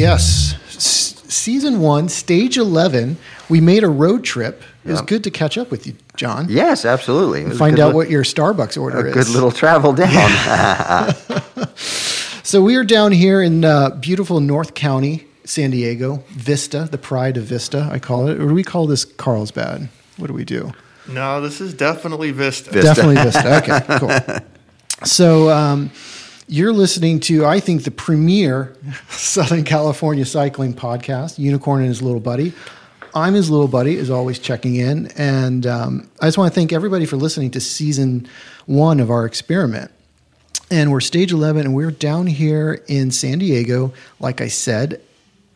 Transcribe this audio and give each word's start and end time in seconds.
Boom, 0.00 0.06
you're 0.08 0.10
in. 0.10 0.12
Yes. 0.18 0.54
Yes. 0.64 0.76
S- 0.76 1.32
season 1.34 1.80
one, 1.80 2.08
stage 2.08 2.56
11. 2.56 3.16
We 3.48 3.60
made 3.60 3.84
a 3.84 3.88
road 3.88 4.24
trip. 4.24 4.62
It 4.84 4.90
was 4.90 5.00
Yep. 5.00 5.06
good 5.08 5.24
to 5.24 5.30
catch 5.30 5.58
up 5.58 5.70
with 5.70 5.86
you, 5.86 5.94
John. 6.16 6.46
Yes, 6.48 6.84
absolutely. 6.84 7.42
It 7.42 7.48
was 7.48 7.56
a 7.56 7.58
Find 7.58 7.76
good 7.76 7.82
out 7.82 7.88
li- 7.90 7.94
what 7.96 8.10
your 8.10 8.22
Starbucks 8.24 8.80
order 8.80 9.06
is. 9.06 9.16
a 9.16 9.18
is. 9.18 9.26
good 9.26 9.34
little 9.34 9.52
travel 9.52 9.92
down. 9.92 11.14
So 12.42 12.60
we 12.62 12.74
are 12.74 12.82
down 12.84 13.12
here 13.12 13.40
in 13.40 13.64
uh, 13.64 13.90
beautiful 13.90 14.40
North 14.40 14.74
County, 14.74 15.24
San 15.44 15.70
Diego, 15.70 16.24
Vista, 16.30 16.88
the 16.90 16.98
pride 16.98 17.36
of 17.36 17.44
Vista, 17.44 17.88
I 17.92 18.00
call 18.00 18.26
it. 18.28 18.40
Or 18.40 18.48
do 18.48 18.54
we 18.54 18.64
call 18.64 18.88
this 18.88 19.04
Carlsbad? 19.04 19.88
What 20.16 20.26
do 20.26 20.32
we 20.32 20.44
do? 20.44 20.72
No, 21.06 21.40
this 21.40 21.60
is 21.60 21.74
definitely 21.74 22.32
Vista. 22.32 22.72
Vista. 22.72 22.88
Definitely 22.94 23.16
Vista. 23.22 23.56
Okay, 23.58 23.98
cool. 23.98 24.46
So 25.04 25.48
um, 25.48 25.90
you're 26.50 26.72
listening 26.72 27.20
to, 27.20 27.46
I 27.46 27.60
think, 27.60 27.84
the 27.84 27.90
premier 27.90 28.74
Southern 29.08 29.62
California 29.64 30.24
cycling 30.26 30.74
podcast, 30.74 31.38
Unicorn 31.38 31.80
and 31.80 31.88
his 31.88 32.02
little 32.02 32.20
buddy. 32.20 32.52
I'm 33.14 33.34
his 33.34 33.50
little 33.50 33.68
buddy, 33.68 33.96
is 33.96 34.10
always 34.10 34.38
checking 34.38 34.76
in. 34.76 35.06
And 35.16 35.66
um, 35.66 36.10
I 36.20 36.26
just 36.26 36.38
want 36.38 36.52
to 36.52 36.54
thank 36.54 36.72
everybody 36.72 37.06
for 37.06 37.16
listening 37.16 37.50
to 37.52 37.60
season 37.60 38.28
one 38.66 39.00
of 39.00 39.10
our 39.10 39.24
experiment. 39.26 39.90
And 40.70 40.92
we're 40.92 41.00
stage 41.00 41.32
11, 41.32 41.66
and 41.66 41.74
we're 41.74 41.90
down 41.90 42.26
here 42.26 42.82
in 42.86 43.10
San 43.10 43.38
Diego, 43.38 43.92
like 44.20 44.40
I 44.40 44.48
said. 44.48 45.00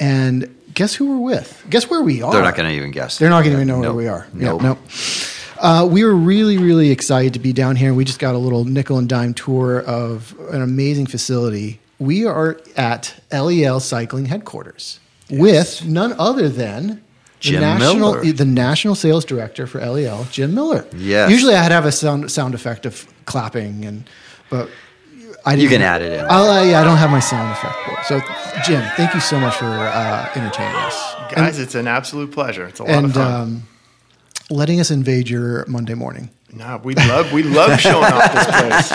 And 0.00 0.54
guess 0.74 0.94
who 0.94 1.06
we're 1.18 1.24
with? 1.34 1.64
Guess 1.70 1.88
where 1.90 2.02
we 2.02 2.22
are? 2.22 2.32
They're 2.32 2.42
not 2.42 2.56
going 2.56 2.68
to 2.68 2.74
even 2.74 2.90
guess. 2.90 3.18
They're 3.18 3.30
not 3.30 3.42
going 3.42 3.56
to 3.56 3.62
even 3.62 3.68
know 3.68 3.80
Nope. 3.80 3.94
where 3.96 4.04
we 4.04 4.08
are. 4.08 4.26
Nope. 4.32 4.62
Nope. 4.62 4.78
nope. 4.80 4.90
Uh, 5.64 5.86
we 5.90 6.04
were 6.04 6.14
really, 6.14 6.58
really 6.58 6.90
excited 6.90 7.32
to 7.32 7.38
be 7.38 7.50
down 7.50 7.74
here. 7.74 7.94
We 7.94 8.04
just 8.04 8.18
got 8.18 8.34
a 8.34 8.38
little 8.38 8.66
nickel 8.66 8.98
and 8.98 9.08
dime 9.08 9.32
tour 9.32 9.80
of 9.80 10.34
an 10.52 10.60
amazing 10.60 11.06
facility. 11.06 11.80
We 11.98 12.26
are 12.26 12.60
at 12.76 13.14
Eliel 13.30 13.80
Cycling 13.80 14.26
headquarters 14.26 15.00
with 15.30 15.86
none 15.86 16.12
other 16.18 16.50
than 16.50 16.86
the 16.86 17.00
Jim 17.40 17.60
national, 17.62 18.12
Miller. 18.16 18.32
the 18.32 18.44
national 18.44 18.94
sales 18.94 19.24
director 19.24 19.66
for 19.66 19.80
Eliel, 19.80 20.30
Jim 20.30 20.54
Miller. 20.54 20.86
Yes. 20.94 21.30
Usually, 21.30 21.54
I'd 21.54 21.72
have 21.72 21.86
a 21.86 21.92
sound 21.92 22.30
sound 22.30 22.54
effect 22.54 22.84
of 22.84 23.06
clapping, 23.24 23.86
and 23.86 24.04
but 24.50 24.68
I 25.46 25.52
didn't. 25.52 25.62
You 25.62 25.68
can 25.70 25.80
add 25.80 26.02
it 26.02 26.12
in. 26.12 26.26
I'll, 26.28 26.44
uh, 26.50 26.62
yeah, 26.62 26.82
I 26.82 26.84
don't 26.84 26.98
have 26.98 27.10
my 27.10 27.20
sound 27.20 27.50
effect. 27.52 27.74
board. 27.86 27.98
So, 28.04 28.20
Jim, 28.66 28.82
thank 28.98 29.14
you 29.14 29.20
so 29.20 29.40
much 29.40 29.54
for 29.56 29.64
uh, 29.64 30.28
entertaining 30.34 30.76
us. 30.76 31.14
Guys, 31.34 31.58
it's 31.58 31.74
an 31.74 31.86
absolute 31.86 32.32
pleasure. 32.32 32.66
It's 32.66 32.80
a 32.80 32.84
lot 32.84 32.92
and 32.92 33.06
of 33.06 33.12
fun. 33.14 33.32
um, 33.40 33.62
letting 34.50 34.80
us 34.80 34.90
invade 34.90 35.28
your 35.28 35.64
Monday 35.66 35.94
morning. 35.94 36.30
no, 36.52 36.80
we 36.84 36.94
love 36.94 37.32
we 37.32 37.42
love 37.42 37.80
showing 37.80 38.04
off 38.04 38.32
this 38.32 38.46
place. 38.46 38.90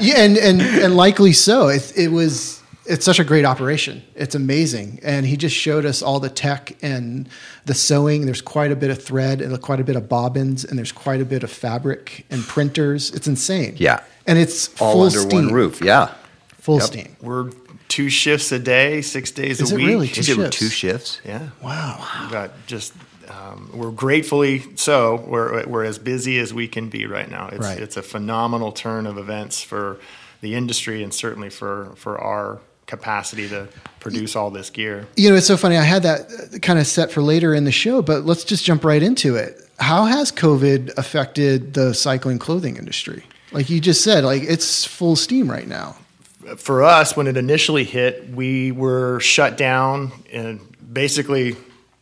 Yeah, 0.02 0.18
and 0.24 0.36
and 0.38 0.60
and 0.62 0.96
likely 0.96 1.32
so. 1.32 1.68
It, 1.68 1.92
it 1.96 2.08
was. 2.08 2.60
It's 2.84 3.04
such 3.04 3.20
a 3.20 3.24
great 3.24 3.44
operation. 3.44 4.02
It's 4.16 4.34
amazing, 4.34 4.98
and 5.04 5.24
he 5.24 5.36
just 5.36 5.54
showed 5.54 5.84
us 5.84 6.02
all 6.02 6.18
the 6.18 6.28
tech 6.28 6.76
and 6.82 7.28
the 7.64 7.74
sewing. 7.74 8.24
There's 8.26 8.42
quite 8.42 8.72
a 8.72 8.76
bit 8.76 8.90
of 8.90 9.00
thread 9.00 9.40
and 9.40 9.60
quite 9.62 9.78
a 9.78 9.84
bit 9.84 9.94
of 9.94 10.08
bobbins, 10.08 10.64
and 10.64 10.76
there's 10.76 10.90
quite 10.90 11.20
a 11.20 11.24
bit 11.24 11.44
of 11.44 11.50
fabric 11.52 12.26
and 12.28 12.42
printers. 12.42 13.12
It's 13.12 13.28
insane. 13.28 13.76
Yeah. 13.78 14.00
and 14.26 14.36
it's 14.36 14.68
All 14.80 14.94
full 14.94 15.02
under 15.02 15.18
steam. 15.20 15.44
one 15.44 15.54
roof. 15.54 15.80
Yeah. 15.80 16.12
Full 16.58 16.78
Yep. 16.78 16.84
steam. 16.86 17.16
We're 17.22 17.50
two 17.86 18.08
shifts 18.08 18.50
a 18.50 18.58
day, 18.58 19.00
six 19.00 19.30
days 19.30 19.60
Is 19.60 19.70
a 19.70 19.74
it 19.74 19.78
week. 19.78 19.86
really? 19.86 20.08
Two 20.08 20.20
Is 20.20 20.28
it 20.30 20.34
shifts. 20.34 20.58
two 20.58 20.68
shifts? 20.68 21.20
Yeah. 21.24 21.50
Wow. 21.62 22.04
We've 22.22 22.32
got 22.32 22.50
just 22.66 22.94
um, 23.28 23.70
we're 23.74 23.90
gratefully 23.90 24.62
so 24.76 25.24
we're 25.26 25.64
we're 25.66 25.84
as 25.84 25.98
busy 25.98 26.38
as 26.38 26.52
we 26.52 26.68
can 26.68 26.88
be 26.88 27.06
right 27.06 27.30
now. 27.30 27.48
It's 27.48 27.58
Right. 27.60 27.78
it's 27.78 27.96
a 27.96 28.02
phenomenal 28.02 28.72
turn 28.72 29.06
of 29.06 29.18
events 29.18 29.62
for 29.62 29.98
the 30.40 30.54
industry 30.54 31.02
and 31.02 31.12
certainly 31.14 31.50
for 31.50 31.92
for 31.96 32.18
our 32.20 32.60
capacity 32.86 33.48
to 33.48 33.68
produce 34.00 34.36
all 34.36 34.50
this 34.50 34.68
gear. 34.68 35.06
You 35.16 35.30
know, 35.30 35.36
it's 35.36 35.46
so 35.46 35.56
funny. 35.56 35.76
I 35.76 35.82
had 35.84 36.02
that 36.02 36.58
kind 36.62 36.78
of 36.78 36.86
set 36.86 37.10
for 37.10 37.22
later 37.22 37.54
in 37.54 37.64
the 37.64 37.72
show, 37.72 38.02
but 38.02 38.26
let's 38.26 38.44
just 38.44 38.64
jump 38.64 38.84
right 38.84 39.02
into 39.02 39.36
it. 39.36 39.56
How 39.78 40.04
has 40.04 40.30
COVID 40.32 40.98
affected 40.98 41.74
the 41.74 41.94
cycling 41.94 42.38
clothing 42.38 42.76
industry? 42.76 43.24
Like 43.52 43.70
you 43.70 43.80
just 43.80 44.02
said, 44.02 44.24
like 44.24 44.42
it's 44.42 44.84
full 44.84 45.16
steam 45.16 45.50
right 45.50 45.66
now. 45.68 45.96
for 46.56 46.82
us, 46.82 47.16
when 47.16 47.26
it 47.28 47.36
initially 47.36 47.84
hit, 47.84 48.28
we 48.30 48.72
were 48.72 49.20
shut 49.20 49.56
down 49.56 50.10
and 50.32 50.60
basically 50.92 51.56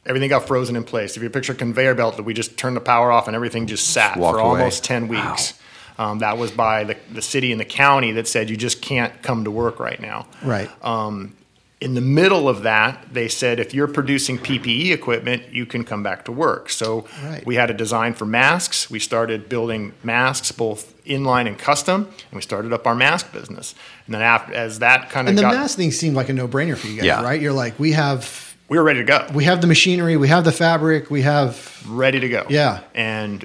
everything 0.07 0.29
got 0.31 0.47
frozen 0.47 0.77
in 0.77 0.85
place. 0.85 1.17
If 1.17 1.23
you 1.23 1.31
picture 1.31 1.53
a 1.53 1.57
conveyor 1.57 1.95
belt 1.95 2.17
that 2.17 2.23
we 2.23 2.35
just 2.35 2.57
turned 2.57 2.77
the 2.77 2.81
power 2.81 3.11
off 3.13 3.27
and 3.27 3.37
everything 3.37 3.67
just 3.67 3.89
sat 3.91 4.17
Walked 4.17 4.37
for 4.37 4.41
away. 4.41 4.59
almost 4.61 4.85
10 4.85 5.09
weeks. 5.09 5.55
Um, 5.99 6.21
that 6.21 6.39
was 6.39 6.51
by 6.51 6.85
the, 6.85 6.97
the 7.13 7.21
city 7.23 7.53
and 7.53 7.61
the 7.61 7.65
county 7.67 8.13
that 8.13 8.27
said 8.27 8.49
you 8.49 8.57
just 8.57 8.81
can't 8.81 9.23
come 9.23 9.45
to 9.45 9.51
work 9.51 9.79
right 9.79 10.01
now. 10.01 10.27
Right. 10.43 10.71
Um, 10.83 11.37
in 11.83 11.95
the 11.95 12.01
middle 12.01 12.49
of 12.49 12.63
that, 12.63 13.07
they 13.13 13.29
said 13.29 13.59
if 13.61 13.73
you're 13.75 13.89
producing 13.89 14.39
PPE 14.39 14.93
equipment, 14.93 15.45
you 15.53 15.65
can 15.67 15.85
come 15.85 16.03
back 16.03 16.25
to 16.27 16.33
work. 16.33 16.69
So 16.71 17.07
Right. 17.23 17.45
we 17.47 17.55
had 17.55 17.71
a 17.71 17.75
design 17.75 18.15
for 18.15 18.25
masks. 18.27 18.91
We 18.91 18.99
started 18.99 19.49
building 19.49 19.93
masks, 20.03 20.53
both 20.53 20.95
inline 21.05 21.47
and 21.47 21.59
custom, 21.59 22.05
and 22.05 22.33
we 22.33 22.41
started 22.43 22.73
up 22.73 22.87
our 22.87 22.95
mask 22.95 23.33
business. 23.33 23.75
And 24.07 24.15
then 24.15 24.23
after, 24.23 24.55
as 24.55 24.79
that 24.81 25.11
kind 25.11 25.27
of 25.27 25.31
and 25.31 25.39
the 25.39 25.43
got, 25.43 25.55
mask 25.55 25.77
thing 25.77 25.91
seemed 25.93 26.17
like 26.17 26.29
a 26.31 26.35
no-brainer 26.35 26.77
for 26.77 26.87
you 26.87 26.97
guys, 26.97 27.05
Yeah. 27.05 27.23
right? 27.23 27.41
You're 27.41 27.53
like, 27.55 27.79
we 27.79 27.93
have 27.93 28.50
we 28.71 28.79
were 28.79 28.85
ready 28.85 29.01
to 29.01 29.05
go, 29.05 29.27
we 29.35 29.45
have 29.45 29.61
the 29.61 29.67
machinery, 29.67 30.17
we 30.17 30.29
have 30.29 30.45
the 30.45 30.53
fabric, 30.53 31.11
we 31.11 31.23
have 31.23 31.85
ready 31.89 32.21
to 32.21 32.29
go. 32.29 32.47
Yeah. 32.49 32.81
And 32.95 33.45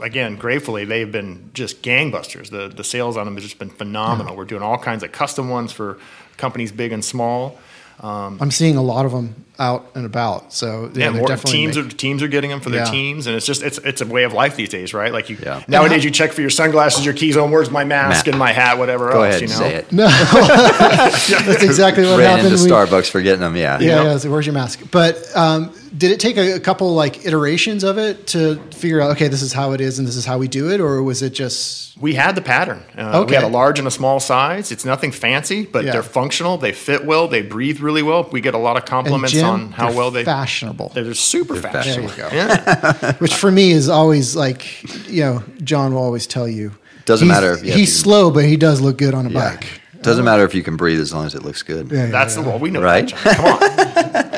uh, 0.00 0.04
again, 0.04 0.36
gratefully, 0.36 0.84
they've 0.84 1.10
been 1.10 1.50
just 1.52 1.82
gangbusters. 1.82 2.48
The 2.48 2.68
the 2.68 2.84
sales 2.84 3.16
on 3.16 3.26
them 3.26 3.34
has 3.34 3.42
just 3.42 3.58
been 3.58 3.68
phenomenal. 3.68 4.36
We're 4.36 4.44
doing 4.44 4.62
all 4.62 4.78
kinds 4.78 5.02
of 5.02 5.10
custom 5.10 5.50
ones 5.50 5.72
for 5.72 5.98
companies 6.36 6.70
big 6.70 6.92
and 6.92 7.04
small. 7.04 7.58
I'm 8.02 8.50
seeing 8.50 8.76
a 8.76 8.82
lot 8.82 9.06
of 9.06 9.12
them 9.12 9.44
out 9.60 9.90
and 9.96 10.06
about. 10.06 10.52
So 10.52 10.88
yeah, 10.94 11.06
Yeah, 11.06 11.10
more 11.18 11.26
definitely 11.26 11.52
teams 11.58 11.76
make- 11.76 11.86
are 11.86 11.88
teams 11.96 12.22
are 12.22 12.28
getting 12.28 12.48
them 12.50 12.60
for 12.60 12.70
their 12.70 12.84
Yeah. 12.84 12.90
teams, 12.92 13.26
and 13.26 13.34
it's 13.34 13.44
just 13.44 13.60
it's 13.62 13.78
it's 13.78 14.00
a 14.00 14.06
way 14.06 14.22
of 14.22 14.32
life 14.32 14.54
these 14.54 14.68
days, 14.68 14.94
right? 14.94 15.12
Like 15.12 15.28
you 15.30 15.36
Yeah. 15.42 15.62
nowadays, 15.66 16.04
you 16.04 16.12
check 16.12 16.32
for 16.32 16.40
your 16.42 16.50
sunglasses, 16.50 17.04
your 17.04 17.14
keys 17.14 17.36
on. 17.36 17.50
Where's 17.50 17.68
my 17.70 17.82
mask 17.82 18.26
Ma- 18.26 18.30
and 18.30 18.38
my 18.38 18.52
hat, 18.52 18.78
whatever 18.78 19.10
Go 19.10 19.22
else. 19.22 19.34
ahead 19.36 19.40
you 19.42 19.48
know, 19.48 19.54
say 19.54 19.74
it. 19.74 19.90
No, 19.92 20.06
that's 20.08 21.62
exactly 21.64 22.04
what 22.04 22.18
Ran 22.18 22.36
happened. 22.38 22.52
into 22.52 22.64
We- 22.64 22.70
Starbucks 22.70 23.10
for 23.10 23.20
getting 23.20 23.40
them. 23.40 23.56
Yeah. 23.56 23.78
yeah, 23.80 23.94
know? 23.96 24.02
yeah. 24.04 24.18
So 24.18 24.30
where's 24.30 24.46
your 24.46 24.52
mask? 24.54 24.80
But 24.90 25.18
um, 25.36 25.70
did 25.96 26.10
it 26.10 26.20
take 26.20 26.36
a, 26.36 26.56
a 26.56 26.60
couple 26.60 26.94
like 26.94 27.24
iterations 27.24 27.84
of 27.84 27.98
it 27.98 28.26
to 28.28 28.56
figure 28.72 29.00
out? 29.00 29.12
Okay, 29.12 29.28
this 29.28 29.42
is 29.42 29.52
how 29.52 29.72
it 29.72 29.80
is, 29.80 29.98
and 29.98 30.06
this 30.06 30.16
is 30.16 30.24
how 30.24 30.38
we 30.38 30.48
do 30.48 30.70
it, 30.70 30.80
or 30.80 31.02
was 31.02 31.22
it 31.22 31.30
just 31.30 31.96
We 32.00 32.14
had 32.14 32.34
the 32.34 32.40
pattern. 32.42 32.82
Uh, 32.96 33.20
Okay. 33.22 33.30
We 33.30 33.34
had 33.34 33.44
a 33.44 33.48
large 33.48 33.78
and 33.78 33.88
a 33.88 33.90
small 33.90 34.20
size. 34.20 34.70
It's 34.70 34.84
nothing 34.84 35.10
fancy, 35.12 35.64
but 35.66 35.84
Yeah. 35.84 35.92
they're 35.92 36.02
functional. 36.02 36.58
They 36.58 36.72
fit 36.72 37.04
well. 37.04 37.26
They 37.28 37.42
breathe 37.42 37.80
really 37.80 38.02
well. 38.02 38.28
We 38.30 38.40
get 38.40 38.54
a 38.54 38.58
lot 38.58 38.76
of 38.76 38.84
compliments 38.84 39.32
Jim, 39.32 39.44
on 39.46 39.72
how 39.72 39.84
well 39.86 39.92
they're 39.92 39.96
well 39.96 40.10
they. 40.12 40.24
fashionable? 40.24 40.92
They're 40.94 41.14
super 41.14 41.54
They're 41.54 41.72
fashionable. 41.72 42.10
There 42.10 42.26
you 42.26 42.30
go. 42.30 42.36
Yeah. 42.36 43.12
Which 43.18 43.34
for 43.34 43.50
me 43.50 43.72
is 43.72 43.88
always 43.88 44.36
like, 44.36 44.62
you 45.08 45.22
know, 45.22 45.42
John 45.62 45.94
will 45.94 46.02
always 46.02 46.26
tell 46.26 46.46
you. 46.48 46.72
Doesn't 47.04 47.26
he's- 47.28 47.36
matter 47.40 47.52
if 47.54 47.64
you 47.64 47.72
he's 47.72 47.92
to- 47.94 48.00
slow, 48.00 48.30
but 48.30 48.44
he 48.44 48.56
does 48.56 48.80
look 48.80 48.98
good 48.98 49.14
on 49.14 49.26
a 49.26 49.30
Yeah. 49.30 49.50
bike. 49.56 49.66
Doesn't 50.02 50.24
matter 50.24 50.44
if 50.44 50.54
you 50.54 50.62
can 50.62 50.76
breathe 50.76 51.00
as 51.00 51.12
long 51.12 51.26
as 51.26 51.34
it 51.34 51.42
looks 51.42 51.62
good. 51.62 51.90
Yeah, 51.90 52.04
yeah, 52.04 52.10
That's 52.12 52.36
yeah. 52.36 52.42
the 52.42 52.48
well, 52.50 52.58
we 52.60 52.70
know 52.70 52.80
Right? 52.80 53.08
that. 53.24 53.24
John. 53.24 53.34
Come 53.34 54.14
on. 54.14 54.37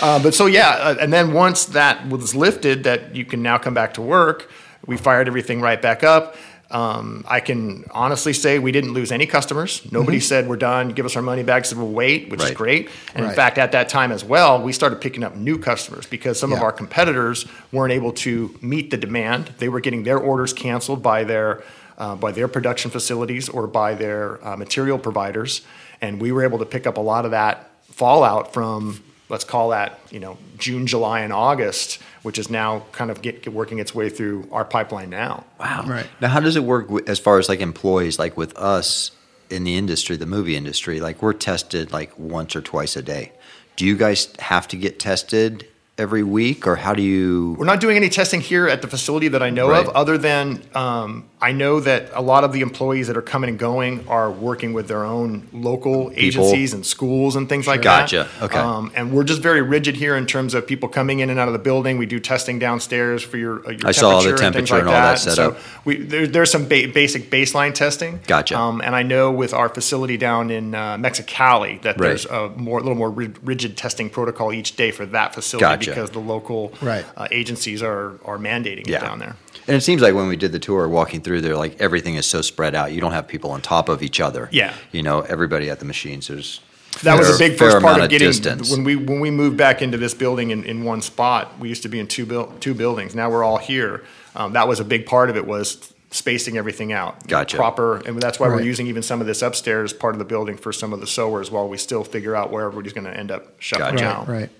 uh, 0.00 0.22
but 0.22 0.34
so 0.34 0.46
yeah, 0.46 0.68
uh, 0.70 0.96
and 1.00 1.12
then 1.12 1.32
once 1.32 1.66
that 1.66 2.08
was 2.08 2.34
lifted, 2.34 2.84
that 2.84 3.14
you 3.16 3.24
can 3.24 3.42
now 3.42 3.58
come 3.58 3.74
back 3.74 3.94
to 3.94 4.02
work. 4.02 4.50
We 4.86 4.96
fired 4.96 5.28
everything 5.28 5.60
right 5.60 5.80
back 5.80 6.02
up. 6.04 6.36
Um, 6.70 7.24
I 7.28 7.40
can 7.40 7.84
honestly 7.90 8.32
say 8.32 8.60
we 8.60 8.70
didn't 8.70 8.92
lose 8.92 9.10
any 9.10 9.26
customers. 9.26 9.82
Nobody 9.90 10.18
Mm-hmm. 10.18 10.22
said 10.22 10.48
we're 10.48 10.56
done. 10.56 10.90
Give 10.90 11.04
us 11.04 11.16
our 11.16 11.22
money 11.22 11.42
back. 11.42 11.64
Said 11.64 11.78
we'll 11.78 11.88
wait, 11.88 12.30
which 12.30 12.40
is 12.44 12.52
great. 12.52 12.88
And 13.14 13.24
Right. 13.24 13.30
in 13.30 13.36
fact, 13.36 13.58
at 13.58 13.72
that 13.72 13.88
time 13.88 14.12
as 14.12 14.22
well, 14.24 14.62
we 14.62 14.72
started 14.72 15.00
picking 15.00 15.24
up 15.24 15.34
new 15.34 15.58
customers 15.58 16.06
because 16.06 16.38
some 16.38 16.52
of 16.52 16.62
our 16.62 16.70
competitors 16.70 17.44
weren't 17.72 17.92
able 17.92 18.12
to 18.12 18.56
meet 18.62 18.90
the 18.92 18.96
demand. 18.96 19.50
They 19.58 19.68
were 19.68 19.80
getting 19.80 20.04
their 20.04 20.18
orders 20.18 20.52
canceled 20.52 21.02
by 21.02 21.24
their 21.24 21.62
uh, 21.98 22.14
by 22.14 22.30
their 22.32 22.48
production 22.48 22.90
facilities 22.90 23.48
or 23.48 23.66
by 23.66 23.94
their 23.94 24.38
uh, 24.46 24.56
material 24.56 24.96
providers, 24.98 25.60
and 26.00 26.18
we 26.20 26.30
were 26.32 26.44
able 26.44 26.58
to 26.60 26.64
pick 26.64 26.86
up 26.86 26.96
a 26.96 27.00
lot 27.00 27.24
of 27.26 27.32
that 27.32 27.68
fallout 27.90 28.54
from 28.54 29.02
let's 29.30 29.44
call 29.44 29.70
that 29.70 29.98
you 30.10 30.20
know 30.20 30.36
June, 30.58 30.86
July, 30.86 31.20
and 31.20 31.32
August, 31.32 32.00
which 32.22 32.38
is 32.38 32.50
now 32.50 32.84
kind 32.92 33.10
of 33.10 33.22
get, 33.22 33.42
get 33.42 33.54
working 33.54 33.78
its 33.78 33.94
way 33.94 34.10
through 34.10 34.46
our 34.52 34.64
pipeline 34.64 35.08
now. 35.08 35.44
Wow. 35.58 35.84
Right. 35.86 36.06
Now, 36.20 36.28
how 36.28 36.40
does 36.40 36.56
it 36.56 36.64
work 36.64 36.86
wi- 36.88 37.08
as 37.08 37.18
far 37.18 37.38
as 37.38 37.48
like 37.48 37.60
employees, 37.60 38.18
like 38.18 38.36
with 38.36 38.54
us 38.58 39.12
in 39.48 39.64
the 39.64 39.76
industry, 39.76 40.16
the 40.16 40.26
movie 40.26 40.56
industry? 40.56 41.00
Like 41.00 41.22
we're 41.22 41.32
tested 41.32 41.92
like 41.92 42.18
once 42.18 42.54
or 42.54 42.60
twice 42.60 42.96
a 42.96 43.02
day. 43.02 43.32
Do 43.76 43.86
you 43.86 43.96
guys 43.96 44.28
have 44.40 44.68
to 44.68 44.76
get 44.76 44.98
tested 44.98 45.66
every 46.00 46.22
week, 46.22 46.66
or 46.66 46.76
how 46.76 46.94
do 46.94 47.02
you? 47.02 47.54
We're 47.58 47.66
not 47.66 47.80
doing 47.80 47.96
any 47.96 48.08
testing 48.08 48.40
here 48.40 48.66
at 48.66 48.80
the 48.82 48.88
facility 48.88 49.28
that 49.28 49.42
I 49.42 49.50
know 49.50 49.68
Right. 49.68 49.86
of, 49.86 49.90
other 49.94 50.16
than 50.18 50.62
um, 50.74 51.24
I 51.42 51.52
know 51.52 51.78
that 51.80 52.10
a 52.14 52.22
lot 52.22 52.42
of 52.42 52.52
the 52.52 52.60
employees 52.62 53.06
that 53.08 53.16
are 53.16 53.22
coming 53.22 53.50
and 53.50 53.58
going 53.58 54.06
are 54.08 54.30
working 54.30 54.72
with 54.72 54.88
their 54.88 55.04
own 55.04 55.46
local 55.52 56.10
agencies 56.14 56.72
and 56.74 56.84
schools 56.84 57.36
and 57.36 57.48
things 57.48 57.66
like 57.66 57.82
Gotcha. 57.82 58.16
that. 58.16 58.40
Gotcha. 58.40 58.44
Okay. 58.46 58.58
Um, 58.58 58.92
and 58.96 59.12
we're 59.12 59.24
just 59.24 59.42
very 59.42 59.62
rigid 59.62 59.94
here 59.96 60.16
in 60.16 60.26
terms 60.26 60.54
of 60.54 60.66
people 60.66 60.88
coming 60.88 61.20
in 61.20 61.30
and 61.30 61.38
out 61.38 61.48
of 61.48 61.52
the 61.52 61.58
building. 61.58 61.98
We 61.98 62.06
do 62.06 62.18
testing 62.18 62.58
downstairs 62.58 63.22
for 63.22 63.36
your, 63.36 63.66
uh, 63.66 63.70
your 63.70 63.80
I 63.86 63.92
saw 63.92 64.20
the 64.20 64.36
temperature 64.36 64.44
and 64.46 64.54
things 64.54 64.70
like 64.70 64.80
and 64.80 64.88
all 64.88 64.94
that 64.94 65.12
that. 65.12 65.18
set 65.18 65.38
up. 65.38 65.58
So 65.58 65.62
we, 65.84 65.96
there, 65.98 66.26
there's 66.26 66.50
some 66.50 66.64
ba- 66.68 66.88
basic 66.92 67.30
baseline 67.30 67.74
testing. 67.74 68.20
Gotcha. 68.26 68.58
Um, 68.58 68.80
and 68.82 68.94
I 68.96 69.02
know 69.02 69.30
with 69.30 69.52
our 69.54 69.68
facility 69.68 70.16
down 70.16 70.50
in 70.50 70.74
uh, 70.74 70.96
Mexicali 70.96 71.80
that 71.82 71.98
Right. 72.00 72.08
there's 72.08 72.26
a 72.26 72.48
more, 72.56 72.80
little 72.80 72.94
more 72.94 73.10
rigid 73.10 73.76
testing 73.76 74.08
protocol 74.10 74.52
each 74.52 74.76
day 74.76 74.90
for 74.90 75.04
that 75.06 75.34
facility 75.34 75.86
Gotcha. 75.86 75.89
Because 75.90 76.10
the 76.10 76.18
local 76.20 76.72
Right. 76.82 77.04
uh, 77.16 77.28
agencies 77.30 77.82
are, 77.82 78.18
are 78.24 78.38
mandating 78.38 78.86
Yeah. 78.88 78.98
it 78.98 79.00
down 79.02 79.18
there. 79.18 79.36
And 79.66 79.76
it 79.76 79.82
seems 79.82 80.02
like 80.02 80.14
when 80.14 80.26
we 80.28 80.36
did 80.36 80.52
the 80.52 80.58
tour, 80.58 80.88
walking 80.88 81.20
through 81.20 81.42
there, 81.42 81.56
like 81.56 81.80
everything 81.80 82.14
is 82.16 82.26
so 82.26 82.40
spread 82.42 82.74
out. 82.74 82.92
You 82.92 83.00
don't 83.00 83.12
have 83.12 83.28
people 83.28 83.50
on 83.50 83.60
top 83.60 83.88
of 83.88 84.02
each 84.02 84.20
other. 84.20 84.48
Yeah. 84.50 84.72
You 84.92 85.02
know, 85.02 85.20
everybody 85.20 85.70
at 85.70 85.78
the 85.78 85.84
machines. 85.84 86.28
There's 86.28 86.60
That 87.04 87.16
was 87.18 87.34
a 87.34 87.38
big 87.38 87.56
first 87.56 87.80
part 87.80 88.00
of 88.00 88.08
getting 88.10 88.26
distance. 88.28 88.70
when 88.70 88.82
we 88.84 88.96
when 88.96 89.20
we 89.20 89.30
moved 89.30 89.56
back 89.56 89.80
into 89.82 89.96
this 89.98 90.12
building 90.14 90.50
in, 90.50 90.64
in 90.64 90.82
one 90.84 91.02
spot. 91.02 91.58
We 91.60 91.68
used 91.68 91.82
to 91.82 91.88
be 91.88 92.00
in 92.00 92.06
two 92.08 92.26
buil- 92.26 92.52
two 92.60 92.74
buildings. 92.74 93.14
Now 93.14 93.30
we're 93.30 93.44
all 93.44 93.58
here. 93.58 94.02
Um, 94.34 94.52
that 94.54 94.66
was 94.66 94.80
a 94.80 94.84
big 94.84 95.06
part 95.06 95.30
of 95.30 95.36
it 95.36 95.46
was 95.46 95.92
spacing 96.10 96.56
everything 96.56 96.92
out. 96.92 97.26
Gotcha. 97.28 97.56
Proper, 97.56 97.98
and 97.98 98.20
that's 98.20 98.40
why 98.40 98.48
Right. 98.48 98.56
we're 98.56 98.62
using 98.62 98.86
even 98.88 99.02
some 99.02 99.20
of 99.20 99.26
this 99.28 99.42
upstairs 99.42 99.92
part 99.92 100.14
of 100.14 100.18
the 100.18 100.24
building 100.24 100.56
for 100.56 100.72
some 100.72 100.92
of 100.92 101.00
the 101.00 101.06
sewers 101.06 101.50
while 101.50 101.68
we 101.68 101.76
still 101.76 102.02
figure 102.02 102.34
out 102.34 102.50
where 102.50 102.66
everybody's 102.66 102.92
going 102.92 103.04
to 103.06 103.16
end 103.16 103.30
up 103.30 103.54
shuffling 103.60 103.96
Gotcha. 103.96 104.06
out. 104.06 104.28
Right. 104.28 104.50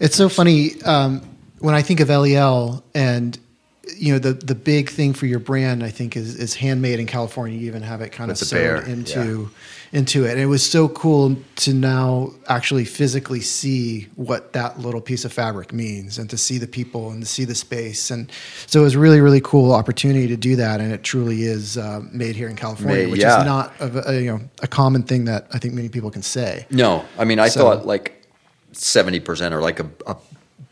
It's 0.00 0.16
so 0.16 0.28
funny 0.30 0.80
um, 0.82 1.20
when 1.58 1.74
I 1.74 1.82
think 1.82 2.00
of 2.00 2.08
Eliel 2.08 2.82
and 2.94 3.38
you 3.96 4.12
know 4.12 4.18
the 4.18 4.32
the 4.32 4.54
big 4.54 4.90
thing 4.90 5.12
for 5.12 5.26
your 5.26 5.38
brand 5.38 5.84
I 5.84 5.90
think 5.90 6.16
is 6.16 6.34
is 6.36 6.54
handmade 6.54 6.98
in 6.98 7.06
California. 7.06 7.58
You 7.58 7.66
even 7.68 7.82
have 7.82 8.00
it 8.00 8.10
kind 8.10 8.28
With 8.30 8.42
of 8.42 8.50
bear, 8.50 8.82
sewn 8.84 8.90
into 8.92 9.50
into 9.92 10.24
it. 10.24 10.32
And 10.32 10.40
it 10.40 10.46
was 10.46 10.68
so 10.68 10.88
cool 10.88 11.36
to 11.56 11.72
now 11.72 12.32
actually 12.48 12.84
physically 12.84 13.40
see 13.40 14.08
what 14.16 14.52
that 14.54 14.80
little 14.80 15.00
piece 15.00 15.24
of 15.24 15.32
fabric 15.32 15.72
means 15.72 16.18
and 16.18 16.28
to 16.30 16.36
see 16.36 16.58
the 16.58 16.66
people 16.66 17.10
and 17.10 17.22
to 17.22 17.26
see 17.28 17.44
the 17.44 17.54
space. 17.54 18.10
And 18.10 18.30
so 18.66 18.80
it 18.80 18.82
was 18.82 18.94
a 18.96 18.98
really 18.98 19.20
really 19.20 19.40
cool 19.40 19.72
opportunity 19.72 20.26
to 20.28 20.36
do 20.36 20.56
that. 20.56 20.80
And 20.80 20.92
it 20.92 21.02
truly 21.04 21.42
is 21.44 21.78
uh, 21.78 22.00
made 22.12 22.34
here 22.34 22.48
in 22.48 22.56
California, 22.56 23.04
Made- 23.04 23.10
which 23.12 23.20
yeah. 23.20 23.38
is 23.40 23.46
not 23.46 23.72
a, 23.80 24.10
a, 24.10 24.20
you 24.20 24.30
know 24.32 24.40
a 24.62 24.66
common 24.66 25.04
thing 25.04 25.26
that 25.26 25.46
I 25.52 25.58
think 25.58 25.74
many 25.74 25.88
people 25.88 26.10
can 26.10 26.22
say. 26.22 26.66
No, 26.70 27.04
I 27.18 27.24
mean, 27.24 27.38
I 27.38 27.48
So- 27.48 27.60
thought 27.60 27.86
like 27.86 28.26
seventy 28.72 29.20
percent 29.20 29.54
or 29.54 29.60
like 29.60 29.78
a, 29.80 29.88
a 30.06 30.16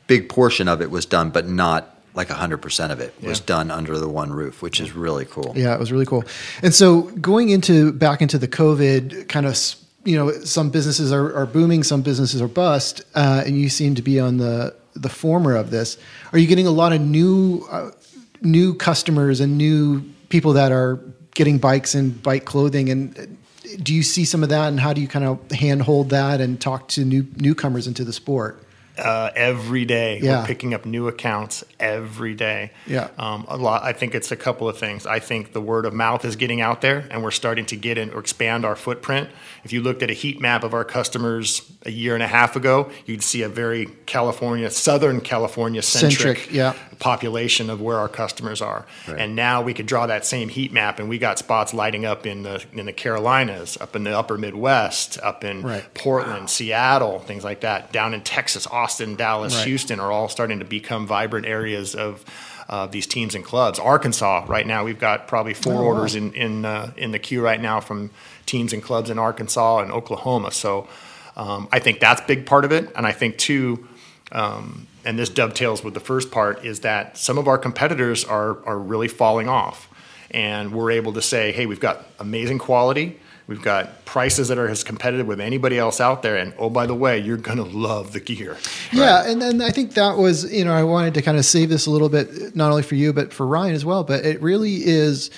big 0.09 0.29
portion 0.29 0.67
of 0.69 0.83
it 0.83 0.91
was 0.91 1.07
done, 1.07 1.31
but 1.31 1.49
not 1.49 1.94
like 2.15 2.29
hundred 2.31 2.59
percent 2.59 2.93
of 2.93 3.01
it 3.01 3.13
was 3.23 3.39
Yeah. 3.41 3.45
done 3.47 3.71
under 3.71 3.99
the 3.99 4.09
one 4.09 4.33
roof, 4.33 4.63
which 4.63 4.81
is 4.81 4.93
really 4.95 5.25
cool. 5.25 5.53
Yeah, 5.57 5.75
it 5.75 5.81
was 5.81 5.91
really 5.93 6.07
cool. 6.07 6.25
And 6.63 6.73
so 6.75 7.03
going 7.03 7.49
into 7.51 7.93
back 7.93 8.23
into 8.23 8.39
the 8.39 8.49
COVID 8.49 9.29
kind 9.29 9.47
of, 9.47 9.59
you 10.05 10.17
know, 10.17 10.31
some 10.45 10.71
businesses 10.71 11.13
are, 11.13 11.35
are 11.37 11.47
booming, 11.47 11.83
some 11.83 12.03
businesses 12.03 12.41
are 12.41 12.49
bust, 12.49 13.03
uh, 13.15 13.43
and 13.47 13.59
you 13.61 13.69
seem 13.69 13.95
to 13.97 14.03
be 14.03 14.21
on 14.21 14.37
the 14.39 14.75
the 14.95 15.09
former 15.09 15.57
of 15.57 15.71
this. 15.71 15.99
Are 16.33 16.39
you 16.39 16.47
getting 16.47 16.67
a 16.69 16.71
lot 16.71 16.93
of 16.93 17.01
new 17.01 17.67
uh, 17.71 17.91
new 18.43 18.75
customers 18.75 19.41
and 19.41 19.59
new 19.59 20.03
people 20.29 20.53
that 20.55 20.71
are 20.73 21.01
getting 21.35 21.59
bikes 21.59 21.95
and 21.97 22.23
bike 22.23 22.45
clothing 22.45 22.91
and 22.91 23.19
uh, 23.19 23.23
do 23.83 23.93
you 23.93 24.05
see 24.05 24.25
some 24.25 24.45
of 24.45 24.51
that 24.51 24.69
and 24.69 24.79
how 24.79 24.93
do 24.93 25.01
you 25.01 25.09
kind 25.09 25.25
of 25.25 25.51
handhold 25.51 26.11
that 26.11 26.41
and 26.41 26.61
talk 26.61 26.87
to 26.87 27.05
new 27.05 27.27
newcomers 27.39 27.89
into 27.89 28.05
the 28.05 28.13
sport? 28.13 28.63
Uh, 28.99 29.31
every 29.35 29.85
day. 29.85 30.21
Yeah. 30.21 30.41
We're 30.41 30.47
picking 30.47 30.75
up 30.75 30.85
new 30.85 31.09
accounts 31.09 31.65
every 31.81 32.35
day. 32.35 32.73
Yeah. 32.87 33.09
Um, 33.19 33.45
a 33.49 33.57
lot. 33.57 33.83
I 33.83 33.93
think 33.93 34.15
it's 34.15 34.31
a 34.31 34.37
couple 34.37 34.69
of 34.69 34.79
things. 34.79 35.07
I 35.07 35.19
think 35.19 35.53
the 35.53 35.61
word 35.61 35.87
of 35.87 35.93
mouth 35.93 36.25
is 36.25 36.37
getting 36.37 36.61
out 36.61 36.81
there, 36.81 37.07
and 37.11 37.23
we're 37.23 37.31
starting 37.31 37.67
to 37.67 37.77
get 37.77 37.99
in 37.99 38.11
or 38.11 38.21
expand 38.21 38.65
our 38.65 38.77
footprint. 38.77 39.29
If 39.65 39.73
you 39.73 39.81
looked 39.81 40.03
at 40.03 40.11
a 40.11 40.15
heat 40.15 40.41
map 40.41 40.63
of 40.63 40.75
our 40.75 40.85
customers 40.85 41.63
a 41.87 41.91
year 41.91 42.15
and 42.15 42.23
a 42.23 42.29
half 42.29 42.57
ago, 42.57 42.91
you'd 43.07 43.23
see 43.23 43.43
a 43.43 43.49
very 43.49 43.87
California, 44.07 44.71
Southern 44.71 45.21
California 45.21 45.83
centric, 45.83 46.39
Centric, 46.39 46.53
yeah. 46.53 46.75
Population 46.99 47.71
of 47.71 47.81
where 47.81 47.99
our 47.99 48.09
customers 48.09 48.61
are. 48.63 48.87
And 49.07 49.35
now 49.37 49.63
we 49.63 49.75
could 49.75 49.87
draw 49.87 50.07
that 50.07 50.25
same 50.27 50.49
heat 50.49 50.73
map, 50.73 50.99
and 50.99 51.09
we 51.09 51.19
got 51.19 51.39
spots 51.39 51.73
lighting 51.75 52.05
up 52.05 52.27
in 52.27 52.43
the 52.43 52.65
in 52.73 52.87
the 52.87 52.93
Carolinas, 52.93 53.77
up 53.81 53.95
in 53.97 54.05
the 54.05 54.17
Upper 54.19 54.37
Midwest, 54.39 55.19
up 55.23 55.45
in 55.45 55.63
Right. 55.63 55.85
Portland, 55.95 56.51
Seattle, 56.51 57.21
things 57.21 57.45
like 57.45 57.61
that. 57.61 57.93
Down 57.93 58.15
in 58.15 58.21
Texas, 58.23 58.67
Austin, 58.67 59.17
Dallas, 59.17 59.55
Right. 59.57 59.67
Houston 59.67 60.01
are 60.01 60.11
all 60.13 60.29
starting 60.29 60.59
to 60.61 60.65
become 60.65 61.07
vibrant 61.07 61.47
areas 61.47 61.95
of 61.95 62.25
uh, 62.69 62.87
these 62.87 63.07
teams 63.07 63.35
and 63.35 63.45
clubs. 63.45 63.79
Arkansas, 63.79 64.47
right 64.49 64.67
now, 64.67 64.85
we've 64.85 64.99
got 64.99 65.29
probably 65.29 65.53
four 65.55 65.75
Oh, 65.75 65.77
wow. 65.83 65.83
orders 65.85 66.15
in 66.15 66.33
in 66.33 66.65
uh, 66.65 66.93
in 66.97 67.11
the 67.13 67.19
queue 67.19 67.43
right 67.43 67.61
now 67.61 67.81
from 67.81 68.11
teams 68.47 68.73
and 68.73 68.83
clubs 68.83 69.11
in 69.11 69.19
Arkansas 69.19 69.79
and 69.81 69.93
Oklahoma. 69.93 70.51
So 70.51 70.89
um, 71.37 71.69
I 71.73 71.79
think 71.79 72.01
that's 72.01 72.21
a 72.23 72.25
big 72.27 72.47
part 72.47 72.65
of 72.65 72.73
it, 72.73 72.91
and 72.97 73.07
I 73.07 73.13
think 73.13 73.37
too. 73.39 73.87
Um, 74.33 74.87
and 75.05 75.19
this 75.19 75.29
dovetails 75.29 75.85
with 75.85 75.95
the 75.95 76.01
first 76.01 76.31
part 76.31 76.65
is 76.65 76.81
that 76.81 77.17
some 77.17 77.39
of 77.39 77.49
our 77.49 77.59
competitors 77.59 78.25
are 78.25 78.65
are 78.67 78.79
really 78.79 79.09
falling 79.09 79.49
off, 79.49 79.89
and 80.31 80.73
we're 80.73 80.91
able 80.91 81.13
to 81.13 81.23
say, 81.23 81.53
hey, 81.53 81.67
we've 81.67 81.81
got 81.81 82.05
amazing 82.19 82.59
quality. 82.59 83.21
We've 83.47 83.61
got 83.61 84.07
prices 84.07 84.49
that 84.49 84.57
are 84.57 84.69
as 84.69 84.83
competitive 84.83 85.27
with 85.27 85.39
anybody 85.39 85.79
else 85.79 86.01
out 86.01 86.23
there, 86.23 86.39
and 86.39 86.55
oh 86.59 86.71
by 86.71 86.87
the 86.87 86.95
way, 86.95 87.19
you're 87.19 87.37
gonna 87.37 87.65
love 87.65 88.13
the 88.15 88.21
gear. 88.21 88.57
Yeah, 88.91 89.29
and 89.29 89.43
then 89.43 89.61
I 89.61 89.71
think 89.71 89.93
that 89.95 90.17
was, 90.17 90.51
you 90.51 90.65
know, 90.65 90.73
I 90.73 90.83
wanted 90.83 91.13
to 91.15 91.23
kind 91.23 91.37
of 91.37 91.45
save 91.45 91.69
this 91.69 91.85
a 91.85 91.91
little 91.91 92.09
bit, 92.09 92.57
not 92.57 92.71
only 92.71 92.83
for 92.83 92.95
you, 92.95 93.13
but 93.13 93.35
for 93.35 93.47
Ryan 93.47 93.75
as 93.75 93.85
well. 93.85 94.03
But 94.03 94.25
it 94.25 94.41
really 94.41 94.77
is, 94.87 95.31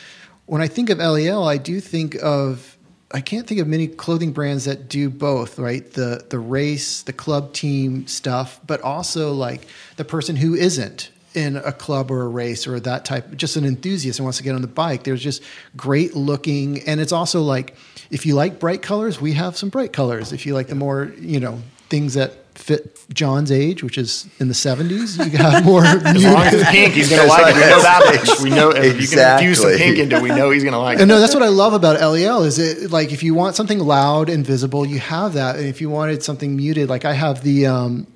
when 0.45 0.63
I 0.63 0.69
think 0.69 0.89
of 0.89 0.99
Eliel, 0.99 1.49
I 1.49 1.59
do 1.59 1.81
think 1.81 2.15
of, 2.23 2.76
I 3.17 3.23
can't 3.23 3.47
think 3.47 3.63
of 3.63 3.67
many 3.67 3.89
clothing 3.89 4.33
brands 4.33 4.67
that 4.67 4.91
do 4.91 5.09
both, 5.09 5.59
right? 5.59 5.91
The 5.91 6.23
the 6.29 6.39
race, 6.39 7.01
the 7.01 7.15
club 7.15 7.55
team 7.55 8.07
stuff, 8.07 8.61
but 8.67 8.83
also 8.83 9.33
like 9.33 9.67
the 9.97 10.05
person 10.05 10.37
who 10.37 10.55
isn't 10.55 11.11
in 11.33 11.57
a 11.57 11.73
club 11.73 12.11
or 12.11 12.25
a 12.25 12.29
race 12.29 12.67
or 12.67 12.79
that 12.79 13.07
type, 13.07 13.35
just 13.37 13.57
an 13.57 13.65
enthusiast 13.65 14.19
and 14.19 14.25
wants 14.25 14.37
to 14.37 14.45
get 14.45 14.55
on 14.55 14.61
the 14.61 14.69
bike. 14.69 15.05
There's 15.05 15.23
just 15.23 15.43
great 15.79 16.15
looking, 16.15 16.87
and 16.87 17.01
it's 17.01 17.13
also 17.13 17.41
like, 17.41 17.75
if 18.11 18.27
you 18.27 18.35
like 18.35 18.61
bright 18.61 18.83
colors, 18.83 19.19
we 19.19 19.33
have 19.33 19.57
some 19.57 19.71
bright 19.71 19.95
colors. 19.95 20.35
If 20.35 20.45
you 20.45 20.53
like 20.53 20.67
the 20.67 20.75
more, 20.75 21.11
you 21.19 21.41
know, 21.41 21.63
things 21.89 22.13
that 22.15 22.33
fit 22.59 22.99
John's 23.15 23.53
age, 23.53 23.83
which 23.83 23.99
is 23.99 24.27
in 24.41 24.49
the 24.49 24.55
70s, 24.55 25.25
you 25.31 25.39
have 25.39 25.65
more. 25.65 25.85
As 25.85 26.25
long 26.25 26.43
as 26.43 26.55
it's 26.55 26.71
pink, 26.71 26.95
he's 26.95 27.11
gonna 27.11 27.29
like 27.29 27.55
it. 27.55 27.55
We 27.55 27.61
know 27.61 27.83
that 27.83 28.25
much. 28.27 28.41
We 28.41 28.51
know 28.51 28.71
if 28.71 29.01
you 29.01 29.09
can 29.09 29.35
infuse 29.35 29.61
some 29.61 29.77
pink 29.77 29.99
into 29.99 30.17
it, 30.17 30.23
we 30.23 30.31
know 30.31 30.51
he's 30.51 30.65
gonna 30.65 30.79
like 30.79 30.95
and 30.95 31.11
it. 31.11 31.15
no, 31.15 31.21
that's 31.21 31.35
what 31.35 31.43
I 31.43 31.49
love 31.49 31.73
about 31.73 31.99
Eliel 31.99 32.45
is 32.45 32.59
it 32.59 32.91
like 32.91 33.13
if 33.13 33.23
you 33.23 33.35
want 33.35 33.57
something 33.57 33.79
loud 33.79 34.29
and 34.29 34.45
visible, 34.45 34.87
you 34.87 34.99
have 34.99 35.35
that. 35.35 35.57
And 35.57 35.67
if 35.67 35.81
you 35.81 35.91
wanted 35.91 36.23
something 36.23 36.57
muted, 36.57 36.89
like 36.89 37.05
I 37.05 37.13
have 37.13 37.43
the 37.43 37.67
um 37.67 38.07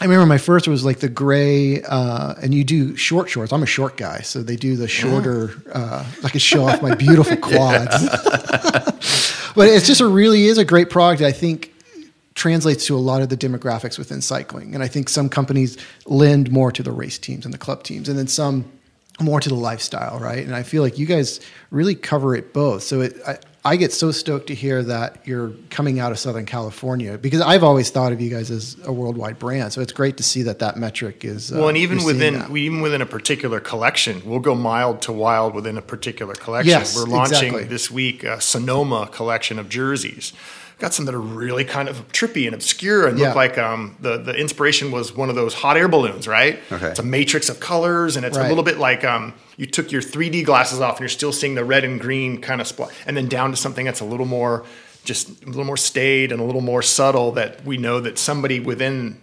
I 0.00 0.04
remember 0.04 0.26
my 0.26 0.38
first 0.38 0.68
was 0.68 0.84
like 0.84 1.00
the 1.00 1.08
gray 1.08 1.82
uh 1.82 2.34
and 2.42 2.54
you 2.54 2.64
do 2.64 2.96
short 2.96 3.30
shorts. 3.30 3.52
I'm 3.52 3.62
a 3.62 3.66
short 3.66 3.96
guy, 3.96 4.20
so 4.20 4.42
they 4.42 4.56
do 4.56 4.76
the 4.76 4.88
shorter 4.88 5.52
uh 5.72 6.04
I 6.22 6.28
could 6.28 6.42
show 6.42 6.66
off 6.68 6.82
my 6.82 6.94
beautiful 6.94 7.36
quads. 7.48 8.08
but 9.54 9.68
it's 9.68 9.86
just 9.86 10.00
a 10.00 10.06
really 10.06 10.46
is 10.46 10.58
a 10.58 10.64
great 10.64 10.90
product. 10.90 11.22
I 11.22 11.32
think 11.32 11.72
translates 12.38 12.86
to 12.86 12.96
a 12.96 12.98
lot 12.98 13.20
of 13.20 13.28
the 13.28 13.36
demographics 13.36 13.98
within 13.98 14.22
cycling. 14.22 14.74
And 14.74 14.82
I 14.82 14.88
think 14.88 15.08
some 15.08 15.28
companies 15.28 15.76
lend 16.06 16.50
more 16.50 16.72
to 16.72 16.82
the 16.82 16.92
race 16.92 17.18
teams 17.18 17.44
and 17.44 17.52
the 17.52 17.58
club 17.58 17.82
teams, 17.82 18.08
and 18.08 18.16
then 18.16 18.28
some 18.28 18.70
more 19.20 19.40
to 19.40 19.48
the 19.48 19.56
lifestyle, 19.56 20.18
right? 20.20 20.44
And 20.44 20.54
I 20.54 20.62
feel 20.62 20.82
like 20.82 20.96
you 20.96 21.06
guys 21.06 21.40
really 21.70 21.96
cover 21.96 22.36
it 22.36 22.52
both. 22.52 22.84
So 22.84 23.00
it, 23.00 23.16
I, 23.26 23.38
I 23.64 23.74
get 23.74 23.92
so 23.92 24.12
stoked 24.12 24.46
to 24.46 24.54
hear 24.54 24.84
that 24.84 25.26
you're 25.26 25.50
coming 25.68 25.98
out 25.98 26.12
of 26.12 26.18
Southern 26.20 26.46
California 26.46 27.18
because 27.18 27.40
I've 27.40 27.64
always 27.64 27.90
thought 27.90 28.12
of 28.12 28.20
you 28.20 28.30
guys 28.30 28.52
as 28.52 28.76
a 28.84 28.92
worldwide 28.92 29.40
brand. 29.40 29.72
So 29.72 29.80
it's 29.80 29.92
great 29.92 30.16
to 30.18 30.22
see 30.22 30.42
that 30.42 30.60
that 30.60 30.76
metric 30.76 31.24
is. 31.24 31.50
Well, 31.50 31.64
uh, 31.64 31.68
and 31.68 31.76
even 31.76 32.04
within 32.04 32.50
we, 32.52 32.62
even 32.62 32.80
within 32.80 33.02
a 33.02 33.06
particular 33.06 33.58
collection, 33.58 34.22
we'll 34.24 34.38
go 34.38 34.54
mild 34.54 35.02
to 35.02 35.12
wild 35.12 35.54
within 35.54 35.76
a 35.76 35.82
particular 35.82 36.34
collection. 36.34 36.70
Yes, 36.70 36.96
We're 36.96 37.06
launching 37.06 37.48
exactly. 37.48 37.64
this 37.64 37.90
week 37.90 38.22
a 38.22 38.40
Sonoma 38.40 39.08
collection 39.10 39.58
of 39.58 39.68
jerseys. 39.68 40.32
Got 40.78 40.94
some 40.94 41.06
that 41.06 41.14
are 41.14 41.20
really 41.20 41.64
kind 41.64 41.88
of 41.88 42.06
trippy 42.12 42.46
and 42.46 42.54
obscure 42.54 43.08
and 43.08 43.18
Yeah. 43.18 43.26
look 43.28 43.36
like 43.36 43.58
um, 43.58 43.96
the 44.00 44.16
the 44.18 44.32
inspiration 44.34 44.90
was 44.92 45.12
one 45.14 45.28
of 45.28 45.34
those 45.34 45.54
hot 45.54 45.76
air 45.76 45.88
balloons, 45.88 46.28
right? 46.28 46.60
Okay. 46.70 46.86
It's 46.86 47.00
a 47.00 47.02
matrix 47.02 47.48
of 47.48 47.58
colors, 47.58 48.16
and 48.16 48.24
it's 48.24 48.38
Right. 48.38 48.46
a 48.46 48.48
little 48.48 48.62
bit 48.62 48.78
like 48.78 49.02
um, 49.04 49.34
you 49.56 49.66
took 49.66 49.90
your 49.90 50.02
3D 50.02 50.44
glasses 50.44 50.80
off 50.80 50.94
and 50.94 51.00
you're 51.00 51.08
still 51.08 51.32
seeing 51.32 51.56
the 51.56 51.64
red 51.64 51.82
and 51.84 52.00
green 52.00 52.40
kind 52.40 52.60
of 52.60 52.66
spot, 52.68 52.92
and 53.06 53.16
then 53.16 53.26
down 53.26 53.50
to 53.50 53.56
something 53.56 53.84
that's 53.84 54.00
a 54.00 54.04
little 54.04 54.26
more 54.26 54.64
just 55.04 55.28
a 55.42 55.46
little 55.46 55.64
more 55.64 55.76
staid 55.76 56.30
and 56.32 56.40
a 56.40 56.44
little 56.44 56.60
more 56.60 56.82
subtle 56.82 57.32
that 57.32 57.64
we 57.64 57.76
know 57.78 57.98
that 57.98 58.18
somebody 58.18 58.60
within 58.60 59.16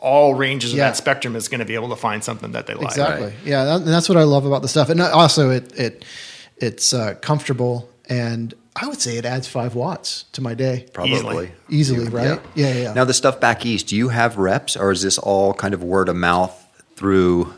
all 0.00 0.34
ranges 0.34 0.72
of 0.72 0.78
Yeah. 0.78 0.84
that 0.88 0.96
spectrum 0.96 1.34
is 1.34 1.48
going 1.48 1.58
to 1.60 1.64
be 1.64 1.74
able 1.74 1.88
to 1.90 1.96
find 1.96 2.22
something 2.22 2.52
that 2.52 2.66
they 2.66 2.74
like. 2.74 2.84
Exactly. 2.86 3.26
Right. 3.26 3.34
Yeah, 3.44 3.64
that, 3.64 3.76
and 3.76 3.88
that's 3.88 4.08
what 4.08 4.16
I 4.18 4.22
love 4.24 4.44
about 4.46 4.62
the 4.62 4.68
stuff. 4.68 4.90
And 4.90 5.00
also, 5.00 5.50
it 5.50 5.72
it 5.76 6.04
it's 6.58 6.92
uh, 6.92 7.14
comfortable, 7.20 7.88
and 8.08 8.54
I 8.82 8.86
would 8.88 9.00
say 9.00 9.18
it 9.18 9.26
adds 9.26 9.46
five 9.46 9.74
watts 9.74 10.24
to 10.32 10.40
my 10.40 10.54
day. 10.54 10.86
Probably. 10.94 11.12
Easily. 11.14 11.52
Easily, 11.68 12.08
right? 12.08 12.40
Yeah, 12.54 12.68
yeah, 12.68 12.74
yeah. 12.74 12.92
Now 12.94 13.04
the 13.04 13.12
stuff 13.12 13.38
back 13.38 13.66
east, 13.66 13.88
do 13.88 13.96
you 13.96 14.08
have 14.08 14.38
reps, 14.38 14.74
or 14.74 14.90
is 14.90 15.02
this 15.02 15.18
all 15.18 15.52
kind 15.52 15.74
of 15.74 15.84
word 15.84 16.08
of 16.08 16.16
mouth 16.16 16.56
through? 16.96 17.52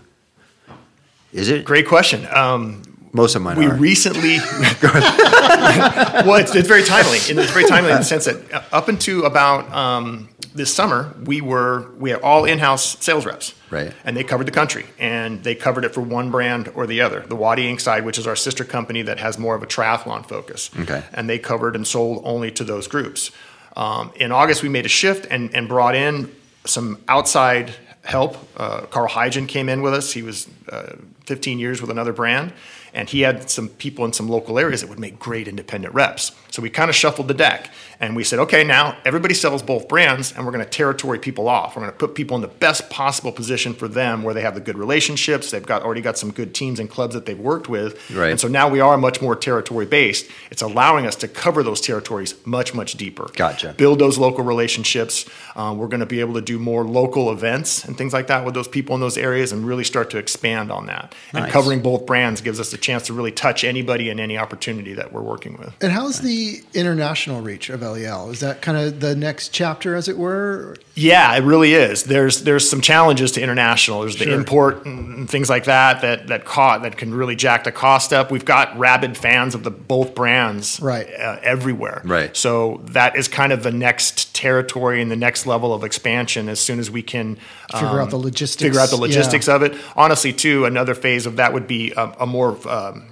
Is 1.33 1.49
it? 1.49 1.65
Great 1.65 1.87
question. 1.87 2.27
Um, 2.35 2.83
Most 3.13 3.37
of 3.37 3.43
mine 3.43 3.57
we 3.57 3.67
are. 3.67 3.75
recently 3.75 4.39
well 4.83 6.35
it's, 6.37 6.55
it's 6.55 6.67
very 6.67 6.83
timely 6.83 7.19
and 7.29 7.39
it's 7.39 7.53
very 7.53 7.67
timely 7.67 7.91
in 7.91 7.99
the 7.99 8.05
sense 8.05 8.25
that 8.25 8.53
uh, 8.53 8.63
up 8.73 8.89
into 8.89 9.23
about 9.25 9.71
um, 9.73 10.29
this 10.55 10.73
summer 10.75 11.15
we 11.25 11.41
were 11.41 11.87
we 11.99 12.11
had 12.11 12.21
all 12.21 12.45
in-house 12.45 12.97
sales 13.05 13.25
reps 13.27 13.55
Right. 13.71 13.93
and 14.05 14.15
they 14.17 14.23
covered 14.25 14.47
the 14.47 14.51
country 14.53 14.85
and 14.99 15.43
they 15.43 15.55
covered 15.55 15.85
it 15.85 15.95
for 15.95 16.03
one 16.03 16.31
brand 16.31 16.71
or 16.75 16.87
the 16.87 17.01
other 17.01 17.21
the 17.21 17.37
Wattie 17.37 17.69
Ink 17.69 17.81
side 17.81 18.05
which 18.05 18.19
is 18.19 18.27
our 18.27 18.37
sister 18.37 18.65
company 18.65 19.03
that 19.03 19.19
has 19.19 19.39
more 19.39 19.55
of 19.55 19.63
a 19.63 19.67
triathlon 19.67 20.27
focus 20.29 20.71
Okay. 20.81 21.03
and 21.15 21.29
they 21.29 21.39
covered 21.39 21.75
and 21.75 21.87
sold 21.87 22.21
only 22.25 22.51
to 22.53 22.65
those 22.65 22.87
groups 22.87 23.31
um, 23.77 24.13
in 24.17 24.31
august 24.33 24.63
we 24.63 24.69
made 24.69 24.85
a 24.85 24.91
shift 24.91 25.27
and, 25.31 25.55
and 25.55 25.69
brought 25.69 25.95
in 25.95 26.31
some 26.67 26.99
outside 27.09 27.73
help 28.05 28.37
uh, 28.59 28.83
carl 28.91 29.09
hygen 29.09 29.47
came 29.47 29.69
in 29.69 29.81
with 29.81 29.95
us 29.95 30.13
he 30.13 30.23
was 30.23 30.49
uh, 30.71 30.95
15 31.27 31.59
years 31.59 31.81
with 31.81 31.91
another 31.91 32.13
brand 32.13 32.53
and 32.95 33.09
he 33.09 33.23
had 33.23 33.49
some 33.49 33.69
people 33.69 34.05
in 34.05 34.13
some 34.13 34.29
local 34.29 34.59
areas 34.59 34.83
that 34.83 34.91
would 34.91 34.99
make 34.99 35.19
great 35.19 35.49
independent 35.49 35.95
reps. 35.95 36.33
So 36.53 36.61
we 36.61 36.69
kind 36.69 36.91
of 36.91 36.95
shuffled 36.95 37.29
the 37.29 37.35
deck 37.35 37.71
and 37.99 38.15
we 38.15 38.25
said, 38.25 38.39
okay, 38.41 38.63
now 38.63 38.99
everybody 39.07 39.33
sells 39.33 39.63
both 39.63 39.89
brands 39.89 40.33
and 40.33 40.45
we're 40.45 40.53
going 40.53 40.63
to 40.63 40.71
territory 40.71 41.19
people 41.19 41.49
off. 41.49 41.75
We're 41.75 41.83
going 41.83 41.93
to 41.93 41.99
put 41.99 42.15
people 42.15 42.37
in 42.37 42.43
the 42.43 42.49
best 42.49 42.91
possible 42.91 43.33
position 43.33 43.73
for 43.73 43.89
them 43.89 44.23
where 44.23 44.35
they 44.35 44.43
have 44.43 44.55
the 44.55 44.61
good 44.61 44.77
relationships. 44.77 45.51
They've 45.51 45.65
got 45.65 45.83
already 45.83 46.03
got 46.03 46.19
some 46.19 46.31
good 46.31 46.55
teams 46.55 46.79
and 46.79 46.91
clubs 46.91 47.15
that 47.15 47.25
they've 47.25 47.39
worked 47.39 47.71
with. 47.71 47.99
Right. 48.11 48.31
And 48.31 48.39
so 48.39 48.49
now 48.49 48.69
we 48.69 48.81
are 48.81 48.99
much 48.99 49.23
more 49.23 49.35
territory 49.35 49.87
based. 49.87 50.27
It's 50.51 50.61
allowing 50.61 51.07
us 51.07 51.17
to 51.17 51.29
cover 51.29 51.63
those 51.63 51.81
territories 51.81 52.35
much, 52.45 52.75
much 52.75 52.95
deeper. 52.95 53.31
Gotcha. 53.35 53.73
Build 53.79 53.99
those 53.99 54.19
local 54.19 54.45
relationships. 54.45 55.25
Um, 55.57 55.79
we're 55.79 55.89
going 55.89 56.01
to 56.01 56.07
be 56.07 56.21
able 56.21 56.35
to 56.35 56.43
do 56.43 56.59
more 56.59 56.85
local 56.85 57.33
events 57.33 57.83
and 57.87 57.97
things 57.97 58.13
like 58.13 58.27
that 58.27 58.45
with 58.45 58.53
those 58.53 58.69
people 58.69 58.95
in 58.95 59.01
those 59.01 59.17
areas 59.17 59.53
and 59.53 59.67
really 59.67 59.85
start 59.85 60.11
to 60.11 60.19
expand 60.19 60.71
on 60.71 60.85
that. 60.87 61.15
And 61.33 61.51
covering 61.51 61.81
both 61.81 62.05
brands 62.05 62.43
gives 62.43 62.61
us 62.61 62.75
a 62.75 62.79
chance 62.79 63.07
to 63.07 63.15
really 63.15 63.33
touch 63.33 63.65
anybody 63.65 64.11
and 64.11 64.21
any 64.21 64.37
opportunity 64.37 64.93
that 64.95 65.15
we're 65.15 65.23
working 65.23 65.57
with. 65.57 65.73
and 65.81 65.93
how's 65.93 66.21
the 66.21 66.42
international 66.75 67.41
reach 67.41 67.69
of 67.71 67.81
Eliel? 67.81 68.31
Is 68.33 68.41
that 68.41 68.63
kind 68.63 68.77
of 68.79 69.01
the 69.01 69.15
next 69.17 69.49
chapter, 69.51 69.95
as 69.95 70.09
it 70.09 70.17
were? 70.19 70.77
Yeah, 70.95 71.35
it 71.37 71.43
really 71.43 71.75
is. 71.75 72.05
There's 72.05 72.43
there's 72.43 72.69
some 72.69 72.81
challenges 72.81 73.33
to 73.33 73.41
international. 73.43 74.01
There's 74.03 74.17
the 74.17 74.25
Sure. 74.25 74.35
import 74.35 74.85
and 74.87 75.29
things 75.29 75.49
like 75.49 75.65
that 75.65 76.03
that 76.03 76.27
that 76.29 76.45
caught 76.45 76.83
that 76.83 76.97
can 76.97 77.15
really 77.15 77.35
jack 77.37 77.65
the 77.65 77.73
cost 77.73 78.13
up. 78.13 78.31
We've 78.31 78.45
got 78.45 78.79
rabid 78.79 79.17
fans 79.17 79.55
of 79.55 79.63
the 79.65 79.71
both 79.71 80.15
brands 80.15 80.79
Right. 80.81 81.09
uh, 81.19 81.37
everywhere. 81.43 82.03
Right. 82.05 82.37
So 82.37 82.81
that 82.87 83.17
is 83.17 83.27
kind 83.29 83.53
of 83.53 83.63
the 83.63 83.73
next 83.73 84.35
territory 84.35 85.01
and 85.01 85.11
the 85.11 85.17
next 85.17 85.47
level 85.47 85.73
of 85.73 85.83
expansion. 85.85 86.49
As 86.49 86.61
soon 86.61 86.79
as 86.79 86.91
we 86.91 87.03
can 87.03 87.39
Figure 87.73 88.01
out 88.01 88.11
the 88.11 88.19
logistics. 88.19 88.63
figure 88.63 88.81
out 88.81 88.91
the 88.91 88.97
Yeah. 88.97 89.03
logistics 89.03 89.49
of 89.49 89.63
it. 89.63 89.75
Honestly, 89.97 90.33
too, 90.33 90.67
another 90.67 90.95
phase 90.95 91.25
of 91.25 91.37
that 91.37 91.55
would 91.55 91.67
be 91.67 91.93
a, 91.97 92.13
a 92.21 92.27
more 92.27 92.57
um, 92.69 93.05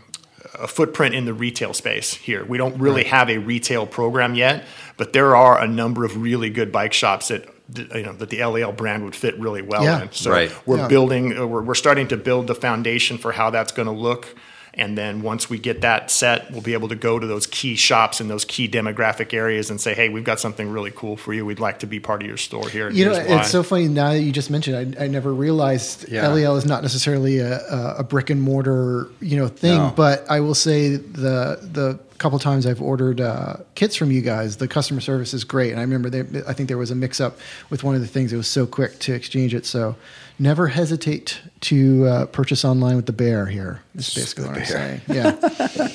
a 0.61 0.67
footprint 0.69 1.15
in 1.15 1.25
the 1.25 1.35
retail 1.35 1.73
space 1.75 2.15
here. 2.15 2.45
We 2.45 2.59
don't 2.59 2.79
really 2.79 3.05
have 3.05 3.31
a 3.31 3.39
retail 3.39 3.87
program 3.87 4.35
yet, 4.35 4.65
but 4.97 5.13
there 5.13 5.35
are 5.37 5.61
a 5.61 5.67
number 5.67 6.05
of 6.05 6.17
really 6.21 6.51
good 6.51 6.71
bike 6.73 6.93
shops 6.93 7.29
that 7.29 7.49
you 7.75 8.03
know 8.03 8.13
that 8.15 8.31
the 8.31 8.39
Eliel 8.41 8.77
brand 8.77 9.05
would 9.05 9.15
fit 9.15 9.39
really 9.39 9.63
well 9.63 9.85
Yeah. 9.85 10.03
in. 10.03 10.13
So 10.13 10.31
Right. 10.33 10.53
we're 10.67 10.79
Yeah. 10.79 10.89
building, 10.89 11.39
uh, 11.39 11.47
we're, 11.47 11.63
we're 11.63 11.75
starting 11.75 12.09
to 12.09 12.17
build 12.17 12.49
the 12.49 12.55
foundation 12.55 13.17
for 13.17 13.33
how 13.33 13.51
that's 13.51 13.71
going 13.73 13.87
to 13.87 13.93
look. 13.95 14.35
And 14.75 14.97
then 14.97 15.23
once 15.23 15.51
we 15.51 15.59
get 15.59 15.81
that 15.81 16.11
set, 16.11 16.51
we'll 16.53 16.61
be 16.61 16.75
able 16.75 16.89
to 16.89 16.95
go 16.95 17.19
to 17.19 17.27
those 17.27 17.47
key 17.47 17.75
shops 17.75 18.21
in 18.21 18.29
those 18.29 18.45
key 18.45 18.69
demographic 18.69 19.35
areas 19.35 19.71
and 19.71 19.81
say, 19.81 19.95
"Hey, 19.95 20.09
we've 20.09 20.25
got 20.25 20.39
something 20.39 20.71
really 20.71 20.93
cool 20.93 21.17
for 21.17 21.33
you. 21.33 21.45
We'd 21.45 21.61
like 21.61 21.81
to 21.81 21.87
be 21.87 21.99
part 21.99 22.23
of 22.23 22.29
your 22.29 22.37
store 22.37 22.69
here." 22.69 22.91
You 22.91 23.07
know, 23.07 23.13
why." 23.13 23.41
it's 23.41 23.51
so 23.51 23.63
funny 23.63 23.89
now 23.89 24.13
that 24.13 24.21
you 24.21 24.33
just 24.33 24.51
mentioned. 24.51 24.97
I, 24.99 25.05
I 25.05 25.07
never 25.09 25.33
realized 25.35 26.09
Yeah. 26.09 26.25
Eliel 26.25 26.57
is 26.57 26.67
not 26.67 26.83
necessarily 26.83 27.39
a, 27.39 27.59
a, 27.59 27.95
a 27.99 28.05
brick 28.05 28.31
and 28.31 28.41
mortar, 28.41 29.09
you 29.21 29.37
know, 29.37 29.49
thing. 29.49 29.79
No. 29.79 29.93
But 29.97 30.25
I 30.31 30.41
will 30.41 30.55
say 30.55 30.97
the 30.97 31.59
the 31.61 31.99
couple 32.21 32.39
times 32.39 32.67
I've 32.67 32.83
ordered 32.83 33.19
uh, 33.19 33.57
kits 33.75 33.97
from 33.97 34.13
you 34.13 34.21
guys, 34.21 34.59
the 34.59 34.69
customer 34.69 35.01
service 35.01 35.33
is 35.33 35.43
great. 35.43 35.71
And 35.71 35.81
I 35.81 35.83
remember 35.83 36.11
they, 36.11 36.43
I 36.47 36.53
think 36.53 36.69
there 36.69 36.77
was 36.77 36.91
a 36.91 36.95
mix 36.95 37.19
up 37.19 37.39
with 37.71 37.83
one 37.83 37.95
of 37.95 38.03
the 38.03 38.07
things. 38.07 38.31
It 38.33 38.37
was 38.37 38.47
so 38.47 38.67
quick 38.67 38.99
to 39.01 39.15
exchange 39.15 39.55
it. 39.55 39.65
So 39.65 39.97
never 40.39 40.69
hesitate 40.69 41.41
to 41.63 42.07
uh, 42.07 42.27
purchase 42.27 42.63
online 42.63 42.97
with 42.97 43.07
the 43.07 43.13
bear. 43.13 43.47
here. 43.47 43.81
Is 43.95 44.15
basically 44.15 44.45
what 44.49 44.59
I'm 44.59 44.65
saying. 44.67 45.01
Yeah. 45.09 45.89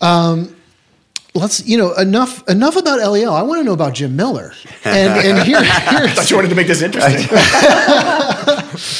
um, 0.00 0.55
let's 1.36 1.66
you 1.66 1.78
know 1.78 1.92
enough 1.94 2.46
enough 2.48 2.76
about 2.76 3.00
Eliel. 3.00 3.32
I 3.32 3.42
want 3.42 3.60
to 3.60 3.64
know 3.64 3.72
about 3.72 3.94
Jim 3.94 4.16
Miller. 4.16 4.52
And 4.84 5.12
and 5.26 5.46
here 5.46 5.62
here's 5.62 6.12
thought 6.14 6.30
you 6.30 6.36
wanted 6.36 6.48
to 6.48 6.54
make 6.54 6.66
this 6.66 6.82
interesting. 6.82 7.28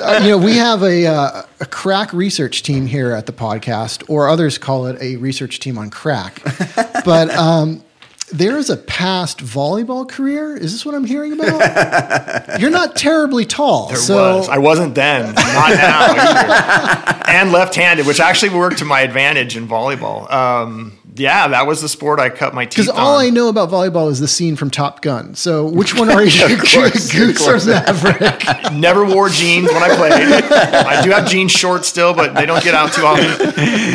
uh, 0.00 0.20
you 0.22 0.30
know, 0.30 0.38
we 0.38 0.56
have 0.56 0.82
a, 0.82 1.06
uh, 1.06 1.42
a 1.60 1.66
crack 1.66 2.12
research 2.12 2.62
team 2.62 2.86
here 2.86 3.12
at 3.12 3.26
the 3.26 3.32
podcast, 3.32 4.08
or 4.08 4.28
others 4.28 4.58
call 4.58 4.86
it 4.86 5.00
a 5.00 5.16
research 5.16 5.60
team 5.60 5.78
on 5.78 5.90
crack. 5.90 6.42
But 7.04 7.30
um, 7.30 7.84
there 8.32 8.56
is 8.56 8.68
a 8.68 8.76
past 8.76 9.38
volleyball 9.38 10.08
career. 10.08 10.56
Is 10.56 10.72
this 10.72 10.84
what 10.84 10.96
I'm 10.96 11.04
hearing 11.04 11.34
about? 11.34 12.60
You're 12.60 12.70
not 12.70 12.96
terribly 12.96 13.44
tall, 13.44 13.88
There 13.88 13.96
so 13.96 14.38
was. 14.38 14.48
I 14.48 14.58
wasn't 14.58 14.96
then, 14.96 15.32
not 15.36 15.70
now 15.70 17.22
and 17.26 17.52
left-handed, 17.52 18.06
which 18.06 18.18
actually 18.18 18.56
worked 18.56 18.78
to 18.78 18.84
my 18.84 19.02
advantage 19.02 19.56
in 19.56 19.68
volleyball. 19.68 20.28
Um, 20.32 20.98
yeah, 21.16 21.48
that 21.48 21.66
was 21.66 21.82
the 21.82 21.88
sport 21.88 22.20
I 22.20 22.28
cut 22.30 22.54
my 22.54 22.64
teeth 22.64 22.86
because 22.86 22.88
all. 22.88 23.18
I 23.18 23.30
know 23.30 23.48
about 23.48 23.70
volleyball 23.70 24.10
is 24.10 24.20
the 24.20 24.28
scene 24.28 24.56
from 24.56 24.70
Top 24.70 25.02
Gun. 25.02 25.34
So 25.34 25.66
which 25.66 25.94
one 25.98 26.10
are 26.10 26.22
you, 26.24 26.56
course, 26.56 27.10
Goose 27.12 27.46
or. 27.46 27.58
Maverick? 27.68 28.42
Never 28.72 29.04
wore 29.04 29.28
jeans 29.28 29.72
when 29.72 29.82
I 29.82 29.94
played. 29.96 30.12
I 30.12 31.02
do 31.02 31.10
have 31.10 31.28
jeans 31.28 31.52
shorts 31.52 31.88
still, 31.88 32.14
but 32.14 32.34
they 32.34 32.46
don't 32.46 32.62
get 32.62 32.74
out 32.74 32.92
too 32.92 33.02
often. 33.04 33.26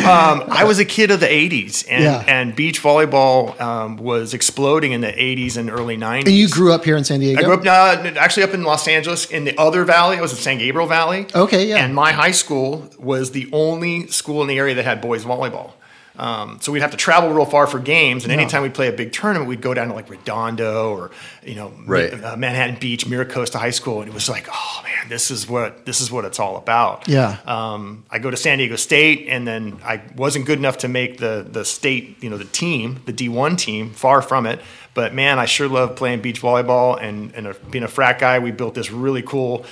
Um, 0.02 0.44
I 0.50 0.64
was 0.64 0.78
a 0.78 0.84
kid 0.84 1.10
of 1.10 1.20
the 1.20 1.26
'80s, 1.26 1.86
and, 1.88 2.02
Yeah. 2.04 2.24
and 2.26 2.54
beach 2.56 2.82
volleyball 2.82 3.58
um, 3.60 3.96
was 3.96 4.34
exploding 4.34 4.92
in 4.92 5.00
the 5.00 5.12
'80s 5.12 5.56
and 5.56 5.70
early 5.70 5.96
'90s. 5.96 6.26
And 6.26 6.34
you 6.36 6.48
grew 6.48 6.72
up 6.72 6.84
here 6.84 6.96
in 6.96 7.04
San 7.04 7.20
Diego. 7.20 7.40
I 7.40 7.44
grew 7.44 7.54
up 7.54 7.60
uh, 7.66 8.10
actually 8.18 8.42
up 8.44 8.54
in 8.54 8.62
Los 8.62 8.86
Angeles 8.88 9.26
in 9.26 9.44
the 9.44 9.56
other 9.58 9.84
valley. 9.84 10.16
I 10.18 10.20
was 10.20 10.32
in 10.32 10.38
San 10.38 10.58
Gabriel 10.58 10.88
Valley. 10.88 11.26
Okay, 11.34 11.66
yeah. 11.68 11.84
And 11.84 11.94
my 11.94 12.12
high 12.12 12.30
school 12.32 12.88
was 12.98 13.30
the 13.32 13.48
only 13.52 14.06
school 14.08 14.42
in 14.42 14.48
the 14.48 14.58
area 14.58 14.74
that 14.74 14.84
had 14.84 15.00
boys 15.00 15.24
volleyball. 15.24 15.72
Um, 16.16 16.58
so 16.60 16.72
we'd 16.72 16.80
have 16.82 16.90
to 16.90 16.96
travel 16.96 17.32
real 17.32 17.46
far 17.46 17.66
for 17.66 17.78
games, 17.78 18.24
and 18.24 18.32
anytime 18.32 18.62
we'd 18.62 18.74
play 18.74 18.88
a 18.88 18.92
big 18.92 19.12
tournament, 19.12 19.48
we'd 19.48 19.62
go 19.62 19.72
down 19.72 19.88
to 19.88 19.94
like 19.94 20.10
Redondo 20.10 20.92
or 20.92 21.10
you 21.42 21.54
know 21.54 21.72
Right. 21.86 22.12
uh, 22.12 22.36
Manhattan 22.36 22.76
Beach, 22.78 23.06
Mira 23.06 23.24
Costa 23.24 23.58
High 23.58 23.70
School, 23.70 24.00
and 24.02 24.10
it 24.10 24.14
was 24.14 24.28
like, 24.28 24.46
oh 24.52 24.80
man, 24.84 25.08
this 25.08 25.30
is 25.30 25.48
what 25.48 25.86
this 25.86 26.00
is 26.02 26.10
what 26.12 26.24
it's 26.26 26.38
all 26.38 26.56
about. 26.56 27.08
Yeah. 27.08 27.38
Um, 27.46 28.04
I 28.10 28.18
go 28.18 28.30
to 28.30 28.36
San 28.36 28.58
Diego 28.58 28.76
State, 28.76 29.26
and 29.28 29.48
then 29.48 29.78
I 29.84 30.02
wasn't 30.14 30.44
good 30.44 30.58
enough 30.58 30.78
to 30.78 30.88
make 30.88 31.16
the 31.18 31.46
the 31.50 31.64
state, 31.64 32.22
you 32.22 32.28
know, 32.28 32.36
the 32.36 32.44
team, 32.44 33.00
the 33.06 33.12
D1 33.12 33.56
team. 33.56 33.90
Far 33.90 34.20
from 34.20 34.44
it, 34.44 34.60
but 34.92 35.14
man, 35.14 35.38
I 35.38 35.46
sure 35.46 35.66
love 35.68 35.96
playing 35.96 36.20
beach 36.20 36.42
volleyball 36.42 37.00
and 37.02 37.34
and 37.34 37.46
a, 37.46 37.54
being 37.70 37.84
a 37.84 37.88
frat 37.88 38.18
guy. 38.18 38.38
We 38.38 38.50
built 38.50 38.74
this 38.74 38.90
really 38.90 39.22
cool. 39.22 39.64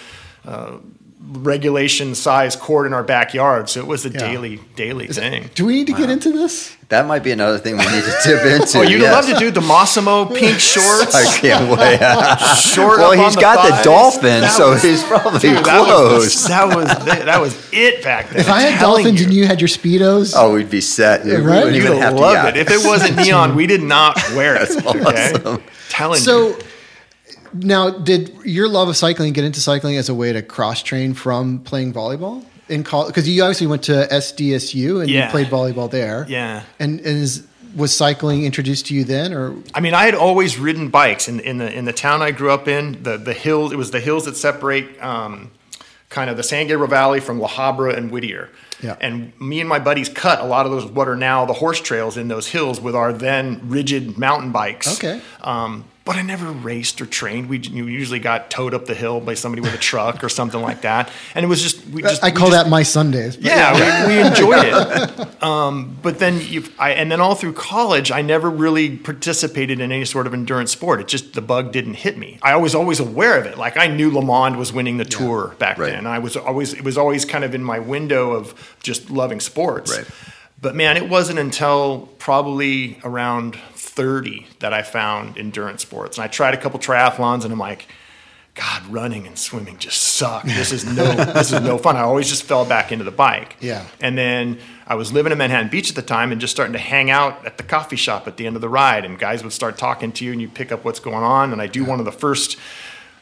Uh, 0.47 0.79
regulation 1.23 2.15
size 2.15 2.57
court 2.57 2.87
in 2.87 2.95
our 2.95 3.03
backyard 3.03 3.69
so 3.69 3.79
it 3.81 3.87
was 3.87 4.07
a 4.07 4.09
Yeah. 4.11 4.19
daily 4.21 4.61
daily 4.75 5.07
thing 5.07 5.51
Do 5.55 5.67
we 5.67 5.75
need 5.75 5.87
to 5.89 5.93
get 5.93 6.09
into 6.11 6.33
this? 6.33 6.75
That 6.89 7.07
might 7.07 7.23
be 7.23 7.31
another 7.31 7.59
thing 7.59 7.77
we 7.77 7.85
need 7.85 8.03
to 8.03 8.15
dip 8.25 8.45
into. 8.61 8.79
oh 8.79 8.83
you'd 8.83 9.03
yes. 9.03 9.13
love 9.13 9.27
to 9.35 9.39
do 9.39 9.51
the 9.51 9.61
Massimo 9.61 10.25
pink 10.25 10.59
shorts 10.75 11.15
I 11.15 11.39
can't 11.39 11.71
wait. 11.79 11.99
short 12.57 12.99
well, 12.99 13.13
up 13.13 13.19
on 13.19 13.25
he's 13.27 13.35
the 13.35 13.41
got 13.41 13.65
the 13.67 13.73
thighs. 13.75 13.85
dolphin, 13.85 14.41
That 14.41 14.53
so 14.57 14.71
was- 14.71 14.83
he's 14.83 15.03
probably 15.05 15.39
dude, 15.41 15.57
that 15.59 15.85
close. 15.87 16.25
was, 16.25 16.45
that 16.49 16.75
was 16.75 16.87
that 17.05 17.41
was 17.41 17.69
it 17.73 18.03
back 18.03 18.31
then 18.31 18.41
If 18.41 18.49
I 18.49 18.65
I'm 18.67 18.73
had 18.73 18.81
dolphins 18.81 19.21
you. 19.21 19.27
and 19.27 19.35
you 19.35 19.47
had 19.47 19.61
your 19.61 19.69
speedos, 19.69 20.33
oh, 20.37 20.55
we'd 20.55 20.71
be 20.71 20.81
set. 20.81 21.25
We 21.25 21.33
right? 21.37 21.65
wouldn't 21.65 21.75
You'd 21.77 21.85
even 21.85 21.99
have 21.99 22.15
have 22.15 22.17
to. 22.17 22.23
yeah. 22.23 22.49
it. 22.49 22.57
If 22.57 22.71
it 22.71 22.85
wasn't 22.87 23.17
neon, 23.19 23.55
we 23.55 23.67
did 23.67 23.83
not 23.83 24.17
wear 24.35 24.57
it. 24.57 24.71
Okay? 24.85 25.63
Telling 25.91 26.19
you. 26.19 26.25
So 26.25 26.59
now, 27.53 27.91
did 27.91 28.35
your 28.45 28.69
love 28.69 28.89
of 28.89 28.97
cycling 28.97 29.33
get 29.33 29.45
into 29.45 29.61
cycling 29.61 29.97
as 29.97 30.09
a 30.09 30.15
way 30.15 30.33
to 30.33 30.43
cross 30.43 30.83
train 30.83 31.15
from 31.15 31.61
playing 31.61 31.93
volleyball 31.93 32.45
in 32.69 32.85
college? 32.85 33.09
Because 33.09 33.29
you 33.29 33.43
obviously 33.43 33.67
went 33.67 33.85
to 33.85 34.07
SDSU 34.11 35.01
and 35.01 35.11
you 35.11 35.25
played 35.31 35.49
volleyball 35.49 35.91
there. 35.91 36.27
Yeah. 36.29 36.63
And, 36.79 36.99
and 37.01 37.07
is, 37.07 37.47
was 37.75 37.97
cycling 37.97 38.45
introduced 38.45 38.87
to 38.87 38.95
you 38.95 39.05
then, 39.05 39.33
or 39.33 39.55
I 39.75 39.81
mean, 39.81 39.95
I 39.95 40.05
had 40.05 40.15
always 40.15 40.59
ridden 40.59 40.89
bikes 40.89 41.29
in, 41.29 41.41
in 41.41 41.59
the 41.59 41.73
in 41.73 41.85
the 41.85 41.93
town 41.93 42.23
I 42.23 42.31
grew 42.31 42.51
up 42.51 42.69
in. 42.69 43.03
The 43.03 43.17
the 43.17 43.33
hills. 43.33 43.73
It 43.73 43.77
was 43.77 43.91
the 43.91 44.01
hills 44.01 44.25
that 44.25 44.37
separate 44.37 45.01
um, 45.03 45.51
kind 46.09 46.31
of 46.31 46.37
the 46.37 46.43
San 46.43 46.67
Gabriel 46.67 46.89
Valley 46.89 47.21
from 47.21 47.39
La 47.39 47.49
Habra 47.49 47.97
and 47.97 48.11
Whittier. 48.11 48.51
Yeah. 48.83 48.97
And 49.01 49.39
me 49.39 49.61
and 49.61 49.69
my 49.69 49.79
buddies 49.79 50.09
cut 50.09 50.41
a 50.41 50.47
lot 50.47 50.67
of 50.67 50.73
those 50.73 50.87
what 50.87 51.07
are 51.07 51.17
now 51.17 51.45
the 51.45 51.53
horse 51.53 51.81
trails 51.81 52.17
in 52.17 52.29
those 52.29 52.49
hills 52.49 52.81
with 52.81 52.95
our 52.95 53.13
then 53.13 53.61
rigid 53.69 54.19
mountain 54.19 54.53
bikes. 54.53 54.97
Okay. 54.97 55.21
Um, 55.43 55.85
but 56.05 56.17
I 56.17 56.23
never 56.23 56.51
raced 56.51 57.01
or 57.01 57.07
trained. 57.07 57.49
We 57.49 57.59
you 57.59 57.87
usually 57.87 58.19
got 58.19 58.51
towed 58.51 58.75
up 58.75 58.87
the 58.87 58.95
hill 58.95 59.21
by 59.21 59.35
somebody 59.35 59.63
with 59.63 59.73
a 59.75 59.79
truck 59.79 60.25
or 60.25 60.29
something 60.29 60.61
like 60.61 60.81
that, 60.81 61.09
and 61.37 61.45
it 61.45 61.49
was 61.49 61.63
just 61.63 61.87
we 61.87 62.03
just 62.03 62.25
I 62.25 62.29
we 62.29 62.33
call 62.33 62.49
just- 62.51 62.65
that 62.65 62.71
my 62.71 62.83
Sundays. 62.83 63.37
but 63.37 63.45
yeah, 63.47 64.07
we, 64.09 64.15
we 64.15 64.21
enjoyed 64.27 64.65
it. 64.65 65.29
Um, 65.43 65.97
but 66.03 66.19
then 66.19 66.39
you, 66.39 66.65
I, 66.79 66.91
and 66.91 67.11
then 67.11 67.19
all 67.19 67.35
through 67.35 67.55
college, 67.55 68.13
I 68.13 68.21
never 68.21 68.51
really 68.51 68.99
participated 68.99 69.81
in 69.81 69.91
any 69.91 70.05
sort 70.05 70.27
of 70.27 70.35
endurance 70.35 70.71
sport. 70.71 71.01
It 71.01 71.09
just 71.09 71.33
the 71.33 71.41
bug 71.41 71.73
didn't 71.73 71.95
hit 71.95 72.19
me. 72.19 72.39
I 72.43 72.57
was 72.57 72.75
always 72.75 73.01
aware 73.01 73.39
of 73.39 73.47
it. 73.47 73.57
Like 73.57 73.79
I 73.79 73.87
knew 73.87 74.11
LeMond 74.11 74.57
was 74.59 74.71
winning 74.71 74.99
the 74.99 75.07
tour 75.07 75.55
back 75.59 75.79
Right. 75.79 75.93
then. 75.93 76.07
I 76.07 76.19
was 76.19 76.37
always 76.37 76.75
it 76.75 76.85
was 76.85 76.99
always 76.99 77.25
kind 77.25 77.43
of 77.45 77.55
in 77.55 77.65
my 77.65 77.79
window 77.79 78.33
of 78.33 78.77
just 78.83 79.11
loving 79.11 79.41
sports. 79.41 79.97
Right. 79.97 80.07
But 80.61 80.75
man, 80.77 80.99
it 80.99 81.09
wasn't 81.09 81.39
until 81.39 82.11
probably 82.19 82.99
around 83.03 83.57
30 83.91 84.47
that 84.61 84.73
I 84.73 84.83
found 84.83 85.37
endurance 85.37 85.83
sports. 85.83 86.17
And 86.17 86.25
I 86.25 86.29
tried 86.29 86.55
a 86.55 86.57
couple 86.57 86.79
triathlons 86.79 87.45
and 87.45 87.53
I'm 87.53 87.59
like, 87.59 87.89
God, 88.55 88.87
running 88.87 89.27
and 89.27 89.39
swimming 89.39 89.79
just 89.79 90.01
suck. 90.01 90.45
This 90.45 90.73
is 90.73 90.85
no 90.85 91.13
this 91.35 91.53
is 91.53 91.61
no 91.61 91.79
fun. 91.79 91.97
I 91.97 92.01
always 92.01 92.29
just 92.29 92.43
fell 92.43 92.65
back 92.65 92.93
into 92.93 93.05
the 93.05 93.11
bike. 93.11 93.57
Yeah. 93.61 93.87
And 94.01 94.19
then 94.19 94.59
I 94.87 94.95
was 94.95 95.13
living 95.13 95.33
in 95.33 95.39
Manhattan 95.39 95.69
Beach 95.71 95.89
at 95.89 95.97
the 95.97 96.03
time 96.03 96.33
and 96.33 96.41
just 96.41 96.53
starting 96.53 96.73
to 96.73 96.79
hang 96.79 97.11
out 97.11 97.45
at 97.47 97.57
the 97.57 97.63
coffee 97.63 97.97
shop 97.97 98.27
at 98.27 98.37
the 98.37 98.47
end 98.47 98.57
of 98.57 98.63
the 98.63 98.69
ride. 98.69 99.05
And 99.05 99.19
guys 99.19 99.43
would 99.43 99.53
start 99.53 99.79
talking 99.79 100.13
to 100.13 100.25
you 100.25 100.33
and 100.33 100.41
you 100.41 100.49
pick 100.49 100.73
up 100.73 100.85
what's 100.85 101.01
going 101.01 101.23
on. 101.23 101.53
And 101.53 101.63
I 101.63 101.67
do 101.67 101.85
one 101.85 102.01
of 102.01 102.05
the 102.05 102.13
first 102.13 102.59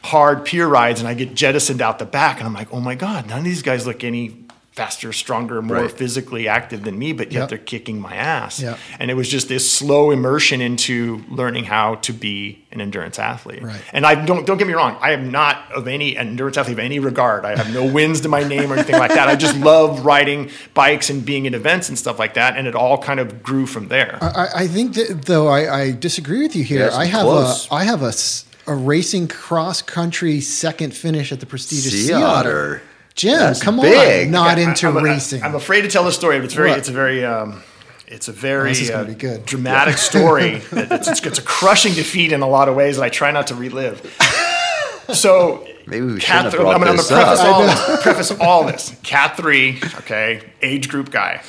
hard 0.03 0.45
pier 0.45 0.67
rides 0.67 0.99
and 0.99 1.07
I 1.07 1.13
get 1.13 1.35
jettisoned 1.35 1.81
out 1.81 1.99
the 1.99 2.05
back 2.05 2.37
and 2.37 2.47
I'm 2.47 2.53
like, 2.53 2.73
oh 2.73 2.79
my 2.79 2.95
God, 2.95 3.27
none 3.27 3.39
of 3.39 3.43
these 3.43 3.61
guys 3.61 3.85
look 3.85 4.03
any 4.03 4.45
faster, 4.79 5.11
stronger, 5.11 5.61
more 5.61 5.81
Right. 5.81 5.91
physically 5.91 6.47
active 6.47 6.83
than 6.83 6.97
me, 6.97 7.11
but 7.11 7.31
yet 7.33 7.39
Yep. 7.41 7.49
they're 7.49 7.57
kicking 7.73 7.99
my 7.99 8.15
ass. 8.15 8.61
Yep. 8.61 8.77
And 8.99 9.11
it 9.11 9.13
was 9.15 9.27
just 9.27 9.49
this 9.49 9.69
slow 9.69 10.09
immersion 10.11 10.61
into 10.61 11.21
learning 11.29 11.65
how 11.65 11.95
to 11.95 12.13
be 12.13 12.63
an 12.71 12.79
endurance 12.79 13.19
athlete. 13.19 13.61
Right. 13.61 13.81
And 13.91 14.05
I 14.05 14.15
don't 14.15 14.45
don't 14.47 14.57
get 14.57 14.67
me 14.67 14.73
wrong, 14.73 14.95
I 15.01 15.11
am 15.11 15.31
not 15.31 15.55
of 15.75 15.87
any 15.87 16.15
endurance 16.15 16.57
athlete 16.57 16.73
of 16.79 16.79
any 16.79 16.99
regard. 16.99 17.43
I 17.43 17.57
have 17.57 17.73
no 17.73 17.83
wins 17.83 18.21
to 18.21 18.29
my 18.29 18.43
name 18.43 18.71
or 18.71 18.75
anything 18.75 18.97
like 18.97 19.13
that. 19.13 19.27
I 19.27 19.35
just 19.35 19.57
love 19.71 20.05
riding 20.05 20.49
bikes 20.73 21.09
and 21.09 21.25
being 21.25 21.45
in 21.45 21.53
events 21.53 21.89
and 21.89 21.97
stuff 21.99 22.17
like 22.17 22.35
that. 22.35 22.55
And 22.57 22.65
it 22.65 22.75
all 22.75 22.97
kind 22.97 23.19
of 23.19 23.43
grew 23.43 23.65
from 23.65 23.89
there. 23.89 24.17
I, 24.21 24.47
I 24.63 24.67
think 24.67 24.93
that 24.93 25.23
though 25.25 25.47
I, 25.49 25.61
I 25.81 25.91
disagree 25.91 26.41
with 26.43 26.55
you 26.55 26.63
here. 26.63 26.87
Yeah, 26.89 26.95
I 26.97 27.05
have 27.05 27.23
close. 27.23 27.67
a 27.69 27.73
I 27.73 27.83
have 27.83 28.01
a, 28.01 28.07
s- 28.07 28.45
a 28.65 28.73
racing 28.75 29.27
cross 29.27 29.81
country 29.81 30.39
second 30.39 30.93
finish 30.93 31.31
at 31.33 31.39
the 31.41 31.45
prestigious 31.45 31.91
Sea 31.91 32.07
Sea 32.07 32.13
Otter. 32.13 32.81
Otter. 33.19 33.27
Jim, 33.27 33.39
That's 33.39 33.61
come 33.63 33.79
big. 33.79 34.27
on, 34.27 34.31
not 34.31 34.57
Yeah, 34.57 34.69
into 34.69 34.87
I'm, 34.87 34.95
I'm- 34.97 35.05
racing. 35.05 35.43
I'm 35.43 35.55
afraid 35.55 35.81
to 35.81 35.87
tell 35.89 36.03
the 36.03 36.11
story, 36.11 36.37
but 36.37 36.45
it's 36.45 36.53
very, 36.53 36.69
What? 36.69 36.79
it's 36.79 36.89
a 36.89 36.93
very, 36.93 37.23
um, 37.25 37.61
it's 38.07 38.27
a 38.27 38.31
very 38.31 38.69
this 38.69 38.81
is 38.81 38.89
gonna 38.89 39.03
uh, 39.03 39.07
be 39.07 39.13
good. 39.15 39.45
dramatic 39.45 39.97
story. 39.97 40.61
It's, 40.71 41.07
it's, 41.07 41.25
it's 41.25 41.39
a 41.39 41.43
crushing 41.43 41.93
defeat 41.93 42.31
in 42.31 42.41
a 42.41 42.47
lot 42.47 42.67
of 42.69 42.75
ways 42.75 42.95
that 42.97 43.03
I 43.03 43.09
try 43.09 43.31
not 43.31 43.47
to 43.47 43.55
relive. 43.55 44.01
So 45.13 45.65
Maybe 45.87 46.05
we 46.05 46.19
shouldn't 46.19 46.45
have 46.45 46.53
brought 46.53 46.75
I'm 46.75 46.81
gonna, 46.81 46.91
I'm 46.91 46.97
gonna 46.97 47.07
preface 47.07 47.39
up. 47.39 47.47
all 47.55 47.61
this. 47.63 48.01
Preface 48.03 48.31
all 48.39 48.63
this. 48.65 48.95
Cat 49.03 49.35
three, 49.37 49.79
okay, 49.99 50.41
age 50.61 50.87
group 50.89 51.09
guy. 51.11 51.41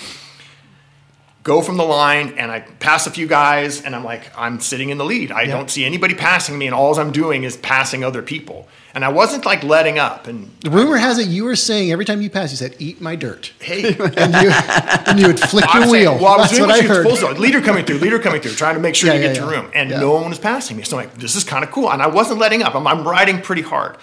Go 1.42 1.62
from 1.62 1.78
the 1.78 1.85
line, 1.85 2.35
and 2.37 2.52
I 2.52 2.61
pass 2.61 3.06
a 3.06 3.11
few 3.11 3.26
guys, 3.26 3.80
and 3.82 3.97
I'm 3.97 4.04
like, 4.04 4.30
I'm 4.37 4.61
sitting 4.61 4.90
in 4.90 4.99
the 4.99 5.06
lead. 5.06 5.32
I 5.32 5.42
Yeah. 5.42 5.52
don't 5.56 5.70
see 5.70 5.87
anybody 5.87 6.12
passing 6.14 6.59
me, 6.59 6.66
and 6.66 6.75
all 6.75 6.99
I'm 7.00 7.12
doing 7.12 7.44
is 7.44 7.56
passing 7.56 8.04
other 8.04 8.20
people. 8.20 8.68
And 8.94 9.04
I 9.04 9.09
wasn't 9.09 9.47
like 9.47 9.62
letting 9.62 9.99
up. 9.99 10.26
And 10.26 10.50
the 10.61 10.68
rumor 10.70 10.99
has 10.99 11.16
it 11.18 11.28
you 11.28 11.44
were 11.44 11.56
saying 11.56 11.92
every 11.92 12.04
time 12.04 12.20
you 12.20 12.28
passed, 12.28 12.52
you 12.52 12.56
said, 12.59 12.75
"Eat 12.78 13.00
my 13.00 13.14
dirt," 13.16 13.52
hey, 13.61 13.85
and 14.16 14.35
you 14.35 14.50
and 14.50 15.18
you 15.20 15.28
would 15.28 15.40
flick 15.40 15.64
your 15.73 15.82
saying, 15.85 15.90
wheel. 15.92 16.18
well, 16.18 16.26
I 16.35 16.37
was 16.37 16.50
That's 16.50 16.59
doing 16.59 16.68
what 16.68 16.76
what, 16.85 17.25
I 17.25 17.28
heard. 17.28 17.38
Leader 17.38 17.61
coming 17.62 17.85
through, 17.87 17.99
leader 17.99 18.18
coming 18.18 18.42
through, 18.42 18.52
trying 18.52 18.75
to 18.75 18.80
make 18.80 18.94
sure 18.97 19.09
Yeah, 19.09 19.14
you 19.14 19.20
yeah, 19.23 19.26
get 19.28 19.37
to 19.37 19.47
yeah. 19.47 19.50
room. 19.50 19.70
And 19.75 19.90
no 19.90 20.11
one 20.12 20.28
was 20.28 20.38
passing 20.40 20.76
me. 20.76 20.82
So 20.82 20.99
I'm 20.99 21.06
like, 21.06 21.14
this 21.18 21.37
is 21.37 21.44
kind 21.44 21.64
of 21.64 21.70
cool. 21.70 21.90
And 21.90 22.02
I 22.02 22.09
wasn't 22.09 22.40
letting 22.40 22.62
up. 22.64 22.75
I'm, 22.75 22.87
I'm 22.87 23.06
riding 23.09 23.40
pretty 23.40 23.62
hard. 23.62 23.97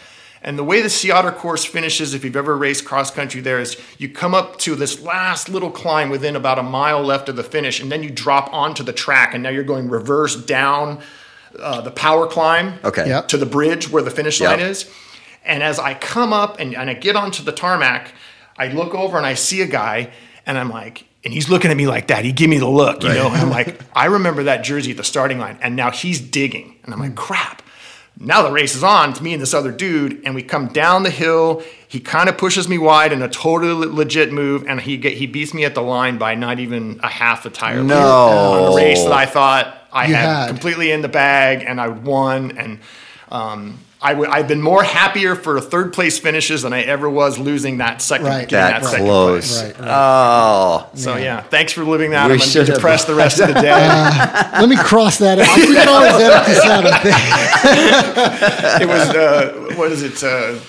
And 0.43 0.57
the 0.57 0.63
way 0.63 0.81
the 0.81 0.89
Sea 0.89 1.11
Otter 1.11 1.31
course 1.31 1.65
finishes, 1.65 2.13
if 2.13 2.23
you've 2.23 2.35
ever 2.35 2.55
raced 2.55 2.85
cross 2.85 3.09
country 3.11 3.41
there, 3.41 3.59
is 3.59 3.75
you 3.97 4.07
come 4.09 4.33
up 4.35 4.57
to 4.59 4.75
this 4.75 5.01
last 5.01 5.49
little 5.49 5.71
climb 5.71 6.09
within 6.09 6.35
about 6.35 6.59
a 6.59 6.63
mile 6.63 7.01
left 7.01 7.27
of 7.29 7.35
the 7.35 7.43
finish, 7.43 7.79
and 7.79 7.91
then 7.91 8.03
you 8.03 8.09
drop 8.09 8.53
onto 8.53 8.83
the 8.83 8.93
track, 8.93 9.33
and 9.33 9.41
now 9.43 9.49
you're 9.49 9.63
going 9.63 9.89
reverse 9.89 10.35
down 10.35 11.01
uh, 11.59 11.81
the 11.81 11.91
power 11.91 12.27
climb 12.27 12.75
Okay. 12.83 13.07
Yep. 13.07 13.29
to 13.29 13.37
the 13.37 13.45
bridge 13.47 13.89
where 13.89 14.03
the 14.03 14.11
finish 14.11 14.39
Yep. 14.39 14.49
line 14.51 14.59
is. 14.59 14.89
And 15.43 15.63
as 15.63 15.79
I 15.79 15.93
come 15.95 16.33
up 16.33 16.59
and, 16.59 16.75
and 16.75 16.89
I 16.89 16.93
get 16.93 17.15
onto 17.15 17.41
the 17.43 17.51
tarmac, 17.53 18.13
I 18.57 18.67
look 18.67 18.93
over 18.93 19.17
and 19.17 19.25
I 19.25 19.33
see 19.33 19.61
a 19.61 19.67
guy, 19.67 20.11
and 20.45 20.57
I'm 20.57 20.69
like, 20.69 21.05
and 21.23 21.33
he's 21.33 21.49
looking 21.49 21.71
at 21.71 21.77
me 21.77 21.87
like 21.87 22.07
that. 22.07 22.23
He 22.25 22.31
give 22.31 22.49
me 22.49 22.57
the 22.57 22.69
look, 22.69 23.01
you 23.03 23.09
know. 23.09 23.27
And 23.27 23.37
I'm 23.41 23.49
like, 23.49 23.79
I 23.95 24.05
remember 24.05 24.43
that 24.43 24.63
jersey 24.63 24.91
at 24.91 24.97
the 24.97 25.03
starting 25.03 25.39
line, 25.39 25.57
and 25.61 25.75
now 25.75 25.89
he's 25.91 26.21
digging, 26.21 26.75
and 26.83 26.93
I'm 26.93 26.99
like, 26.99 27.15
crap. 27.15 27.63
Now 28.19 28.41
the 28.41 28.51
race 28.51 28.75
is 28.75 28.83
on. 28.83 29.11
It's 29.11 29.21
me 29.21 29.33
and 29.33 29.41
this 29.41 29.53
other 29.53 29.71
dude, 29.71 30.21
and 30.25 30.33
we 30.33 30.41
come 30.41 30.67
down 30.67 31.03
the 31.03 31.11
hill. 31.11 31.61
He 31.87 31.99
kind 31.99 32.29
of 32.29 32.37
pushes 32.37 32.67
me 32.67 32.77
wide 32.77 33.13
in 33.13 33.21
a 33.21 33.29
totally 33.29 33.87
legit 33.87 34.31
move, 34.31 34.65
and 34.67 34.81
he 34.81 34.97
get, 34.97 35.13
he 35.13 35.27
beats 35.27 35.53
me 35.53 35.65
at 35.65 35.75
the 35.75 35.81
line 35.81 36.17
by 36.17 36.33
not 36.33 36.59
even 36.59 36.99
a 37.03 37.09
half 37.09 37.45
a 37.45 37.49
tire. 37.49 37.83
No. 37.83 37.95
on 37.95 38.73
a 38.73 38.75
race 38.75 39.03
that 39.03 39.11
I 39.11 39.25
thought 39.25 39.77
I 39.91 40.07
had, 40.07 40.25
had. 40.25 40.47
completely 40.47 40.91
in 40.91 41.01
the 41.01 41.09
bag, 41.09 41.63
and 41.65 41.79
I 41.79 41.89
won. 41.89 42.57
And 42.57 42.79
um, 43.29 43.77
I 44.07 44.11
w- 44.13 44.31
I've 44.31 44.47
been 44.47 44.61
more 44.61 44.83
happier 44.83 45.35
for 45.35 45.59
third 45.59 45.91
place 45.91 46.17
finishes 46.17 46.61
than 46.61 46.71
I 46.71 46.81
ever 46.83 47.09
was 47.09 47.37
losing 47.37 47.79
that 47.79 48.01
second. 48.01 48.27
Right. 48.27 48.47
That 48.49 48.81
that 48.81 48.89
second 48.89 49.05
close. 49.05 49.61
place. 49.61 49.77
Right, 49.79 49.87
Oh. 49.89 50.89
So 50.93 51.17
yeah, 51.17 51.41
thanks 51.41 51.73
for 51.73 51.83
living 51.83 52.11
that. 52.11 52.27
We 52.27 52.33
I'm 52.33 52.39
gonna 52.39 52.49
should 52.49 52.67
be 52.67 52.73
the 52.73 52.79
rest 53.15 53.39
of 53.41 53.47
the 53.49 53.53
day. 53.55 53.71
Let 53.71 54.69
me 54.69 54.77
cross 54.77 55.17
that 55.17 55.39
out. 55.39 55.57
We 55.57 55.73
can 55.75 55.87
always 55.89 56.13
edit 56.13 56.45
this 56.47 56.63
out. 56.63 56.83
It 58.81 58.87
was 58.87 59.09
uh, 59.09 59.73
what 59.75 59.91
is 59.91 60.03
it? 60.03 60.23
Uh, 60.23 60.59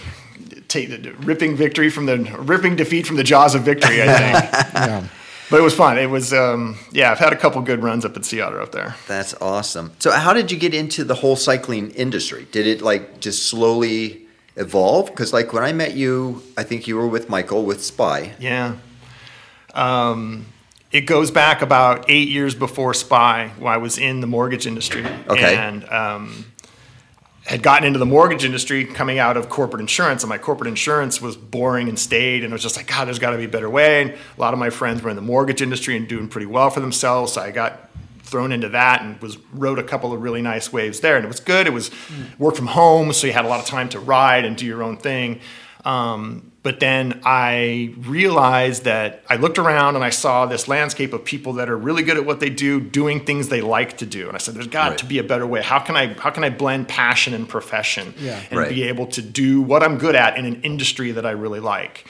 take 0.68 0.88
the 0.90 1.12
ripping 1.20 1.56
victory 1.56 1.90
from 1.90 2.06
the 2.06 2.16
ripping 2.40 2.74
defeat 2.76 3.06
from 3.06 3.16
the 3.16 3.24
jaws 3.24 3.54
of 3.54 3.62
victory. 3.62 4.02
I 4.02 4.06
think, 4.06 4.52
Yeah. 4.74 5.04
But 5.50 5.58
it 5.60 5.62
was 5.62 5.74
fun. 5.74 5.98
It 5.98 6.10
was 6.10 6.32
um, 6.32 6.76
yeah. 6.92 7.10
I've 7.10 7.18
had 7.18 7.32
a 7.32 7.36
couple 7.36 7.60
good 7.62 7.82
runs 7.82 8.04
up 8.04 8.16
at 8.16 8.24
Sea 8.24 8.40
Otter 8.40 8.60
up 8.60 8.72
there. 8.72 8.94
That's 9.06 9.34
awesome. 9.40 9.92
So, 9.98 10.10
how 10.10 10.32
did 10.32 10.50
you 10.50 10.58
get 10.58 10.74
into 10.74 11.04
the 11.04 11.14
whole 11.14 11.36
cycling 11.36 11.90
industry? 11.92 12.46
Did 12.52 12.66
it 12.66 12.82
like 12.82 13.20
just 13.20 13.48
slowly 13.48 14.26
evolve? 14.56 15.06
Because, 15.06 15.32
like, 15.32 15.52
when 15.52 15.64
I 15.64 15.72
met 15.72 15.94
you, 15.94 16.42
I 16.56 16.64
think 16.64 16.86
you 16.86 16.96
were 16.96 17.08
with 17.08 17.28
Michael 17.28 17.64
with 17.64 17.82
Spy. 17.82 18.34
Yeah. 18.38 18.76
Um, 19.74 20.46
it 20.90 21.02
goes 21.02 21.30
back 21.30 21.62
about 21.62 22.06
eight 22.08 22.28
years 22.28 22.54
before 22.54 22.94
Spy, 22.94 23.52
when 23.58 23.72
I 23.72 23.76
was 23.76 23.98
in 23.98 24.20
the 24.20 24.26
mortgage 24.26 24.66
industry. 24.66 25.04
Okay. 25.28 25.56
And 25.56 25.88
um, 25.88 26.46
had 27.48 27.62
gotten 27.62 27.86
into 27.86 27.98
the 27.98 28.04
mortgage 28.04 28.44
industry 28.44 28.84
coming 28.84 29.18
out 29.18 29.38
of 29.38 29.48
corporate 29.48 29.80
insurance, 29.80 30.22
and 30.22 30.28
my 30.28 30.36
corporate 30.36 30.68
insurance 30.68 31.22
was 31.22 31.34
boring 31.34 31.88
and 31.88 31.98
staid, 31.98 32.44
and 32.44 32.52
it 32.52 32.54
was 32.54 32.62
just 32.62 32.76
like, 32.76 32.86
God, 32.86 33.06
there's 33.06 33.18
got 33.18 33.30
to 33.30 33.38
be 33.38 33.44
a 33.44 33.48
better 33.48 33.70
way. 33.70 34.02
And 34.02 34.10
a 34.10 34.40
lot 34.40 34.52
of 34.52 34.60
my 34.60 34.68
friends 34.68 35.00
were 35.00 35.08
in 35.08 35.16
the 35.16 35.22
mortgage 35.22 35.62
industry 35.62 35.96
and 35.96 36.06
doing 36.06 36.28
pretty 36.28 36.46
well 36.46 36.68
for 36.68 36.80
themselves, 36.80 37.32
so 37.32 37.40
I 37.40 37.50
got 37.50 37.88
thrown 38.22 38.52
into 38.52 38.68
that 38.68 39.00
and 39.00 39.18
was 39.22 39.38
rode 39.54 39.78
a 39.78 39.82
couple 39.82 40.12
of 40.12 40.20
really 40.20 40.42
nice 40.42 40.70
waves 40.70 41.00
there, 41.00 41.16
and 41.16 41.24
it 41.24 41.28
was 41.28 41.40
good. 41.40 41.66
It 41.66 41.72
was 41.72 41.90
work 42.38 42.54
from 42.54 42.66
home, 42.66 43.14
so 43.14 43.26
you 43.26 43.32
had 43.32 43.46
a 43.46 43.48
lot 43.48 43.60
of 43.60 43.66
time 43.66 43.88
to 43.90 43.98
ride 43.98 44.44
and 44.44 44.54
do 44.54 44.66
your 44.66 44.82
own 44.82 44.98
thing. 44.98 45.40
Um, 45.86 46.47
but 46.68 46.80
then 46.80 47.18
I 47.24 47.94
realized 48.00 48.84
that 48.84 49.22
I 49.26 49.36
looked 49.36 49.58
around 49.58 49.94
and 49.96 50.04
I 50.04 50.10
saw 50.10 50.44
this 50.44 50.68
landscape 50.68 51.14
of 51.14 51.24
people 51.24 51.54
that 51.54 51.70
are 51.70 51.78
really 51.78 52.02
good 52.02 52.18
at 52.18 52.26
what 52.26 52.40
they 52.40 52.50
do, 52.50 52.78
doing 52.78 53.24
things 53.24 53.48
they 53.48 53.62
like 53.62 53.96
to 53.98 54.04
do. 54.04 54.26
And 54.26 54.34
I 54.34 54.38
said, 54.38 54.54
"There's 54.54 54.66
got 54.66 54.90
Right. 54.90 54.98
to 54.98 55.06
be 55.06 55.18
a 55.18 55.22
better 55.22 55.46
way. 55.46 55.62
How 55.62 55.78
can 55.78 55.96
I 55.96 56.12
how 56.12 56.28
can 56.28 56.44
I 56.44 56.50
blend 56.50 56.86
passion 56.86 57.32
and 57.32 57.48
profession 57.48 58.12
Yeah. 58.18 58.38
and 58.50 58.60
Right. 58.60 58.68
be 58.68 58.82
able 58.82 59.06
to 59.06 59.22
do 59.22 59.62
what 59.62 59.82
I'm 59.82 59.96
good 59.96 60.14
at 60.14 60.36
in 60.36 60.44
an 60.44 60.60
industry 60.62 61.10
that 61.12 61.24
I 61.24 61.30
really 61.30 61.60
like?" 61.60 62.04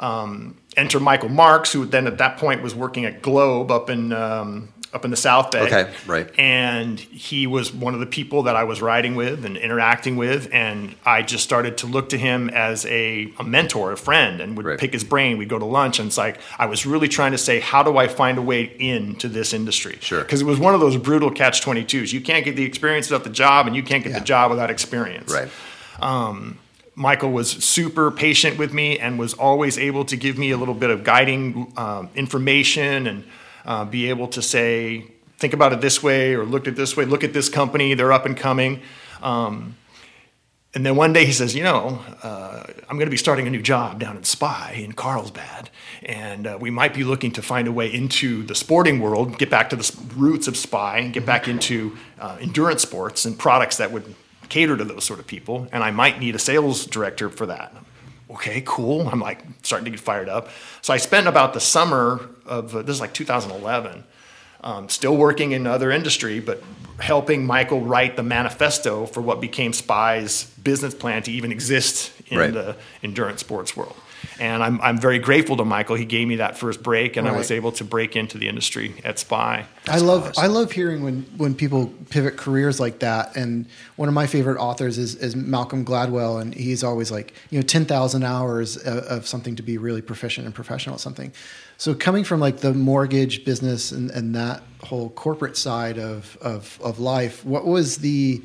Um, 0.00 0.54
enter 0.74 0.98
Michael 1.00 1.28
Marks, 1.28 1.72
who 1.72 1.84
then 1.84 2.06
at 2.06 2.16
that 2.16 2.38
point 2.38 2.62
was 2.62 2.74
working 2.74 3.04
at 3.04 3.20
Globe 3.20 3.70
up 3.70 3.90
in 3.90 4.14
um, 4.14 4.68
up 4.94 5.04
in 5.04 5.10
the 5.10 5.16
South 5.18 5.50
Bay. 5.50 5.60
Okay, 5.60 5.92
right. 6.06 6.30
And 6.38 6.98
he 6.98 7.46
was 7.46 7.72
one 7.72 7.92
of 7.94 8.00
the 8.00 8.06
people 8.06 8.44
that 8.44 8.56
I 8.56 8.64
was 8.64 8.80
riding 8.80 9.14
with 9.16 9.44
and 9.44 9.56
interacting 9.56 10.16
with, 10.16 10.48
and 10.52 10.94
I 11.04 11.20
just 11.22 11.44
started 11.44 11.76
to 11.78 11.86
look 11.86 12.08
to 12.08 12.18
him 12.18 12.48
as 12.50 12.86
a, 12.86 13.32
a 13.38 13.44
mentor, 13.44 13.92
a 13.92 13.96
friend, 13.96 14.40
and 14.40 14.56
would 14.56 14.64
Right. 14.64 14.78
pick 14.78 14.92
his 14.94 15.04
brain. 15.04 15.36
We'd 15.36 15.48
go 15.50 15.58
to 15.58 15.64
lunch, 15.64 15.98
and 15.98 16.06
it's 16.08 16.16
like 16.18 16.40
I 16.58 16.66
was 16.66 16.86
really 16.86 17.08
trying 17.08 17.32
to 17.32 17.38
say, 17.38 17.60
how 17.60 17.82
do 17.82 17.96
I 17.98 18.08
find 18.08 18.38
a 18.38 18.42
way 18.42 18.62
into 18.78 19.28
this 19.28 19.52
industry? 19.52 19.98
Sure. 20.00 20.22
Because 20.22 20.40
it 20.40 20.46
was 20.46 20.58
one 20.58 20.74
of 20.74 20.80
those 20.80 20.96
brutal 20.96 21.30
catch 21.30 21.60
twenty 21.60 21.84
twos. 21.84 22.12
You 22.12 22.20
can't 22.22 22.44
get 22.44 22.56
the 22.56 22.64
experience 22.64 23.10
without 23.10 23.24
the 23.24 23.30
job, 23.30 23.66
and 23.66 23.76
you 23.76 23.82
can't 23.82 24.02
get 24.02 24.12
Yeah. 24.12 24.18
the 24.20 24.24
job 24.24 24.50
without 24.50 24.70
experience. 24.70 25.32
Right. 25.32 25.48
Michael 26.94 27.30
was 27.30 27.50
super 27.50 28.10
patient 28.10 28.58
with 28.58 28.72
me 28.72 28.98
and 28.98 29.20
was 29.20 29.32
always 29.34 29.78
able 29.78 30.04
to 30.06 30.16
give 30.16 30.36
me 30.36 30.50
a 30.50 30.56
little 30.56 30.74
bit 30.74 30.90
of 30.90 31.04
guiding 31.04 31.72
um, 31.76 32.08
information 32.16 33.06
and 33.06 33.22
uh, 33.68 33.84
be 33.84 34.10
able 34.10 34.28
to 34.28 34.42
say, 34.42 35.04
think 35.38 35.54
about 35.54 35.72
it 35.72 35.80
this 35.80 36.02
way 36.02 36.34
or 36.34 36.44
look 36.44 36.66
at 36.66 36.74
this 36.74 36.96
way, 36.96 37.04
look 37.04 37.22
at 37.22 37.32
this 37.32 37.48
company, 37.48 37.94
they're 37.94 38.14
up 38.18 38.26
and 38.26 38.36
coming. 38.36 38.80
Um, 39.22 39.76
And 40.74 40.84
then 40.84 40.96
one 40.96 41.12
day 41.14 41.24
he 41.24 41.32
says, 41.32 41.54
you 41.54 41.64
know, 41.64 41.84
uh, 42.22 42.62
I'm 42.88 42.96
going 42.98 43.10
to 43.12 43.16
be 43.18 43.24
starting 43.26 43.46
a 43.46 43.50
new 43.50 43.62
job 43.62 43.98
down 43.98 44.16
in 44.16 44.24
Spy 44.24 44.66
in 44.84 44.92
Carlsbad, 44.92 45.70
and 46.02 46.46
uh, 46.46 46.58
we 46.60 46.70
might 46.70 46.92
be 46.92 47.04
looking 47.04 47.32
to 47.32 47.42
find 47.42 47.66
a 47.66 47.72
way 47.72 47.88
into 48.00 48.44
the 48.44 48.54
sporting 48.54 49.00
world, 49.00 49.38
get 49.38 49.50
back 49.50 49.70
to 49.70 49.76
the 49.76 49.88
roots 50.14 50.46
of 50.46 50.56
Spy, 50.56 50.98
and 50.98 51.14
get 51.14 51.24
back 51.24 51.48
into 51.48 51.96
uh, 52.20 52.36
endurance 52.40 52.82
sports 52.82 53.24
and 53.26 53.38
products 53.38 53.76
that 53.78 53.90
would 53.92 54.14
cater 54.48 54.76
to 54.76 54.84
those 54.84 55.04
sort 55.04 55.20
of 55.20 55.26
people. 55.26 55.66
And 55.72 55.82
I 55.82 55.90
might 55.90 56.20
need 56.20 56.34
a 56.34 56.38
sales 56.38 56.86
director 56.86 57.30
for 57.30 57.46
that. 57.46 57.72
Okay, 58.30 58.62
cool. 58.66 59.08
I'm 59.12 59.20
like 59.20 59.40
starting 59.62 59.84
to 59.86 59.90
get 59.90 60.00
fired 60.00 60.28
up. 60.28 60.48
So 60.82 60.92
I 60.92 60.96
spent 60.98 61.26
about 61.26 61.54
the 61.54 61.60
summer 61.60 62.28
of 62.46 62.74
uh, 62.74 62.82
this 62.82 62.94
is 62.96 63.00
like 63.00 63.12
2011 63.14 64.04
um, 64.62 64.88
still 64.88 65.16
working 65.16 65.52
in 65.52 65.66
other 65.66 65.90
industry, 65.90 66.40
but 66.40 66.62
helping 66.98 67.46
Michael 67.46 67.80
write 67.80 68.16
the 68.16 68.24
manifesto 68.24 69.06
for 69.06 69.20
what 69.20 69.40
became 69.40 69.72
Spy's 69.72 70.44
business 70.64 70.94
plan 70.94 71.22
to 71.22 71.30
even 71.32 71.52
exist 71.52 72.12
in 72.26 72.38
Right. 72.38 72.52
the 72.52 72.76
endurance 73.02 73.40
sports 73.40 73.76
world. 73.76 73.94
And 74.40 74.62
I'm, 74.62 74.80
I'm 74.80 74.98
very 74.98 75.18
grateful 75.18 75.56
to 75.56 75.64
Michael. 75.64 75.96
He 75.96 76.04
gave 76.04 76.28
me 76.28 76.36
that 76.36 76.56
first 76.56 76.82
break, 76.82 77.16
and 77.16 77.26
I 77.26 77.36
was 77.36 77.50
able 77.50 77.72
to 77.72 77.84
break 77.84 78.14
into 78.14 78.38
the 78.38 78.48
industry 78.48 78.94
at 79.04 79.18
Spy. 79.18 79.66
I 79.88 79.98
love 79.98 80.32
I 80.38 80.46
love 80.46 80.70
hearing 80.70 81.02
when 81.02 81.22
when 81.36 81.54
people 81.54 81.92
pivot 82.10 82.36
careers 82.36 82.78
like 82.78 83.00
that. 83.00 83.36
And 83.36 83.66
one 83.96 84.08
of 84.08 84.14
my 84.14 84.26
favorite 84.26 84.58
authors 84.58 84.96
is, 84.98 85.16
is 85.16 85.34
Malcolm 85.34 85.84
Gladwell, 85.84 86.40
and 86.40 86.54
he's 86.54 86.84
always 86.84 87.10
like 87.10 87.34
you 87.50 87.58
know 87.58 87.66
ten 87.66 87.84
thousand 87.84 88.22
hours 88.22 88.76
of, 88.76 88.98
of 89.04 89.26
something 89.26 89.56
to 89.56 89.62
be 89.62 89.76
really 89.76 90.02
proficient 90.02 90.46
and 90.46 90.54
professional 90.54 90.94
at 90.94 91.00
something. 91.00 91.32
So 91.76 91.94
coming 91.94 92.24
from 92.24 92.40
like 92.40 92.58
the 92.58 92.74
mortgage 92.74 93.44
business 93.44 93.92
and, 93.92 94.10
and 94.10 94.34
that 94.34 94.62
whole 94.82 95.10
corporate 95.10 95.56
side 95.56 95.98
of 95.98 96.36
of, 96.40 96.78
of 96.82 97.00
life, 97.00 97.44
what 97.44 97.64
was 97.64 97.98
the 97.98 98.42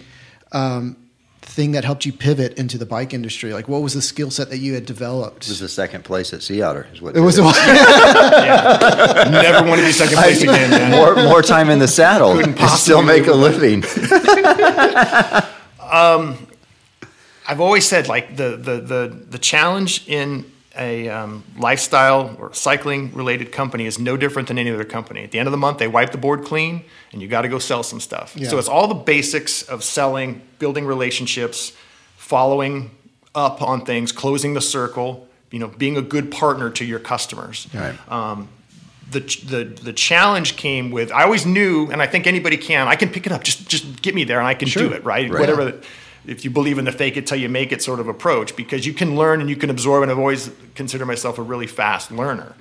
um, 0.53 0.97
thing 1.45 1.71
that 1.73 1.83
helped 1.83 2.05
you 2.05 2.13
pivot 2.13 2.57
into 2.57 2.77
the 2.77 2.85
bike 2.85 3.13
industry? 3.13 3.53
Like 3.53 3.67
what 3.67 3.81
was 3.81 3.93
the 3.93 4.01
skill 4.01 4.31
set 4.31 4.49
that 4.49 4.57
you 4.57 4.73
had 4.73 4.85
developed? 4.85 5.41
This 5.41 5.49
is 5.49 5.59
the 5.59 5.69
second 5.69 6.03
place 6.03 6.33
at 6.33 6.41
Sea 6.41 6.61
Otter. 6.61 6.87
Is 6.93 7.01
what 7.01 7.15
it 7.15 7.19
was 7.19 7.37
Never 7.37 7.53
want 9.67 9.79
to 9.79 9.85
be 9.85 9.91
second 9.91 10.17
place 10.17 10.41
again, 10.41 10.69
man. 10.71 10.91
more 10.91 11.15
more 11.15 11.41
time 11.41 11.69
in 11.69 11.79
the 11.79 11.87
saddle 11.87 12.35
Couldn't 12.35 12.57
still 12.69 13.01
make 13.01 13.27
a 13.27 13.33
living. 13.33 13.83
Um, 15.93 16.47
I've 17.47 17.61
always 17.61 17.87
said 17.87 18.07
like 18.07 18.35
the 18.35 18.57
the 18.57 18.79
the, 18.79 19.17
the 19.29 19.37
challenge 19.37 20.07
in 20.07 20.51
a 20.77 21.07
um, 21.09 21.43
lifestyle 21.57 22.35
or 22.39 22.53
cycling 22.53 23.13
related 23.13 23.51
company 23.51 23.85
is 23.85 23.99
no 23.99 24.17
different 24.17 24.47
than 24.47 24.57
any 24.57 24.71
other 24.71 24.83
company. 24.83 25.23
At 25.23 25.31
the 25.31 25.39
end 25.39 25.47
of 25.47 25.51
the 25.51 25.57
month, 25.57 25.77
they 25.77 25.87
wipe 25.87 26.11
the 26.11 26.17
board 26.17 26.43
clean, 26.45 26.83
and 27.11 27.21
you 27.21 27.27
got 27.27 27.43
to 27.43 27.47
go 27.49 27.59
sell 27.59 27.83
some 27.83 27.99
stuff. 27.99 28.33
Yeah. 28.35 28.49
So 28.49 28.57
it's 28.57 28.67
all 28.67 28.87
the 28.87 28.95
basics 28.95 29.61
of 29.63 29.83
selling, 29.83 30.41
building 30.59 30.85
relationships, 30.85 31.73
following 32.17 32.91
up 33.35 33.61
on 33.61 33.85
things, 33.85 34.11
closing 34.11 34.53
the 34.53 34.61
circle. 34.61 35.27
You 35.51 35.59
know, 35.59 35.67
being 35.67 35.97
a 35.97 36.01
good 36.01 36.31
partner 36.31 36.71
to 36.71 36.83
your 36.85 36.97
customers. 36.99 37.67
Right. 37.73 37.95
Um, 38.11 38.49
the, 39.11 39.19
the 39.19 39.65
the 39.83 39.93
challenge 39.93 40.55
came 40.55 40.89
with 40.89 41.11
I 41.11 41.23
always 41.23 41.45
knew, 41.45 41.91
and 41.91 42.01
I 42.01 42.07
think 42.07 42.25
anybody 42.25 42.57
can. 42.57 42.87
I 42.87 42.95
can 42.95 43.09
pick 43.09 43.27
it 43.27 43.31
up. 43.31 43.43
Just 43.43 43.69
just 43.69 44.01
get 44.01 44.15
me 44.15 44.23
there, 44.23 44.39
and 44.39 44.47
I 44.47 44.55
can 44.55 44.67
Sure. 44.67 44.89
do 44.89 44.95
it. 44.95 45.03
Right. 45.05 45.29
Right. 45.29 45.39
Whatever. 45.39 45.65
the- 45.65 45.85
If 46.25 46.45
you 46.45 46.51
believe 46.51 46.77
in 46.77 46.85
the 46.85 46.91
fake 46.91 47.17
it 47.17 47.27
till 47.27 47.37
you 47.37 47.49
make 47.49 47.71
it 47.71 47.81
sort 47.81 47.99
of 47.99 48.07
approach, 48.07 48.55
because 48.55 48.85
you 48.85 48.93
can 48.93 49.15
learn 49.15 49.41
and 49.41 49.49
you 49.49 49.55
can 49.55 49.69
absorb, 49.69 50.03
and 50.03 50.11
I've 50.11 50.19
always 50.19 50.51
considered 50.75 51.05
myself 51.05 51.37
a 51.37 51.41
really 51.41 51.67
fast 51.67 52.11
learner. 52.11 52.55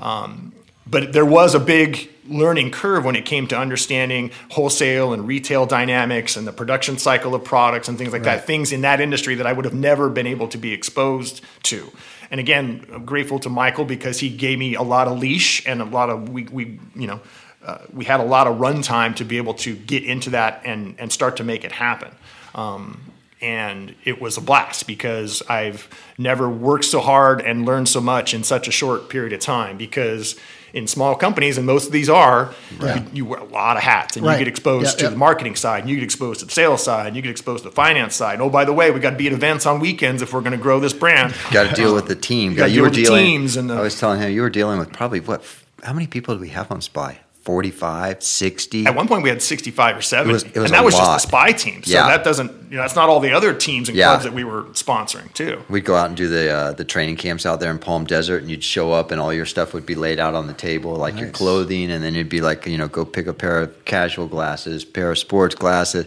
Um, 0.00 0.52
but 0.86 1.12
there 1.12 1.24
was 1.26 1.54
a 1.54 1.60
big 1.60 2.10
learning 2.28 2.70
curve 2.70 3.04
when 3.04 3.16
it 3.16 3.24
came 3.24 3.46
to 3.48 3.56
understanding 3.58 4.30
wholesale 4.50 5.12
and 5.12 5.26
retail 5.26 5.66
dynamics 5.66 6.36
and 6.36 6.46
the 6.46 6.52
production 6.52 6.98
cycle 6.98 7.34
of 7.34 7.44
products 7.44 7.88
and 7.88 7.98
things 7.98 8.12
like 8.12 8.24
Right. 8.24 8.36
that. 8.36 8.46
Things 8.46 8.72
in 8.72 8.80
that 8.82 9.00
industry 9.00 9.34
that 9.36 9.46
I 9.46 9.52
would 9.52 9.64
have 9.64 9.74
never 9.74 10.08
been 10.08 10.26
able 10.26 10.48
to 10.48 10.58
be 10.58 10.72
exposed 10.72 11.40
to. 11.64 11.90
And 12.30 12.40
again, 12.40 12.86
I'm 12.92 13.04
grateful 13.04 13.38
to 13.40 13.48
Michael 13.48 13.84
because 13.84 14.20
he 14.20 14.28
gave 14.30 14.58
me 14.58 14.74
a 14.74 14.82
lot 14.82 15.06
of 15.08 15.18
leash 15.18 15.62
and 15.66 15.80
a 15.82 15.84
lot 15.84 16.10
of 16.10 16.28
we, 16.30 16.44
we 16.44 16.78
you 16.96 17.06
know 17.06 17.20
uh, 17.64 17.78
we 17.92 18.04
had 18.04 18.20
a 18.20 18.24
lot 18.24 18.46
of 18.46 18.56
runtime 18.58 19.14
to 19.16 19.24
be 19.24 19.36
able 19.36 19.54
to 19.54 19.74
get 19.76 20.02
into 20.04 20.30
that 20.30 20.62
and 20.64 20.94
and 20.98 21.12
start 21.12 21.36
to 21.36 21.44
make 21.44 21.64
it 21.64 21.72
happen. 21.72 22.10
Um, 22.54 23.00
and 23.40 23.94
it 24.04 24.20
was 24.20 24.36
a 24.36 24.40
blast 24.40 24.86
because 24.86 25.42
I've 25.48 25.88
never 26.16 26.48
worked 26.48 26.84
so 26.84 27.00
hard 27.00 27.40
and 27.40 27.66
learned 27.66 27.88
so 27.88 28.00
much 28.00 28.34
in 28.34 28.44
such 28.44 28.68
a 28.68 28.70
short 28.70 29.08
period 29.08 29.32
of 29.32 29.40
time. 29.40 29.76
Because 29.76 30.36
in 30.72 30.86
small 30.86 31.14
companies, 31.16 31.58
and 31.58 31.66
most 31.66 31.86
of 31.86 31.92
these 31.92 32.08
are, 32.08 32.54
Right. 32.78 33.02
you, 33.08 33.10
you 33.12 33.24
wear 33.26 33.40
a 33.40 33.44
lot 33.44 33.76
of 33.76 33.82
hats, 33.82 34.16
and 34.16 34.24
Right. 34.24 34.34
you 34.34 34.38
get 34.38 34.48
exposed 34.48 34.92
Yeah, 34.94 34.98
to 34.98 35.04
yeah. 35.04 35.10
the 35.10 35.16
marketing 35.16 35.56
side, 35.56 35.80
and 35.80 35.90
you 35.90 35.96
get 35.96 36.04
exposed 36.04 36.40
to 36.40 36.46
the 36.46 36.52
sales 36.52 36.82
side, 36.84 37.08
and 37.08 37.16
you 37.16 37.20
get 37.20 37.30
exposed 37.32 37.64
to 37.64 37.68
the 37.68 37.74
finance 37.74 38.14
side. 38.14 38.34
And 38.34 38.42
oh, 38.42 38.48
by 38.48 38.64
the 38.64 38.72
way, 38.72 38.90
we 38.92 39.00
got 39.00 39.10
to 39.10 39.16
be 39.16 39.26
at 39.26 39.32
events 39.34 39.66
on 39.66 39.80
weekends 39.80 40.22
if 40.22 40.32
we're 40.32 40.40
going 40.40 40.52
to 40.52 40.56
grow 40.62 40.78
this 40.80 40.92
brand. 40.94 41.34
Got 41.50 41.68
to 41.70 41.74
deal 41.74 41.94
with 41.94 42.06
the 42.06 42.14
team. 42.14 42.54
gotta 42.54 42.70
you 42.70 42.76
deal 42.76 42.82
were 42.84 42.88
with 42.90 42.96
the 42.96 43.02
dealing. 43.04 43.24
teams 43.26 43.56
and 43.56 43.68
the- 43.68 43.74
I 43.74 43.80
was 43.80 43.98
telling 43.98 44.20
him 44.20 44.30
you 44.32 44.40
were 44.40 44.48
dealing 44.50 44.78
with 44.78 44.92
probably 44.92 45.20
what? 45.20 45.42
How 45.82 45.92
many 45.92 46.06
people 46.06 46.34
do 46.36 46.40
we 46.40 46.50
have 46.50 46.70
on 46.70 46.80
Spy? 46.80 47.18
45, 47.42 48.22
60? 48.22 48.86
At 48.86 48.94
one 48.94 49.08
point, 49.08 49.22
we 49.22 49.28
had 49.28 49.42
65 49.42 49.96
or 49.96 50.02
70, 50.02 50.32
was- 50.32 50.42
it 50.44 50.54
was 50.54 50.64
and 50.66 50.74
that 50.74 50.82
a 50.82 50.84
was 50.84 50.94
lot. 50.94 51.14
just 51.14 51.24
the 51.24 51.28
spy 51.28 51.52
team. 51.52 51.82
So 51.82 51.92
Yeah. 51.92 52.06
that 52.08 52.24
doesn't, 52.24 52.50
you 52.70 52.76
know, 52.76 52.82
that's 52.82 52.94
not 52.94 53.08
all 53.08 53.20
the 53.20 53.32
other 53.32 53.52
teams 53.52 53.88
and 53.88 53.98
Yeah. 53.98 54.08
clubs 54.08 54.24
that 54.24 54.32
we 54.32 54.44
were 54.44 54.62
sponsoring 54.74 55.32
too. 55.34 55.58
We'd 55.68 55.84
go 55.84 55.96
out 55.96 56.06
and 56.06 56.16
do 56.16 56.28
the 56.28 56.50
uh, 56.50 56.72
the 56.72 56.84
training 56.84 57.16
camps 57.16 57.44
out 57.44 57.60
there 57.60 57.70
in 57.70 57.78
Palm 57.78 58.04
Desert, 58.04 58.42
and 58.42 58.50
you'd 58.50 58.64
show 58.64 58.92
up, 58.92 59.10
and 59.10 59.20
all 59.20 59.32
your 59.32 59.46
stuff 59.46 59.74
would 59.74 59.86
be 59.86 59.94
laid 59.94 60.20
out 60.20 60.34
on 60.34 60.46
the 60.46 60.52
table, 60.52 60.94
like 60.96 61.18
your 61.18 61.28
clothing, 61.30 61.90
and 61.90 62.02
then 62.04 62.14
you'd 62.14 62.28
be 62.28 62.40
like 62.40 62.66
you 62.66 62.78
know, 62.78 62.88
go 62.88 63.04
pick 63.04 63.26
a 63.26 63.32
pair 63.32 63.60
of 63.60 63.84
casual 63.84 64.26
glasses, 64.26 64.84
pair 64.84 65.10
of 65.10 65.18
sports 65.18 65.54
glasses, 65.54 66.06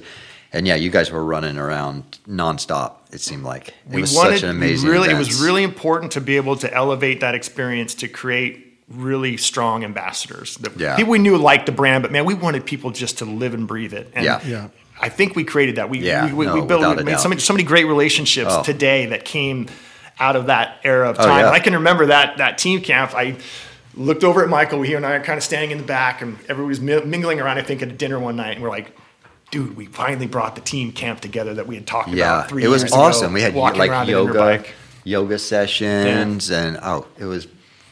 and 0.54 0.66
yeah, 0.66 0.76
you 0.76 0.90
guys 0.90 1.12
were 1.12 1.24
running 1.24 1.58
around 1.58 2.04
nonstop. 2.30 2.92
It 3.12 3.22
seemed 3.22 3.44
like 3.44 3.70
it 3.70 3.74
we 3.90 4.02
was 4.02 4.14
wanted 4.14 4.36
such 4.36 4.44
an 4.44 4.50
amazing. 4.52 4.90
really 4.90 5.10
it 5.10 5.18
was 5.18 5.42
really 5.42 5.64
important 5.64 6.12
to 6.14 6.22
be 6.22 6.36
able 6.38 6.56
to 6.58 6.74
elevate 6.74 7.20
that 7.22 7.36
experience 7.36 7.94
to 7.96 8.08
create 8.08 8.65
really 8.90 9.36
strong 9.38 9.84
ambassadors 9.84 10.58
that 10.58 10.78
Yeah. 10.80 10.96
people 10.96 11.12
we 11.12 11.20
knew 11.20 11.38
liked 11.38 11.66
the 11.66 11.72
brand 11.72 12.04
but 12.04 12.12
man 12.12 12.24
we 12.26 12.36
wanted 12.36 12.66
people 12.66 12.92
just 12.92 13.18
to 13.18 13.26
live 13.26 13.54
and 13.56 13.68
breathe 13.68 13.94
it 13.94 14.12
and 14.14 14.24
Yeah. 14.24 14.40
Yeah. 14.46 14.68
i 15.02 15.10
think 15.10 15.36
we 15.36 15.44
created 15.44 15.78
that 15.78 15.90
we 15.90 16.00
Yeah, 16.00 16.28
we, 16.28 16.34
we, 16.34 16.46
no, 16.46 16.54
we 16.56 16.62
built 16.62 16.98
we 16.98 17.04
made 17.04 17.20
so 17.20 17.28
many, 17.30 17.42
so 17.42 17.52
many 17.54 17.64
great 17.64 17.86
relationships 17.86 18.52
Oh. 18.54 18.62
today 18.64 19.08
that 19.08 19.26
came 19.26 19.68
out 20.20 20.36
of 20.36 20.46
that 20.48 20.78
era 20.84 21.10
of 21.10 21.18
Oh, 21.20 21.26
time 21.26 21.40
yeah. 21.40 21.48
and 21.48 21.56
i 21.56 21.60
can 21.60 21.74
remember 21.74 22.06
that 22.08 22.38
that 22.38 22.60
team 22.60 22.80
camp 22.82 23.16
i 23.16 23.36
looked 23.96 24.24
over 24.24 24.44
at 24.44 24.50
michael 24.50 24.84
he 24.84 24.94
and 24.94 25.04
i 25.04 25.14
are 25.14 25.20
kind 25.24 25.38
of 25.38 25.44
standing 25.44 25.72
in 25.72 25.80
the 25.80 25.84
back 25.84 26.22
and 26.22 26.38
everybody's 26.48 26.80
mingling 26.80 27.40
around 27.40 27.58
i 27.58 27.64
think 27.64 27.82
at 27.82 27.88
a 27.90 27.92
dinner 27.94 28.20
one 28.20 28.36
night 28.36 28.52
and 28.54 28.62
we're 28.62 28.70
like 28.70 28.96
Dude, 29.52 29.78
we 29.78 29.86
finally 29.86 30.26
brought 30.26 30.56
the 30.56 30.62
team 30.62 30.92
camp 30.92 31.22
together 31.22 31.54
that 31.54 31.68
we 31.68 31.76
had 31.76 31.86
talked 31.88 32.10
Yeah, 32.10 32.40
about 32.40 32.50
three 32.50 32.64
years 32.64 32.82
ago. 32.82 32.82
it 32.82 32.84
was 32.84 32.92
awesome. 32.94 33.26
ago, 33.28 33.34
we 33.36 33.42
had 33.42 33.54
walking 33.54 33.80
like 33.80 33.92
around 33.92 34.08
yoga, 34.10 34.64
yoga 35.04 35.38
sessions, 35.38 36.50
and 36.50 36.80
oh, 36.82 37.06
it 37.20 37.26
was 37.26 37.48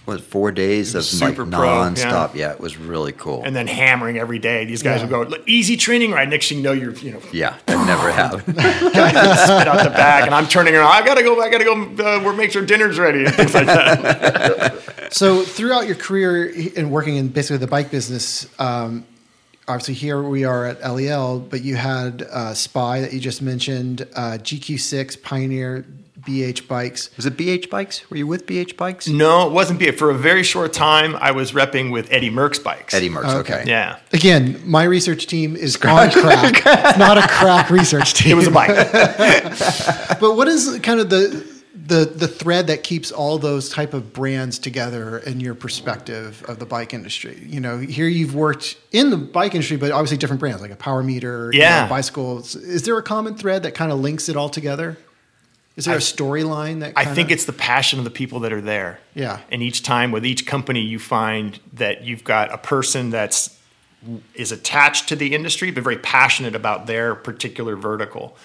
what 0.06 0.20
four 0.22 0.52
days 0.52 0.94
of 0.96 1.00
was 1.00 1.22
like 1.22 1.30
super 1.32 1.46
pro, 1.46 1.60
nonstop. 1.60 2.36
Yeah. 2.36 2.52
it 2.52 2.60
was 2.60 2.78
really 2.78 3.14
cool. 3.14 3.42
and 3.46 3.56
then 3.56 3.68
hammering 3.68 4.18
every 4.18 4.40
day. 4.40 4.66
These 4.66 4.84
guys 4.84 5.02
Yeah. 5.02 5.18
would 5.18 5.30
go 5.30 5.38
easy 5.46 5.78
training, 5.78 6.12
right? 6.12 6.28
Next 6.28 6.50
thing 6.50 6.58
you 6.60 6.64
know, 6.64 6.74
you're 6.74 6.94
you 6.96 7.14
know 7.14 7.22
yeah, 7.32 7.56
that 7.68 7.86
never 7.88 8.12
happened. 8.22 8.44
spit 8.44 9.68
out 9.68 9.84
the 9.84 9.90
back, 9.90 10.26
and 10.26 10.36
I'm 10.36 10.48
turning 10.48 10.76
around. 10.76 10.92
I 10.92 11.06
gotta 11.06 11.24
go. 11.24 11.42
I 11.42 11.50
gotta 11.50 11.64
go. 11.64 11.74
Uh, 12.04 12.22
we're 12.24 12.34
make 12.34 12.52
sure 12.52 12.66
dinner's 12.66 13.00
ready 13.00 13.26
and 13.26 13.34
things 13.36 13.54
like 13.54 13.66
that. 13.68 14.80
So 15.14 15.44
throughout 15.44 15.86
your 15.86 15.96
career 15.96 16.48
in 16.48 16.90
working 16.90 17.18
in 17.18 17.28
basically 17.28 17.58
the 17.58 17.68
bike 17.68 17.92
business, 17.92 18.48
um, 18.60 19.06
obviously 19.68 19.94
here 19.94 20.24
we 20.24 20.44
are 20.44 20.66
at 20.66 20.82
Eliel, 20.82 21.48
but 21.48 21.62
you 21.64 21.76
had 21.76 22.24
uh, 22.32 22.56
Spy 22.56 23.02
that 23.02 23.14
you 23.14 23.20
just 23.20 23.40
mentioned, 23.40 24.08
uh, 24.16 24.40
GQ6, 24.42 25.22
Pioneer, 25.22 25.86
BH 26.26 26.68
Bikes. 26.68 27.10
Was 27.18 27.26
it 27.26 27.36
BH 27.38 27.70
Bikes? 27.70 28.10
Were 28.10 28.18
you 28.18 28.26
with 28.28 28.46
BH 28.46 28.78
Bikes? 28.78 29.08
no, 29.08 29.48
it 29.48 29.52
wasn't. 29.52 29.80
BH. 29.80 29.98
for 29.98 30.10
a 30.10 30.16
very 30.16 30.44
short 30.44 30.72
time. 30.74 31.16
I 31.18 31.32
was 31.32 31.52
repping 31.52 31.92
with 31.92 32.12
Eddie 32.12 32.30
Merckx 32.32 32.64
bikes. 32.64 32.94
Eddie 32.94 33.10
Merckx. 33.10 33.34
Okay. 33.42 33.54
Okay. 33.60 33.70
Yeah, 33.70 33.98
Again, 34.14 34.62
my 34.66 34.84
research 34.84 35.28
team 35.28 35.56
is 35.56 35.76
on 35.78 36.10
crack. 36.12 36.62
it's 36.66 36.98
not 36.98 37.18
a 37.18 37.28
crack 37.28 37.70
research 37.70 38.14
team. 38.14 38.32
it 38.34 38.36
was 38.36 38.48
a 38.48 38.52
bike. 38.52 38.70
But 40.20 40.36
what 40.36 40.48
is 40.48 40.80
kind 40.82 41.00
of 41.00 41.10
the 41.10 41.46
the 41.86 42.06
the 42.06 42.28
thread 42.30 42.68
that 42.68 42.84
keeps 42.84 43.12
all 43.12 43.38
those 43.38 43.70
type 43.70 43.94
of 43.94 44.14
brands 44.14 44.58
together 44.58 45.18
in 45.18 45.42
your 45.42 45.54
perspective 45.56 46.44
of 46.48 46.60
the 46.60 46.66
bike 46.66 46.94
industry? 46.94 47.42
You 47.46 47.60
know, 47.60 47.78
here 47.80 48.08
you've 48.08 48.36
worked 48.36 48.78
in 48.92 49.10
the 49.10 49.18
bike 49.18 49.54
industry, 49.54 49.76
but 49.78 49.92
obviously 49.92 50.18
different 50.18 50.40
brands 50.40 50.62
like 50.62 50.72
a 50.72 50.76
Power 50.78 51.04
Meter, 51.04 51.50
you 51.54 51.60
Yeah. 51.60 51.84
know, 51.84 51.90
bicycles. 51.90 52.56
Is 52.56 52.84
there 52.84 52.98
a 52.98 53.04
common 53.04 53.36
thread 53.36 53.64
that 53.64 53.74
kind 53.76 53.92
of 53.92 54.00
links 54.00 54.30
it 54.30 54.38
all 54.38 54.50
together? 54.50 54.98
Is 55.76 55.86
there 55.86 55.96
a 55.96 55.98
I- 55.98 56.02
storyline 56.02 56.82
that 56.82 56.94
I 56.96 57.04
kinda- 57.04 57.16
think 57.16 57.32
it's 57.32 57.46
the 57.46 57.54
passion 57.54 57.98
of 58.00 58.06
the 58.06 58.12
people 58.12 58.42
that 58.42 58.54
are 58.54 58.62
there. 58.62 59.00
Yeah. 59.16 59.40
And 59.52 59.64
each 59.64 59.82
time 59.84 60.12
with 60.12 60.26
each 60.26 60.46
company, 60.46 60.82
you 60.82 61.00
find 61.00 61.60
that 61.74 62.04
you've 62.04 62.24
got 62.24 62.52
a 62.54 62.58
person 62.58 63.10
that's 63.10 63.50
is 64.36 64.52
attached 64.52 65.08
to 65.08 65.16
the 65.16 65.34
industry, 65.34 65.72
but 65.72 65.82
very 65.84 65.98
passionate 65.98 66.56
about 66.56 66.88
their 66.88 67.16
particular 67.16 67.76
vertical. 67.78 68.36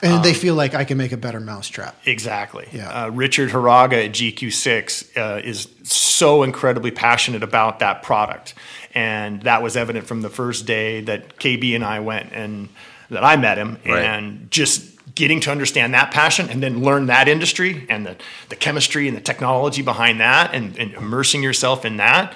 and 0.00 0.12
um, 0.12 0.22
they 0.22 0.32
feel 0.32 0.54
like 0.54 0.76
I 0.76 0.84
can 0.84 0.96
make 0.96 1.10
a 1.10 1.16
better 1.16 1.40
mousetrap. 1.40 1.96
Exactly. 2.06 2.68
Yeah. 2.72 2.88
Uh, 3.06 3.08
Richard 3.10 3.50
Haraga 3.50 4.04
at 4.06 4.12
GQ6 4.12 5.16
uh, 5.16 5.40
is 5.42 5.66
so 5.82 6.44
incredibly 6.44 6.92
passionate 6.92 7.42
about 7.42 7.80
that 7.80 8.04
product, 8.04 8.54
and 8.94 9.42
that 9.42 9.60
was 9.60 9.76
evident 9.76 10.06
from 10.06 10.22
the 10.22 10.30
first 10.30 10.66
day 10.66 11.00
that 11.00 11.38
KB 11.40 11.74
and 11.74 11.84
I 11.84 11.98
went 11.98 12.30
and 12.32 12.68
that 13.10 13.24
I 13.24 13.34
met 13.36 13.58
him, 13.58 13.78
Right. 13.84 14.04
and 14.04 14.48
just 14.52 14.84
getting 15.18 15.40
to 15.40 15.50
understand 15.50 15.92
that 15.94 16.12
passion 16.12 16.48
and 16.48 16.62
then 16.62 16.80
learn 16.80 17.06
that 17.06 17.26
industry 17.26 17.84
and 17.88 18.06
the, 18.06 18.16
the 18.50 18.56
chemistry 18.56 19.08
and 19.08 19.16
the 19.16 19.20
technology 19.20 19.82
behind 19.82 20.20
that 20.20 20.54
and, 20.54 20.78
and 20.78 20.94
immersing 20.94 21.42
yourself 21.42 21.84
in 21.84 21.96
that 21.96 22.32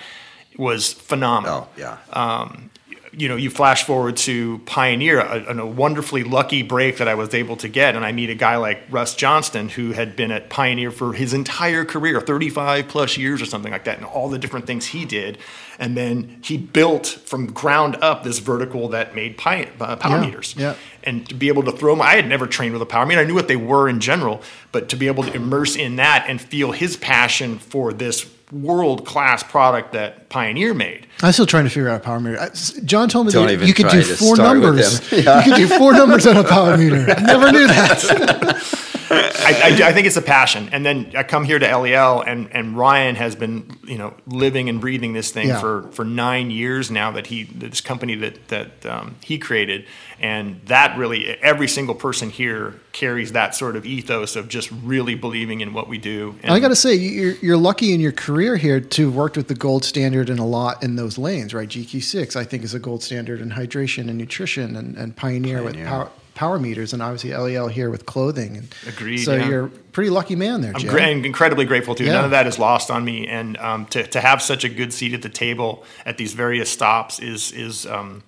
was 0.58 0.92
phenomenal. 0.92 1.68
Oh, 1.70 1.78
yeah. 1.78 1.98
Um, 2.12 2.71
you 3.14 3.28
know, 3.28 3.36
you 3.36 3.50
flash 3.50 3.84
forward 3.84 4.16
to 4.16 4.58
Pioneer, 4.60 5.20
a, 5.20 5.58
a, 5.58 5.66
wonderfully 5.66 6.24
lucky 6.24 6.62
break 6.62 6.96
that 6.96 7.08
I 7.08 7.14
was 7.14 7.34
able 7.34 7.56
to 7.56 7.68
get, 7.68 7.94
and 7.94 8.06
I 8.06 8.12
meet 8.12 8.30
a 8.30 8.34
guy 8.34 8.56
like 8.56 8.82
Russ 8.90 9.14
Johnston 9.14 9.68
who 9.68 9.92
had 9.92 10.16
been 10.16 10.32
at 10.32 10.48
Pioneer 10.48 10.90
for 10.90 11.12
his 11.12 11.34
entire 11.34 11.84
career, 11.84 12.20
35 12.22 12.88
plus 12.88 13.18
years 13.18 13.42
or 13.42 13.46
something 13.46 13.70
like 13.70 13.84
that, 13.84 13.98
and 13.98 14.06
all 14.06 14.30
the 14.30 14.38
different 14.38 14.66
things 14.66 14.86
he 14.86 15.04
did, 15.04 15.36
and 15.78 15.94
then 15.94 16.38
he 16.42 16.56
built 16.56 17.06
from 17.06 17.52
ground 17.52 17.96
up 17.96 18.24
this 18.24 18.38
vertical 18.38 18.88
that 18.88 19.14
made 19.14 19.38
uh, 19.44 19.96
power 19.96 20.16
yeah, 20.16 20.20
meters. 20.20 20.54
Yeah. 20.56 20.74
And 21.04 21.28
to 21.28 21.34
be 21.34 21.48
able 21.48 21.64
to 21.64 21.72
throw 21.72 21.92
them, 21.92 22.00
I 22.00 22.14
had 22.14 22.26
never 22.26 22.46
trained 22.46 22.72
with 22.72 22.82
a 22.82 22.86
power 22.86 23.04
meter. 23.04 23.20
I 23.20 23.24
knew 23.24 23.34
what 23.34 23.48
they 23.48 23.56
were 23.56 23.88
in 23.88 24.00
general, 24.00 24.40
but 24.70 24.88
to 24.88 24.96
be 24.96 25.06
able 25.08 25.24
to 25.24 25.34
immerse 25.34 25.76
in 25.76 25.96
that 25.96 26.26
and 26.28 26.40
feel 26.40 26.72
his 26.72 26.96
passion 26.96 27.58
for 27.58 27.92
this 27.92 28.24
world 28.52 29.06
class 29.06 29.42
product 29.42 29.92
that 29.92 30.28
Pioneer 30.28 30.74
made. 30.74 31.06
I'm 31.22 31.32
still 31.32 31.46
trying 31.46 31.64
to 31.64 31.70
figure 31.70 31.88
out 31.88 32.00
a 32.00 32.04
power 32.04 32.20
meter. 32.20 32.50
John 32.84 33.08
told 33.08 33.26
me 33.26 33.32
Don't 33.32 33.46
that 33.46 33.66
you 33.66 33.74
could 33.74 33.88
do 33.88 34.02
four 34.02 34.36
numbers. 34.36 35.00
Yeah. 35.12 35.44
You 35.44 35.52
could 35.52 35.56
do 35.56 35.78
four 35.78 35.92
numbers 35.92 36.26
on 36.26 36.36
a 36.36 36.44
power 36.44 36.76
meter. 36.76 37.06
I 37.08 37.20
never 37.22 37.50
knew 37.52 37.66
that. 37.66 38.78
I, 39.44 39.76
I, 39.82 39.88
I 39.88 39.92
think 39.92 40.06
it's 40.06 40.16
a 40.16 40.22
passion. 40.22 40.68
And 40.72 40.84
then 40.84 41.12
I 41.16 41.22
come 41.22 41.44
here 41.44 41.58
to 41.58 41.66
Eliel, 41.66 42.24
and, 42.26 42.48
and 42.52 42.76
Ryan 42.76 43.16
has 43.16 43.34
been, 43.36 43.70
you 43.84 43.98
know, 43.98 44.14
living 44.26 44.68
and 44.68 44.80
breathing 44.80 45.12
this 45.12 45.30
thing 45.30 45.48
Yeah. 45.48 45.60
for, 45.60 45.82
for 45.92 46.04
nine 46.04 46.50
years 46.50 46.90
now. 46.90 47.10
That 47.10 47.26
he 47.26 47.44
this 47.44 47.80
company 47.80 48.14
that 48.16 48.48
that 48.48 48.86
um, 48.86 49.16
he 49.22 49.38
created, 49.38 49.86
and 50.20 50.60
that 50.66 50.96
really 50.96 51.28
every 51.42 51.68
single 51.68 51.94
person 51.94 52.30
here 52.30 52.80
carries 52.92 53.32
that 53.32 53.54
sort 53.54 53.74
of 53.76 53.84
ethos 53.86 54.36
of 54.36 54.48
just 54.48 54.70
really 54.82 55.14
believing 55.14 55.60
in 55.60 55.72
what 55.72 55.88
we 55.88 55.98
do. 55.98 56.34
And 56.42 56.52
I 56.52 56.60
got 56.60 56.68
to 56.68 56.76
say, 56.76 56.94
you're, 56.94 57.34
you're 57.36 57.56
lucky 57.56 57.94
in 57.94 58.00
your 58.00 58.12
career 58.12 58.56
here 58.56 58.80
to 58.80 59.06
have 59.06 59.14
worked 59.16 59.36
with 59.36 59.48
the 59.48 59.54
gold 59.54 59.84
standard 59.84 60.28
in 60.28 60.38
a 60.38 60.46
lot 60.46 60.82
in 60.82 60.96
those 60.96 61.16
lanes, 61.18 61.54
right? 61.54 61.68
GQ6, 61.68 62.36
I 62.36 62.44
think, 62.44 62.62
is 62.64 62.74
a 62.74 62.78
gold 62.78 63.02
standard 63.02 63.40
in 63.40 63.50
hydration 63.50 64.08
and 64.08 64.18
nutrition, 64.18 64.76
and, 64.76 64.96
and 64.96 65.16
Pioneer, 65.16 65.62
with 65.62 65.72
Pioneer. 65.74 65.88
power, 65.88 66.10
power 66.34 66.58
meters, 66.58 66.92
and 66.92 67.02
obviously 67.02 67.30
Eliel 67.30 67.70
here 67.70 67.90
with 67.90 68.06
clothing. 68.06 68.56
And 68.56 68.74
Agreed, 68.86 69.18
So 69.18 69.36
yeah. 69.36 69.48
you're 69.48 69.64
a 69.66 69.68
pretty 69.68 70.10
lucky 70.10 70.36
man 70.36 70.60
there, 70.60 70.72
I'm 70.74 70.86
gra- 70.86 71.08
incredibly 71.08 71.64
grateful 71.64 71.94
too. 71.94 72.04
Yeah. 72.04 72.14
None 72.14 72.24
of 72.24 72.30
that 72.32 72.46
is 72.46 72.58
lost 72.58 72.90
on 72.90 73.04
me, 73.04 73.26
and 73.26 73.56
um, 73.58 73.86
to 73.86 74.06
to 74.06 74.20
have 74.20 74.40
such 74.42 74.64
a 74.64 74.68
good 74.68 74.92
seat 74.92 75.12
at 75.14 75.22
the 75.22 75.28
table 75.28 75.84
at 76.06 76.16
these 76.18 76.32
various 76.34 76.70
stops 76.70 77.18
is 77.20 77.52
is. 77.52 77.86
Um, 77.86 78.22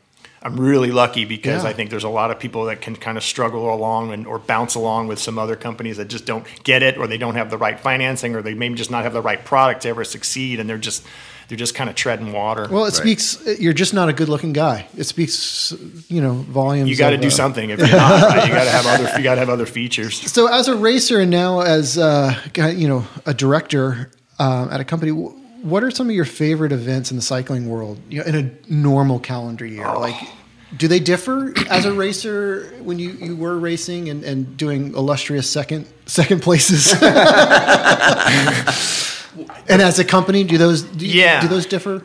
I'm 0.47 0.61
really 0.61 0.93
lucky 0.93 1.25
because 1.25 1.65
Yeah. 1.65 1.71
I 1.71 1.73
think 1.73 1.89
there's 1.89 2.05
a 2.05 2.09
lot 2.11 2.31
of 2.31 2.39
people 2.39 2.67
that 2.67 2.83
can 2.83 2.97
kind 2.97 3.17
of 3.17 3.25
struggle 3.25 3.73
along 3.73 4.13
and 4.13 4.27
or 4.27 4.39
bounce 4.39 4.75
along 4.75 5.07
with 5.09 5.19
some 5.19 5.39
other 5.39 5.57
companies 5.57 5.97
that 5.97 6.09
just 6.09 6.27
don't 6.27 6.45
get 6.65 6.83
it, 6.83 6.99
or 6.99 7.07
they 7.07 7.17
don't 7.17 7.35
have 7.37 7.49
the 7.49 7.57
right 7.57 7.81
financing, 7.81 8.37
or 8.37 8.43
they 8.43 8.53
maybe 8.53 8.75
just 8.75 8.91
not 8.91 9.05
have 9.05 9.15
the 9.15 9.23
right 9.23 9.43
product 9.43 9.81
to 9.83 9.89
ever 9.89 10.05
succeed, 10.05 10.61
and 10.61 10.69
they're 10.69 10.77
just 10.77 11.03
they're 11.49 11.59
just 11.59 11.75
kind 11.75 11.89
of 11.91 11.97
treading 11.97 12.33
water. 12.33 12.69
Well, 12.71 12.85
it 12.85 12.99
Right. 12.99 13.19
speaks. 13.21 13.39
You're 13.61 13.73
just 13.73 13.95
not 13.95 14.09
a 14.09 14.13
good-looking 14.13 14.53
guy. 14.53 14.87
It 14.97 15.05
speaks, 15.05 15.75
you 16.09 16.21
know, 16.21 16.35
volumes. 16.35 16.89
you 16.91 16.97
got 16.97 17.11
to 17.11 17.17
do 17.19 17.29
uh, 17.29 17.31
something 17.31 17.71
if 17.71 17.79
you're 17.79 17.89
not. 17.89 18.23
Right? 18.23 18.49
You 18.49 18.55
got 18.55 18.65
to 18.65 18.71
have 18.71 18.87
other 18.87 19.19
you 19.19 19.25
got 19.25 19.35
to 19.35 19.41
have 19.41 19.51
other 19.51 19.67
features. 19.67 20.21
So, 20.33 20.47
as 20.47 20.69
a 20.69 20.77
racer 20.77 21.21
and 21.21 21.31
now 21.31 21.61
as 21.61 21.99
uh, 21.99 22.35
you 22.75 22.89
know 22.89 23.05
a 23.27 23.35
director 23.35 24.11
um, 24.39 24.71
at 24.71 24.81
a 24.81 24.85
company, 24.85 25.13
what 25.13 25.83
are 25.85 25.91
some 25.91 26.09
of 26.09 26.15
your 26.17 26.25
favorite 26.25 26.73
events 26.73 27.11
in 27.11 27.17
the 27.17 27.23
cycling 27.23 27.69
world? 27.69 27.99
You 28.09 28.21
know, 28.21 28.25
in 28.27 28.35
a 28.35 28.51
normal 28.73 29.19
calendar 29.21 29.67
year, 29.67 29.87
Oh. 29.87 30.01
like. 30.01 30.17
Do 30.77 30.89
they 30.89 30.99
differ 30.99 31.55
as 31.71 31.85
a 31.85 31.93
racer 31.93 32.75
when 32.83 32.99
you, 32.99 33.11
you 33.13 33.37
were 33.37 33.57
racing 33.57 34.09
and, 34.09 34.25
and 34.25 34.57
doing 34.57 34.93
illustrious 34.95 35.49
second 35.49 35.87
second 36.07 36.43
places? 36.43 36.93
and 39.69 39.83
as 39.83 39.99
a 39.99 40.05
company, 40.05 40.45
do 40.45 40.59
those 40.59 40.83
do, 40.83 41.07
Yeah. 41.07 41.41
do 41.41 41.49
those 41.49 41.67
differ? 41.67 42.03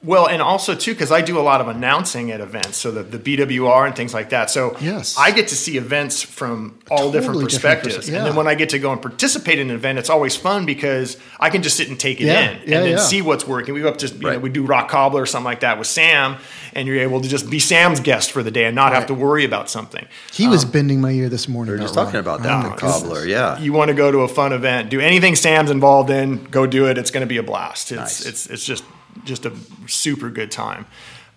Well, 0.00 0.28
and 0.28 0.40
also 0.40 0.76
too, 0.76 0.92
because 0.94 1.10
I 1.10 1.22
do 1.22 1.40
a 1.40 1.42
lot 1.42 1.60
of 1.60 1.66
announcing 1.66 2.30
at 2.30 2.40
events, 2.40 2.76
so 2.78 2.92
the, 2.92 3.02
the 3.02 3.18
BWR 3.18 3.84
and 3.84 3.96
things 3.96 4.14
like 4.14 4.30
that. 4.30 4.48
So 4.48 4.76
Yes. 4.80 5.16
I 5.18 5.32
get 5.32 5.48
to 5.48 5.56
see 5.56 5.76
events 5.76 6.22
from 6.22 6.78
all 6.88 6.98
totally 6.98 7.12
different 7.14 7.40
different 7.40 7.50
perspectives. 7.50 7.96
perse- 7.96 8.08
And 8.08 8.24
then 8.24 8.36
when 8.36 8.46
I 8.46 8.54
get 8.54 8.68
to 8.68 8.78
go 8.78 8.92
and 8.92 9.02
participate 9.02 9.58
in 9.58 9.70
an 9.70 9.74
event, 9.74 9.98
it's 9.98 10.08
always 10.08 10.36
fun 10.36 10.66
because 10.66 11.16
I 11.40 11.50
can 11.50 11.62
just 11.64 11.76
sit 11.76 11.88
and 11.88 11.98
take 11.98 12.20
it 12.20 12.26
Yeah, 12.26 12.40
in 12.50 12.56
and 12.60 12.68
yeah, 12.68 12.80
then 12.80 12.90
yeah. 12.90 12.96
see 12.98 13.22
what's 13.22 13.44
working. 13.44 13.74
We 13.74 13.80
go 13.80 13.88
up 13.88 13.98
to 13.98 14.06
you 14.06 14.18
know, 14.20 14.38
we 14.38 14.50
do 14.50 14.64
rock 14.64 14.88
cobbler 14.88 15.22
or 15.22 15.26
something 15.26 15.44
like 15.46 15.60
that 15.60 15.78
with 15.80 15.88
Sam, 15.88 16.36
and 16.74 16.86
you're 16.86 17.00
able 17.00 17.20
to 17.20 17.28
just 17.28 17.50
be 17.50 17.58
Sam's 17.58 17.98
guest 17.98 18.30
for 18.30 18.44
the 18.44 18.52
day 18.52 18.66
and 18.66 18.76
not 18.76 18.92
have 18.92 19.06
to 19.06 19.14
worry 19.14 19.44
about 19.44 19.68
something. 19.68 20.06
He 20.32 20.46
was 20.46 20.64
um, 20.64 20.70
bending 20.70 21.00
my 21.00 21.10
ear 21.10 21.28
this 21.28 21.48
morning. 21.48 21.72
We 21.74 21.78
were 21.80 21.82
just 21.86 21.94
talking 21.94 22.14
Ron. 22.14 22.20
about 22.20 22.40
Oh 22.40 22.42
that 22.44 22.62
my 22.62 22.68
with 22.70 22.80
goodness. 22.80 23.00
Cobbler. 23.02 23.26
Yeah. 23.26 23.58
You 23.58 23.72
want 23.72 23.88
to 23.88 23.94
go 23.94 24.12
to 24.12 24.18
a 24.18 24.28
fun 24.28 24.52
event, 24.52 24.90
do 24.90 25.00
anything 25.00 25.34
Sam's 25.34 25.72
involved 25.72 26.10
in, 26.10 26.44
go 26.44 26.68
do 26.68 26.86
it. 26.86 26.98
It's 26.98 27.10
going 27.10 27.22
to 27.22 27.26
be 27.28 27.38
a 27.38 27.42
blast. 27.42 27.90
It's 27.90 27.98
Nice. 27.98 28.26
it's 28.26 28.46
it's 28.46 28.64
just 28.64 28.84
just 29.24 29.46
a 29.46 29.52
super 29.86 30.30
good 30.30 30.50
time. 30.50 30.86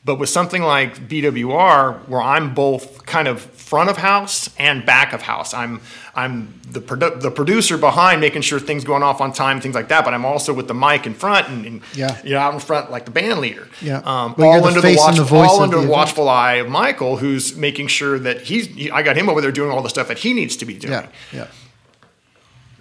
But 0.04 0.16
with 0.16 0.30
something 0.30 0.64
like 0.64 1.08
BWR, 1.08 2.08
where 2.08 2.22
I'm 2.22 2.56
both 2.56 3.06
kind 3.06 3.28
of 3.28 3.40
front 3.42 3.90
of 3.90 3.98
house 3.98 4.50
and 4.58 4.84
back 4.84 5.14
of 5.14 5.22
house, 5.22 5.54
I'm 5.54 5.80
I'm 6.16 6.60
the 6.70 6.82
produ- 6.82 7.22
the 7.22 7.30
producer 7.30 7.78
behind 7.78 8.20
making 8.20 8.42
sure 8.42 8.60
things 8.60 8.84
going 8.84 9.04
off 9.04 9.22
on 9.22 9.32
time, 9.32 9.62
things 9.62 9.76
like 9.76 9.90
that. 9.90 10.04
But 10.04 10.16
I'm 10.16 10.26
also 10.26 10.54
with 10.56 10.68
the 10.68 10.74
mic 10.74 11.06
in 11.06 11.14
front 11.14 11.48
and, 11.50 11.66
and 11.68 11.82
Yeah. 11.94 12.20
you 12.24 12.32
know 12.32 12.40
out 12.40 12.54
in 12.56 12.60
front 12.60 12.90
like 12.90 13.06
the 13.06 13.12
band 13.12 13.40
leader. 13.42 13.68
Yeah. 13.80 13.98
um, 14.04 14.34
Well, 14.40 14.50
all 14.50 14.62
the 14.62 14.68
under 14.70 14.82
the 14.82 14.96
watch, 14.98 15.16
the 15.18 15.36
all 15.36 15.62
under 15.62 15.80
the 15.80 15.88
watchful 15.88 16.28
eye 16.28 16.54
of 16.56 16.68
Michael, 16.68 17.18
who's 17.18 17.56
making 17.56 17.86
sure 17.88 18.18
that 18.18 18.42
he's. 18.42 18.66
he- 18.68 18.90
I 18.90 19.04
got 19.04 19.16
him 19.16 19.30
over 19.30 19.40
there 19.40 19.52
doing 19.52 19.70
all 19.72 19.84
the 19.84 19.90
stuff 19.90 20.08
that 20.08 20.18
he 20.18 20.34
needs 20.34 20.56
to 20.58 20.66
be 20.66 20.74
doing 20.74 20.94
Yeah, 20.94 21.08
yeah. 21.32 21.48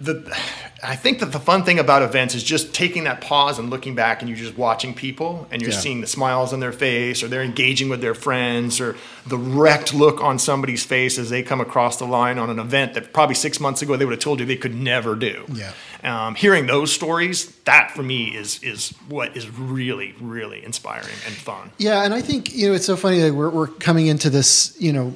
The 0.03 0.35
I 0.83 0.95
think 0.95 1.19
that 1.19 1.31
the 1.31 1.39
fun 1.39 1.63
thing 1.63 1.77
about 1.77 2.01
events 2.01 2.33
is 2.33 2.43
just 2.43 2.73
taking 2.73 3.03
that 3.03 3.21
pause 3.21 3.59
and 3.59 3.69
looking 3.69 3.93
back 3.93 4.21
and 4.21 4.27
you're 4.29 4.37
just 4.37 4.57
watching 4.57 4.95
people 4.95 5.47
and 5.51 5.61
you're 5.61 5.69
Yeah. 5.69 5.77
seeing 5.77 6.01
the 6.01 6.07
smiles 6.07 6.53
on 6.53 6.59
their 6.59 6.71
face 6.71 7.21
or 7.21 7.27
they're 7.27 7.43
engaging 7.43 7.87
with 7.87 8.01
their 8.01 8.15
friends 8.15 8.81
or 8.81 8.95
the 9.27 9.37
wrecked 9.37 9.93
look 9.93 10.19
on 10.23 10.39
somebody's 10.39 10.83
face 10.83 11.19
as 11.19 11.29
they 11.29 11.43
come 11.43 11.61
across 11.61 11.97
the 11.97 12.05
line 12.05 12.39
on 12.39 12.49
an 12.49 12.57
event 12.57 12.95
that 12.95 13.13
probably 13.13 13.35
six 13.35 13.59
months 13.59 13.83
ago 13.83 13.95
they 13.95 14.05
would 14.05 14.13
have 14.13 14.19
told 14.19 14.39
you 14.39 14.45
they 14.47 14.55
could 14.55 14.73
never 14.73 15.13
do. 15.15 15.45
Yeah. 15.53 15.71
Um, 16.03 16.33
hearing 16.33 16.65
those 16.65 16.91
stories, 16.91 17.51
that 17.65 17.91
for 17.91 18.01
me 18.01 18.35
is 18.35 18.59
is 18.63 18.89
what 19.07 19.37
is 19.37 19.47
really 19.51 20.15
really 20.19 20.65
inspiring 20.65 21.13
and 21.27 21.35
fun. 21.35 21.69
Yeah, 21.77 22.03
and 22.03 22.11
I 22.11 22.21
think 22.21 22.55
you 22.55 22.69
know 22.69 22.73
it's 22.73 22.87
so 22.87 22.95
funny 22.95 23.19
that 23.19 23.35
we're 23.35 23.51
we're 23.51 23.67
coming 23.67 24.07
into 24.07 24.31
this, 24.31 24.75
you 24.79 24.91
know, 24.93 25.13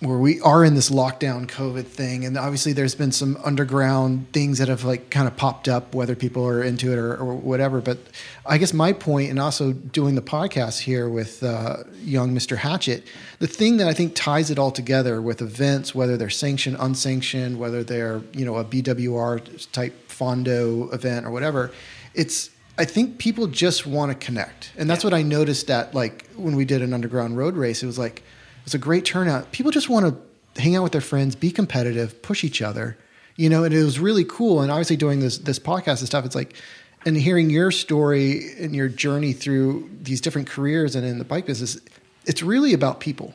where 0.00 0.16
we 0.16 0.40
are 0.40 0.64
in 0.64 0.74
this 0.74 0.88
lockdown 0.88 1.46
COVID 1.46 1.84
thing, 1.84 2.24
and 2.24 2.38
obviously 2.38 2.72
there's 2.72 2.94
been 2.94 3.12
some 3.12 3.36
underground 3.44 4.32
things 4.32 4.56
that 4.56 4.68
have 4.68 4.82
like 4.82 5.10
kind 5.10 5.28
of 5.28 5.36
popped 5.36 5.68
up, 5.68 5.94
whether 5.94 6.16
people 6.16 6.46
are 6.46 6.62
into 6.62 6.90
it 6.90 6.96
or, 6.96 7.14
or 7.16 7.34
whatever. 7.34 7.82
But 7.82 7.98
I 8.46 8.56
guess 8.56 8.72
my 8.72 8.94
point, 8.94 9.28
and 9.28 9.38
also 9.38 9.74
doing 9.74 10.14
the 10.14 10.22
podcast 10.22 10.80
here 10.80 11.06
with 11.06 11.42
uh, 11.42 11.84
young 12.02 12.34
Mr. 12.34 12.56
Hatchet, 12.56 13.06
the 13.40 13.46
thing 13.46 13.76
that 13.76 13.88
I 13.88 13.92
think 13.92 14.14
ties 14.14 14.50
it 14.50 14.58
all 14.58 14.70
together 14.70 15.20
with 15.20 15.42
events, 15.42 15.94
whether 15.94 16.16
they're 16.16 16.30
sanctioned, 16.30 16.78
unsanctioned, 16.80 17.58
whether 17.58 17.84
they're 17.84 18.22
you 18.32 18.46
know 18.46 18.56
a 18.56 18.64
BWR 18.64 19.70
type 19.70 20.08
Fondo 20.08 20.92
event 20.94 21.26
or 21.26 21.30
whatever, 21.30 21.72
it's 22.14 22.48
I 22.78 22.86
think 22.86 23.18
people 23.18 23.48
just 23.48 23.86
want 23.86 24.18
to 24.18 24.26
connect, 24.26 24.72
and 24.78 24.88
that's 24.88 25.04
what 25.04 25.12
I 25.12 25.20
noticed 25.20 25.70
at 25.70 25.94
like 25.94 26.26
when 26.36 26.56
we 26.56 26.64
did 26.64 26.80
an 26.80 26.94
underground 26.94 27.36
road 27.36 27.54
race. 27.54 27.82
It 27.82 27.86
was 27.86 27.98
like 27.98 28.22
was 28.64 28.74
a 28.74 28.78
great 28.78 29.04
turnout. 29.04 29.52
People 29.52 29.70
just 29.72 29.88
want 29.88 30.06
to 30.54 30.60
hang 30.60 30.76
out 30.76 30.82
with 30.82 30.92
their 30.92 31.00
friends, 31.00 31.34
be 31.36 31.50
competitive, 31.50 32.20
push 32.22 32.44
each 32.44 32.60
other, 32.62 32.96
you 33.36 33.48
know. 33.48 33.64
And 33.64 33.74
it 33.74 33.82
was 33.84 33.98
really 33.98 34.24
cool. 34.24 34.60
And 34.62 34.70
obviously, 34.70 34.96
doing 34.96 35.20
this 35.20 35.38
this 35.38 35.58
podcast 35.58 35.98
and 36.00 36.06
stuff, 36.06 36.24
it's 36.24 36.34
like 36.34 36.54
and 37.06 37.16
hearing 37.16 37.48
your 37.50 37.70
story 37.70 38.52
and 38.58 38.76
your 38.76 38.88
journey 38.88 39.32
through 39.32 39.88
these 40.02 40.20
different 40.20 40.48
careers 40.48 40.94
and 40.96 41.06
in 41.06 41.18
the 41.18 41.24
bike 41.24 41.46
business, 41.46 41.78
it's 42.26 42.42
really 42.42 42.72
about 42.74 43.00
people 43.00 43.34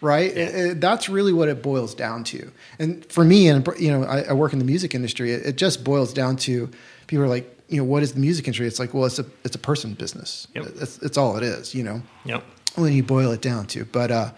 right? 0.00 0.36
It- 0.36 0.54
it- 0.54 0.80
that's 0.82 1.08
really 1.08 1.32
what 1.32 1.48
it 1.48 1.62
boils 1.62 1.94
down 1.94 2.24
to. 2.24 2.50
And 2.78 3.06
for 3.06 3.24
me, 3.24 3.48
and 3.48 3.66
you 3.78 3.90
know, 3.90 4.04
I, 4.04 4.20
I 4.24 4.32
work 4.34 4.52
in 4.52 4.58
the 4.58 4.64
music 4.66 4.94
industry. 4.94 5.32
It, 5.32 5.46
it 5.46 5.56
just 5.56 5.82
boils 5.82 6.12
down 6.12 6.36
to 6.44 6.68
people 7.06 7.24
are 7.24 7.28
like, 7.28 7.48
you 7.70 7.78
know, 7.78 7.84
what 7.84 8.02
is 8.02 8.12
the 8.12 8.20
music 8.20 8.46
industry? 8.46 8.66
It's 8.66 8.78
like, 8.78 8.92
well, 8.92 9.06
it's 9.06 9.18
a 9.18 9.24
it's 9.44 9.56
a 9.56 9.58
person 9.58 9.94
business. 9.94 10.46
Yep. 10.54 10.64
It's, 10.78 10.98
it's 10.98 11.16
all 11.16 11.38
it 11.38 11.42
is, 11.42 11.74
you 11.74 11.84
know, 11.84 12.02
Yep. 12.26 12.44
When 12.76 12.92
you 12.92 13.02
boil 13.02 13.30
it 13.32 13.40
down 13.40 13.66
to. 13.68 13.84
But 13.84 14.10
uh, 14.10 14.30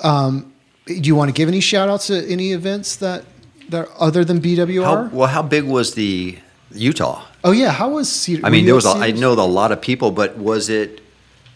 um, 0.00 0.52
do 0.86 0.94
you 0.94 1.14
want 1.14 1.28
to 1.28 1.32
give 1.32 1.48
any 1.48 1.60
shout 1.60 1.88
outs 1.88 2.08
to 2.08 2.26
any 2.30 2.52
events 2.52 2.96
that 2.96 3.24
that 3.68 3.88
are 3.88 3.92
other 3.98 4.24
than 4.24 4.40
BWR? 4.40 4.84
How, 4.84 5.04
well, 5.16 5.28
how 5.28 5.42
big 5.42 5.64
was 5.64 5.94
the 5.94 6.38
Utah? 6.72 7.24
oh 7.44 7.52
yeah, 7.52 7.70
how 7.70 7.90
was 7.90 8.10
Cedar? 8.10 8.44
I 8.44 8.50
mean, 8.50 8.66
there 8.66 8.74
was 8.74 8.86
a, 8.86 8.90
I 8.90 9.12
know 9.12 9.32
a 9.32 9.42
lot 9.42 9.72
of 9.72 9.80
people, 9.80 10.10
but 10.10 10.36
was 10.36 10.68
it 10.68 11.00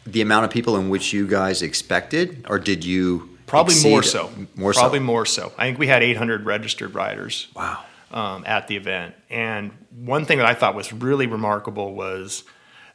the 0.07 0.21
amount 0.21 0.45
of 0.45 0.51
people 0.51 0.77
in 0.77 0.89
which 0.89 1.13
you 1.13 1.27
guys 1.27 1.63
expected, 1.63 2.47
or 2.49 2.59
did 2.59 2.85
you 2.85 3.29
Probably 3.47 3.75
more 3.83 4.05
so. 4.05 4.31
More 4.55 4.73
Probably 4.73 5.01
so. 5.01 5.05
more 5.05 5.27
so. 5.27 5.53
I 5.59 5.67
think 5.67 5.81
we 5.81 5.89
had 5.89 6.05
800 6.05 6.47
registered 6.47 6.95
riders. 6.95 7.49
Wow. 7.57 7.83
um, 8.13 8.45
at 8.47 8.69
the 8.69 8.77
event. 8.77 9.15
And 9.29 9.73
one 10.05 10.25
thing 10.25 10.39
that 10.39 10.47
I 10.47 10.55
thought 10.55 10.75
was 10.75 10.93
really 10.93 11.27
remarkable 11.27 11.95
was 11.95 12.45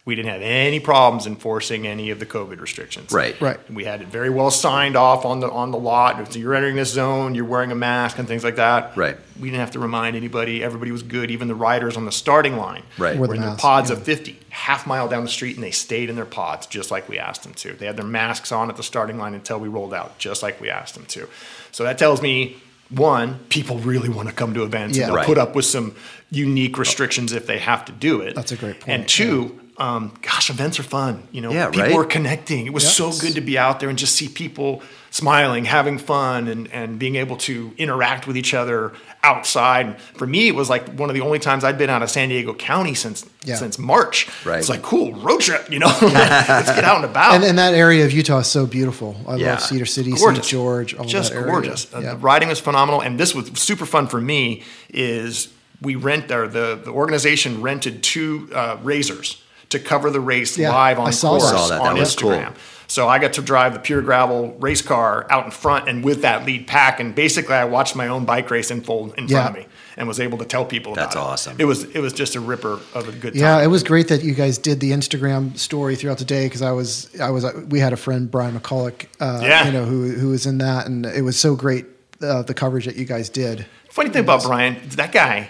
we 0.06 0.13
didn't 0.13 0.30
have 0.32 0.44
any 0.44 0.80
problems 0.80 1.26
enforcing 1.26 1.88
any 1.88 2.12
of 2.12 2.20
the 2.20 2.28
COVID 2.28 2.62
restrictions. 2.62 3.12
Right. 3.12 3.39
Right. 3.41 3.60
We 3.72 3.86
had 3.86 4.02
it 4.02 4.08
very 4.08 4.30
well 4.30 4.52
signed 4.52 4.96
off 4.96 5.26
on 5.26 5.39
the 5.39 5.50
on 5.50 5.72
the 5.72 5.80
lot. 5.80 6.20
If 6.22 6.36
you're 6.36 6.54
entering 6.54 6.76
this 6.76 6.91
zone, 6.91 7.34
you're 7.34 7.44
wearing 7.46 7.72
a 7.72 7.76
mask 7.76 8.20
and 8.20 8.28
things 8.28 8.44
like 8.44 8.58
that. 8.58 8.96
Right. 8.96 9.18
We 9.39 9.50
didn't 9.50 9.62
have 9.62 9.72
to 9.72 9.80
remind 9.80 10.15
anybody. 10.15 10.63
Everybody 10.63 10.91
was 10.91 11.02
good. 11.02 11.32
Even 11.32 11.48
the 11.48 11.56
riders 11.56 11.98
on 11.98 12.06
the 12.06 12.12
starting 12.12 12.56
line 12.56 12.84
Right. 13.00 13.18
Wore 13.18 13.28
were 13.28 13.34
the 13.36 13.41
in 13.41 13.48
their 13.50 13.58
pods 13.58 13.89
yeah. 13.89 13.96
of 13.98 14.04
50, 14.04 14.39
half 14.50 14.86
mile 14.86 15.08
down 15.08 15.24
the 15.24 15.30
street, 15.30 15.56
and 15.56 15.63
they 15.63 15.72
stayed 15.72 16.10
in 16.12 16.15
their 16.15 16.26
pods 16.26 16.68
just 16.68 16.91
like 16.91 17.10
we 17.10 17.18
asked 17.18 17.41
them 17.41 17.56
to. 17.56 17.74
They 17.74 17.88
had 17.88 17.98
their 17.98 18.06
masks 18.06 18.52
on 18.52 18.70
at 18.70 18.78
the 18.78 18.84
starting 18.84 19.18
line 19.18 19.34
until 19.34 19.60
we 19.60 19.68
rolled 19.68 19.94
out, 19.94 20.20
just 20.20 20.44
like 20.44 20.62
we 20.62 20.70
asked 20.70 20.94
them 20.94 21.06
to. 21.08 21.28
So 21.72 21.84
that 21.84 21.98
tells 21.98 22.22
me. 22.22 22.58
One, 22.91 23.39
people 23.50 23.80
really 23.80 24.10
want 24.10 24.30
to 24.30 24.36
come 24.36 24.54
to 24.54 24.62
events. 24.63 24.96
Yeah. 24.96 25.06
and 25.06 25.10
they'll 25.10 25.18
Right. 25.18 25.26
put 25.26 25.39
up 25.39 25.56
with 25.56 25.65
some 25.65 25.96
unique 26.30 26.78
restrictions 26.78 27.34
if 27.34 27.48
they 27.48 27.58
have 27.58 27.84
to 27.86 27.91
do 27.91 28.22
it. 28.22 28.36
That's 28.36 28.52
a 28.52 28.56
great 28.56 28.74
point. 28.74 28.86
point, 28.86 29.00
And 29.02 29.10
two, 29.10 29.60
um, 29.78 30.14
gosh, 30.22 30.50
events 30.50 30.80
are 30.80 30.84
fun. 30.84 31.28
You 31.32 31.42
know, 31.42 31.52
Yeah, 31.52 31.70
people 31.70 31.82
right. 31.88 31.96
are 31.98 32.06
connecting. 32.06 32.66
It 32.66 32.74
was 32.74 32.90
so 32.90 33.12
good 33.12 33.36
to 33.36 33.42
be 33.42 33.58
out 33.58 33.80
there 33.80 33.90
and 33.90 33.98
just 33.98 34.16
see 34.16 34.30
people 34.30 34.82
smiling, 35.12 35.66
having 35.66 35.98
fun, 35.98 36.48
and, 36.48 36.72
and 36.72 36.98
being 37.00 37.16
able 37.16 37.36
to 37.38 37.74
interact 37.78 38.26
with 38.28 38.38
each 38.38 38.54
other 38.54 38.94
outside. 39.24 40.00
For 40.16 40.26
me, 40.28 40.48
it 40.48 40.56
was 40.56 40.70
like 40.70 40.88
one 40.98 41.10
of 41.10 41.14
the 41.16 41.22
only 41.22 41.40
times 41.40 41.64
I'd 41.64 41.78
been 41.78 41.90
out 41.90 42.02
of 42.04 42.10
San 42.10 42.30
Diego 42.30 42.54
County 42.54 42.94
since 42.94 43.26
Yeah. 43.44 43.56
since 43.56 43.78
March. 43.80 44.28
Right. 44.46 44.60
It's 44.60 44.70
like 44.70 44.82
cool 44.82 45.14
road 45.14 45.42
trip. 45.42 45.70
You 45.72 45.80
know, 45.80 45.88
let's 46.02 46.72
get 46.74 46.84
out 46.84 46.98
and 46.98 47.06
about. 47.06 47.36
And, 47.36 47.44
and 47.44 47.58
that 47.58 47.74
area 47.74 48.06
of 48.06 48.12
Utah 48.12 48.40
is 48.40 48.48
so 48.48 48.66
beautiful. 48.66 49.16
I 49.28 49.36
Yeah. 49.36 49.52
love 49.52 49.62
Cedar 49.62 49.86
City, 49.86 50.12
gorgeous. 50.12 50.46
St. 50.46 50.52
George, 50.52 50.96
all 50.96 51.06
just 51.06 51.32
that 51.32 51.38
area. 51.40 51.52
gorgeous. 51.52 51.94
Uh. 51.94 52.02
The 52.02 52.16
riding 52.18 52.50
was 52.50 52.60
phenomenal, 52.60 53.02
and 53.02 53.20
this 53.20 53.34
was 53.36 53.48
super 53.60 53.86
fun 53.86 54.08
for 54.08 54.22
me. 54.22 54.64
Is 54.90 55.50
we 55.82 55.96
rent 55.96 56.32
or 56.32 56.48
the 56.48 56.80
the 56.84 56.92
organization 56.92 57.62
rented 57.62 58.04
two 58.04 58.50
uh, 58.54 58.78
razors 58.84 59.42
to 59.69 59.80
cover 59.80 60.10
the 60.10 60.19
race 60.19 60.58
Yeah, 60.58 60.71
live 60.73 60.99
on 60.99 61.08
I 61.08 61.12
saw 61.12 61.30
course 61.32 61.43
that. 61.51 61.58
Saw 61.58 61.67
that. 61.69 61.82
on 61.82 61.95
That 61.95 61.99
was 61.99 62.15
cool. 62.15 62.32
Instagram. 62.32 62.54
So 62.88 63.08
I 63.08 63.17
got 63.17 63.34
to 63.34 63.41
drive 63.41 63.73
the 63.73 63.80
pure 63.80 64.01
gravel 64.04 64.54
race 64.60 64.84
car 64.84 65.25
out 65.32 65.45
in 65.45 65.49
front 65.51 65.89
and 65.89 66.04
with 66.04 66.21
that 66.21 66.45
lead 66.45 66.67
pack, 66.67 66.99
and 66.99 67.15
basically 67.15 67.56
I 67.56 67.65
watched 67.65 67.95
my 67.95 68.08
own 68.08 68.25
bike 68.25 68.51
race 68.51 68.69
unfold 68.69 69.15
in 69.17 69.28
front 69.28 69.49
of 69.49 69.56
me 69.56 69.67
and 69.97 70.08
was 70.08 70.19
able 70.19 70.38
to 70.38 70.45
tell 70.45 70.65
people 70.65 70.93
about 70.93 71.06
That's 71.06 71.15
it. 71.15 71.17
That's 71.17 71.28
awesome. 71.47 71.56
It 71.58 71.65
was 71.65 71.84
it 71.86 71.99
was 71.99 72.13
just 72.13 72.36
a 72.36 72.39
ripper 72.39 72.80
of 72.93 73.08
a 73.10 73.12
good 73.12 73.34
time. 73.34 73.41
Yeah, 73.41 73.63
it 73.63 73.67
was 73.67 73.82
great 73.82 74.10
that 74.10 74.23
you 74.23 74.36
guys 74.36 74.60
did 74.60 74.82
the 74.82 74.91
Instagram 74.91 75.58
story 75.58 75.95
throughout 75.95 76.19
the 76.19 76.25
day 76.25 76.45
because 76.45 76.62
I 76.62 76.73
was, 76.73 77.10
I 77.19 77.32
was, 77.32 77.43
we 77.69 77.80
had 77.80 77.91
a 77.91 77.97
friend 77.97 78.30
Brian 78.30 78.58
McCulloch, 78.60 79.08
uh, 79.19 79.39
Yeah. 79.41 79.65
you 79.65 79.71
know, 79.71 79.86
who 79.86 80.12
who 80.12 80.30
was 80.30 80.45
in 80.45 80.60
that, 80.60 80.86
and 80.86 81.08
it 81.08 81.23
was 81.23 81.39
so 81.39 81.56
great 81.56 81.88
uh, 82.21 82.43
the 82.43 82.54
coverage 82.54 82.86
that 82.86 82.97
you 82.97 83.06
guys 83.06 83.30
did. 83.30 83.65
Funny 83.89 84.12
thing 84.12 84.23
about 84.25 84.43
Brian, 84.43 84.78
that 84.89 85.12
guy, 85.12 85.49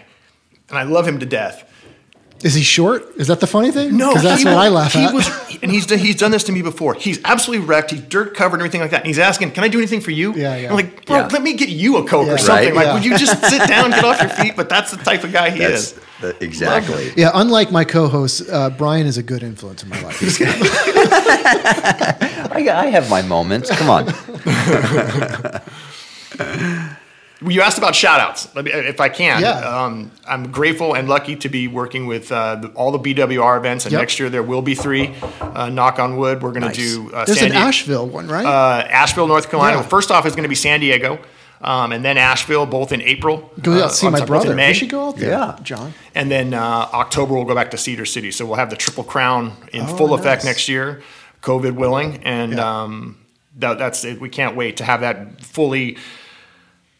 and 0.69 0.77
I 0.77 0.83
love 0.83 1.05
him 1.05 1.19
to 1.19 1.25
death. 1.25 1.69
Is 2.43 2.53
he 2.53 2.61
short? 2.61 3.03
Is 3.17 3.27
that 3.27 3.39
the 3.39 3.47
funny 3.47 3.71
thing? 3.71 3.95
No, 3.97 4.09
because 4.09 4.23
that's 4.23 4.41
he 4.43 4.47
what 4.47 4.57
I 4.57 4.67
laugh 4.69 4.93
he 4.93 5.03
at. 5.03 5.13
Was, 5.13 5.27
and 5.63 5.71
he's 5.71 5.85
done, 5.87 5.97
he's 5.99 6.17
done 6.17 6.31
this 6.31 6.43
to 6.43 6.51
me 6.51 6.61
before. 6.61 6.93
He's 6.93 7.19
absolutely 7.23 7.65
wrecked. 7.65 7.91
He's 7.91 8.01
dirt 8.01 8.35
covered 8.35 8.55
and 8.57 8.61
everything 8.61 8.81
like 8.81 8.91
that. 8.91 8.97
And 8.99 9.07
he's 9.07 9.17
asking, 9.19 9.51
"Can 9.51 9.63
I 9.63 9.67
do 9.67 9.77
anything 9.79 10.01
for 10.01 10.11
you?" 10.11 10.33
Yeah, 10.35 10.55
yeah. 10.55 10.69
I'm 10.69 10.75
like, 10.75 11.05
bro, 11.05 11.17
Yeah. 11.19 11.27
let 11.31 11.41
me 11.41 11.53
get 11.53 11.69
you 11.69 11.97
a 11.97 12.05
coke 12.07 12.27
Yeah. 12.27 12.33
or 12.33 12.37
something. 12.37 12.65
Right. 12.67 12.75
Like, 12.75 12.85
Yeah. 12.87 12.93
would 12.93 13.05
you 13.05 13.17
just 13.17 13.43
sit 13.45 13.67
down, 13.67 13.89
get 13.89 14.03
off 14.05 14.19
your 14.21 14.29
feet? 14.29 14.55
But 14.55 14.69
that's 14.69 14.91
the 14.91 14.97
type 14.97 15.23
of 15.23 15.31
guy 15.31 15.49
he 15.49 15.59
That's 15.59 15.93
is. 15.93 15.99
the- 16.21 16.35
exactly. 16.43 17.13
yeah, 17.15 17.31
unlike 17.33 17.71
my 17.71 17.83
co-host, 17.85 18.43
uh, 18.51 18.69
Brian 18.69 19.07
is 19.07 19.17
a 19.17 19.23
good 19.23 19.41
influence 19.41 19.81
in 19.81 19.89
my 19.89 20.01
life. 20.01 20.21
I, 22.51 22.69
I 22.69 22.85
have 22.87 23.09
my 23.09 23.21
moments. 23.23 23.71
Come 23.71 23.89
on. 23.89 24.13
Well, 27.45 27.53
You 27.53 27.61
asked 27.61 27.77
about 27.77 27.95
shout 27.95 28.19
outs. 28.19 28.53
Me, 28.55 28.71
if 28.71 28.99
I 28.99 29.07
can. 29.09 29.41
Yeah. 29.41 29.59
Um, 29.59 30.11
I'm 30.27 30.51
grateful 30.51 30.95
and 30.95 31.07
lucky 31.07 31.35
to 31.37 31.47
be 31.49 31.67
working 31.67 32.07
with 32.07 32.31
uh, 32.31 32.55
the, 32.55 32.67
all 32.69 32.91
the 32.91 32.99
BWR 32.99 33.57
events. 33.57 33.85
And 33.85 33.91
Yep. 33.93 34.01
next 34.01 34.19
year 34.19 34.29
there 34.29 34.43
will 34.43 34.61
be 34.61 34.75
three. 34.75 35.13
Uh, 35.39 35.69
knock 35.69 35.99
on 35.99 36.17
wood. 36.17 36.41
We're 36.41 36.51
going 36.51 36.61
Nice. 36.63 36.75
to 36.75 36.81
do 37.09 37.11
uh, 37.15 37.25
There's 37.25 37.37
San 37.37 37.47
an 37.47 37.51
Diego- 37.53 37.67
Asheville 37.67 38.07
one, 38.07 38.27
right? 38.27 38.45
uh, 38.45 38.87
Asheville, 38.89 39.27
North 39.27 39.49
Carolina. 39.49 39.75
Yeah. 39.75 39.81
Well, 39.81 39.89
first 39.89 40.11
off 40.11 40.25
is 40.25 40.33
going 40.35 40.43
to 40.43 40.49
be 40.49 40.55
San 40.55 40.79
Diego. 40.79 41.19
Um, 41.61 41.93
and 41.93 42.03
then 42.03 42.17
Asheville, 42.17 42.65
both 42.65 42.91
in 42.91 43.01
April. 43.01 43.49
go 43.61 43.73
uh, 43.73 43.87
see 43.87 44.09
my 44.09 44.19
top- 44.19 44.27
brother. 44.27 44.53
May. 44.53 44.69
We 44.69 44.73
should 44.73 44.89
go 44.89 45.07
out 45.07 45.17
there, 45.17 45.29
Yeah. 45.31 45.57
John. 45.63 45.93
And 46.13 46.29
then 46.29 46.53
uh, 46.53 46.59
October 46.93 47.33
we'll 47.33 47.45
go 47.45 47.55
back 47.55 47.71
to 47.71 47.77
Cedar 47.77 48.05
City. 48.05 48.31
So 48.31 48.45
we'll 48.45 48.57
have 48.57 48.69
the 48.69 48.75
Triple 48.75 49.03
Crown 49.03 49.53
in 49.71 49.81
Oh, 49.83 49.95
full 49.97 50.13
effect 50.13 50.43
next 50.45 50.67
year, 50.67 51.01
COVID 51.41 51.71
willing, 51.73 52.23
and 52.23 52.53
Yeah. 52.53 52.81
um, 52.83 53.17
that, 53.57 53.77
that's 53.79 54.03
it. 54.03 54.19
We 54.19 54.29
can't 54.29 54.55
wait 54.55 54.77
to 54.77 54.83
have 54.83 55.01
that 55.01 55.41
fully 55.41 55.97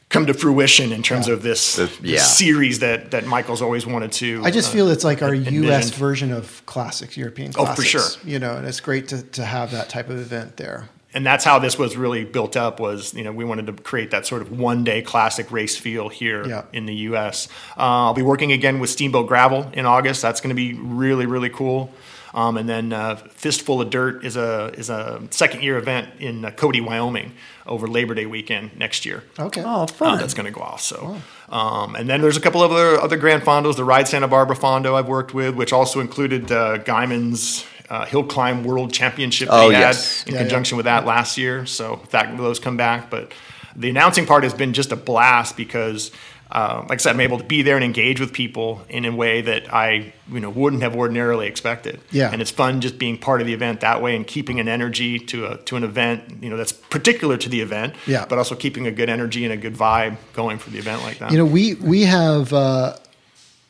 come 0.09 0.25
to 0.27 0.33
fruition 0.33 0.91
in 0.91 1.01
terms 1.01 1.27
Yeah. 1.27 1.33
of 1.33 1.41
this, 1.41 1.75
The- 1.75 1.85
this 1.85 1.97
yeah. 2.01 2.19
series 2.21 2.79
that 2.79 3.11
that 3.11 3.25
Michael's 3.25 3.61
always 3.61 3.85
wanted 3.85 4.11
to. 4.13 4.41
I 4.43 4.51
just 4.51 4.69
uh, 4.69 4.73
feel 4.73 4.89
it's 4.89 5.03
like 5.03 5.21
our 5.21 5.33
envisioned. 5.33 5.65
U.S. 5.65 5.89
version 5.89 6.31
of 6.31 6.61
classics, 6.65 7.17
European 7.17 7.51
Oh, 7.57 7.65
for 7.73 7.81
sure. 7.81 8.01
You 8.23 8.39
know, 8.39 8.55
and 8.55 8.67
it's 8.67 8.79
great 8.79 9.07
to, 9.09 9.23
to 9.23 9.43
have 9.45 9.71
that 9.71 9.89
type 9.89 10.09
of 10.09 10.17
event 10.19 10.57
there. 10.57 10.89
and 11.13 11.25
that's 11.25 11.45
how 11.45 11.59
this 11.59 11.79
was 11.79 11.95
really 11.95 12.25
built 12.25 12.57
up 12.57 12.77
was 12.81 13.13
you 13.13 13.23
know 13.23 13.31
we 13.31 13.45
wanted 13.45 13.65
to 13.67 13.73
create 13.83 14.11
that 14.11 14.25
sort 14.25 14.41
of 14.41 14.51
one 14.59 14.83
day 14.83 15.01
classic 15.01 15.49
race 15.49 15.77
feel 15.77 16.09
here 16.09 16.45
Yeah. 16.45 16.63
in 16.73 16.85
the 16.87 16.93
us 16.95 17.47
uh, 17.77 17.81
i'll 18.07 18.13
be 18.13 18.21
working 18.33 18.51
again 18.51 18.79
with 18.81 18.89
steamboat 18.89 19.25
gravel 19.27 19.61
in 19.73 19.85
august 19.85 20.21
that's 20.21 20.41
going 20.41 20.49
to 20.49 20.61
be 20.65 20.73
really 20.73 21.25
really 21.25 21.49
cool 21.49 21.89
um, 22.35 22.57
and 22.57 22.69
then 22.69 22.93
uh, 22.93 23.15
fistful 23.15 23.81
of 23.81 23.89
dirt 23.89 24.23
is 24.23 24.35
a 24.37 24.71
is 24.77 24.89
a 24.91 25.21
second 25.31 25.63
year 25.63 25.77
event 25.77 26.09
in 26.19 26.45
uh, 26.45 26.51
cody 26.51 26.81
wyoming 26.81 27.31
over 27.65 27.87
labor 27.87 28.13
day 28.13 28.27
weekend 28.27 28.77
next 28.77 29.05
year 29.05 29.23
Okay. 29.39 29.63
Oh, 29.65 29.81
uh, 29.83 29.87
fun. 29.87 30.19
that's 30.19 30.35
going 30.35 30.45
to 30.45 30.51
go 30.51 30.61
off. 30.61 30.81
So, 30.81 31.17
um, 31.49 31.95
and 31.95 32.07
then 32.07 32.21
there's 32.21 32.37
a 32.37 32.41
couple 32.41 32.61
of 32.61 32.71
other 32.71 32.99
other 33.01 33.17
Grand 33.17 33.41
Fondos. 33.43 33.75
The 33.75 33.83
Ride 33.83 34.07
Santa 34.07 34.27
Barbara 34.27 34.55
Fondo 34.55 34.93
I've 34.95 35.07
worked 35.07 35.33
with, 35.33 35.55
which 35.55 35.73
also 35.73 35.99
included 35.99 36.51
uh, 36.51 36.77
Guyman's 36.83 37.65
uh, 37.89 38.05
Hill 38.05 38.23
Climb 38.25 38.63
World 38.63 38.91
Championship 38.93 39.47
Oh, 39.51 39.69
they 39.69 39.79
yes. 39.79 40.19
had 40.23 40.27
in 40.27 40.33
Yeah, 40.33 40.39
yeah. 40.39 40.43
conjunction 40.45 40.77
with 40.77 40.85
that 40.85 41.05
last 41.05 41.37
year. 41.37 41.65
So 41.65 42.01
that 42.11 42.35
those 42.37 42.59
come 42.59 42.77
back, 42.77 43.09
but 43.09 43.31
the 43.75 43.89
announcing 43.89 44.25
part 44.25 44.43
has 44.43 44.53
been 44.53 44.73
just 44.73 44.91
a 44.91 44.95
blast 44.95 45.55
because. 45.57 46.11
Uh, 46.57 46.85
like 46.87 46.99
I 46.99 47.01
said, 47.03 47.11
I'm 47.15 47.19
able 47.19 47.37
to 47.37 47.43
be 47.43 47.63
there 47.63 47.75
and 47.75 47.83
engage 47.83 48.21
with 48.21 48.31
people 48.31 48.81
in 48.87 49.03
a 49.03 49.13
way 49.13 49.41
that 49.41 49.73
I, 49.73 50.13
you 50.31 50.39
know, 50.39 50.49
wouldn't 50.49 50.83
have 50.83 50.95
ordinarily 50.95 51.47
expected. 51.47 51.99
Yeah. 52.11 52.29
and 52.31 52.41
it's 52.41 52.49
fun 52.51 52.79
just 52.79 52.97
being 52.97 53.17
part 53.17 53.41
of 53.41 53.47
the 53.47 53.53
event 53.53 53.81
that 53.81 54.01
way 54.01 54.15
and 54.15 54.25
keeping 54.25 54.61
an 54.61 54.69
energy 54.69 55.19
to 55.19 55.47
a 55.47 55.57
to 55.67 55.75
an 55.75 55.83
event, 55.83 56.21
you 56.41 56.49
know, 56.49 56.55
that's 56.55 56.71
particular 56.71 57.35
to 57.35 57.49
the 57.49 57.59
event. 57.59 57.93
Yeah. 58.07 58.25
but 58.29 58.37
also 58.37 58.55
keeping 58.55 58.87
a 58.87 58.91
good 58.91 59.09
energy 59.09 59.43
and 59.43 59.51
a 59.51 59.57
good 59.57 59.73
vibe 59.75 60.15
going 60.33 60.57
for 60.57 60.69
the 60.69 60.77
event 60.79 61.01
like 61.03 61.17
that. 61.19 61.31
You 61.31 61.37
know, 61.39 61.45
we 61.45 61.73
we 61.75 62.03
have 62.03 62.53
uh, 62.53 62.95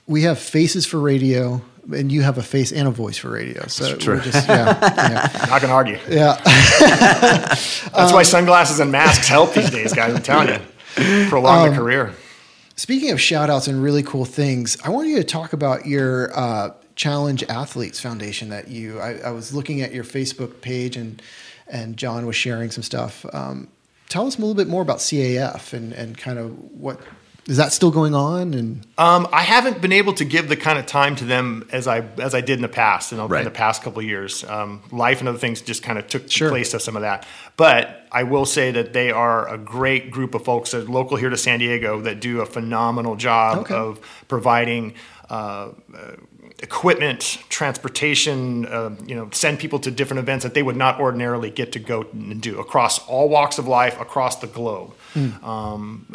we 0.05 0.21
have 0.21 0.37
faces 0.37 0.85
for 0.85 0.99
radio, 0.99 1.61
and 1.91 2.11
you 2.11 2.21
have 2.21 2.37
a 2.37 2.43
face 2.43 2.71
and 2.71 2.87
a 2.87 2.91
voice 2.91 3.17
for 3.17 3.31
radio. 3.31 3.65
So 3.65 3.95
true. 3.97 4.17
we're 4.17 4.21
just 4.21 4.47
yeah, 4.47 4.77
yeah. 4.79 5.45
not 5.49 5.59
gonna 5.61 5.73
argue. 5.73 5.97
yeah. 6.07 6.37
That's 6.39 7.93
Um, 7.93 8.13
why 8.13 8.23
sunglasses 8.23 8.79
and 8.79 8.91
masks 8.91 9.27
help 9.27 9.53
these 9.55 9.71
days, 9.71 9.91
guys. 9.93 10.13
I'm 10.15 10.21
telling 10.21 10.49
you, 10.49 10.59
prolong 11.29 11.67
Um, 11.67 11.69
the 11.71 11.75
career. 11.81 12.13
Speaking 12.77 13.11
of 13.11 13.21
shout 13.21 13.49
outs 13.49 13.67
and 13.69 13.81
really 13.81 14.03
cool 14.03 14.25
things, 14.25 14.77
I 14.83 14.89
want 14.89 15.07
you 15.07 15.15
to 15.15 15.23
talk 15.23 15.53
about 15.53 15.85
your 15.85 16.37
uh, 16.37 16.73
Challenge 16.95 17.41
Athletes 17.47 18.01
Foundation 18.01 18.49
that 18.49 18.67
you, 18.67 18.99
I, 18.99 19.13
I 19.19 19.29
was 19.31 19.53
looking 19.53 19.81
at 19.81 19.93
your 19.93 20.03
Facebook 20.03 20.59
page 20.59 20.97
and, 20.97 21.21
and 21.67 21.95
John 21.95 22.25
was 22.25 22.35
sharing 22.35 22.71
some 22.71 22.83
stuff. 22.83 23.25
Um, 23.31 23.69
tell 24.09 24.27
us 24.27 24.37
a 24.37 24.39
little 24.39 24.55
bit 24.55 24.67
more 24.67 24.81
about 24.81 24.97
CAF 24.97 25.71
and, 25.71 25.93
and 25.93 26.17
kind 26.17 26.37
of 26.37 26.51
what, 26.73 26.99
is 27.47 27.57
that 27.57 27.71
still 27.71 27.91
going 27.91 28.15
on? 28.15 28.53
And 28.53 28.85
Um, 28.97 29.27
I 29.31 29.43
haven't 29.43 29.81
been 29.81 29.91
able 29.91 30.13
to 30.13 30.25
give 30.25 30.49
the 30.49 30.55
kind 30.55 30.79
of 30.79 30.85
time 30.87 31.15
to 31.17 31.25
them 31.25 31.67
as 31.71 31.87
I 31.87 32.03
as 32.19 32.33
I 32.33 32.41
did 32.41 32.55
in 32.57 32.61
the 32.61 32.67
past, 32.67 33.11
in, 33.11 33.17
the- 33.19 33.27
Right. 33.27 33.39
in 33.39 33.45
the 33.45 33.51
past 33.51 33.83
couple 33.83 33.99
of 33.99 34.05
years. 34.05 34.43
Um, 34.43 34.81
life 34.91 35.19
and 35.19 35.29
other 35.29 35.37
things 35.37 35.61
just 35.61 35.83
kind 35.83 35.99
of 35.99 36.07
took 36.07 36.29
Sure. 36.31 36.49
place 36.49 36.73
of 36.73 36.81
some 36.81 36.95
of 36.95 37.03
that. 37.03 37.25
But 37.57 38.07
I 38.11 38.23
will 38.23 38.45
say 38.45 38.71
that 38.71 38.93
they 38.93 39.11
are 39.11 39.47
a 39.47 39.57
great 39.57 40.09
group 40.11 40.33
of 40.35 40.43
folks 40.43 40.71
that 40.71 40.87
are 40.87 40.91
local 40.91 41.17
here 41.17 41.29
to 41.29 41.37
San 41.37 41.59
Diego 41.59 42.01
that 42.01 42.19
do 42.19 42.41
a 42.41 42.45
phenomenal 42.45 43.15
job 43.15 43.59
Okay. 43.59 43.75
of 43.75 43.99
providing. 44.27 44.93
Uh, 45.29 45.33
uh, 45.33 45.69
equipment, 46.59 47.37
transportation, 47.49 48.65
uh, 48.67 48.95
you 49.05 49.13
know, 49.15 49.29
send 49.31 49.59
people 49.59 49.79
to 49.79 49.91
different 49.91 50.19
events 50.19 50.43
that 50.43 50.53
they 50.53 50.63
would 50.63 50.75
not 50.77 50.99
ordinarily 50.99 51.49
get 51.49 51.71
to 51.73 51.79
go 51.79 52.05
and 52.13 52.41
do 52.41 52.59
across 52.59 52.99
all 53.07 53.27
walks 53.29 53.57
of 53.57 53.67
life 53.67 53.99
across 53.99 54.37
the 54.37 54.47
globe. 54.47 54.93
Um, 55.43 56.07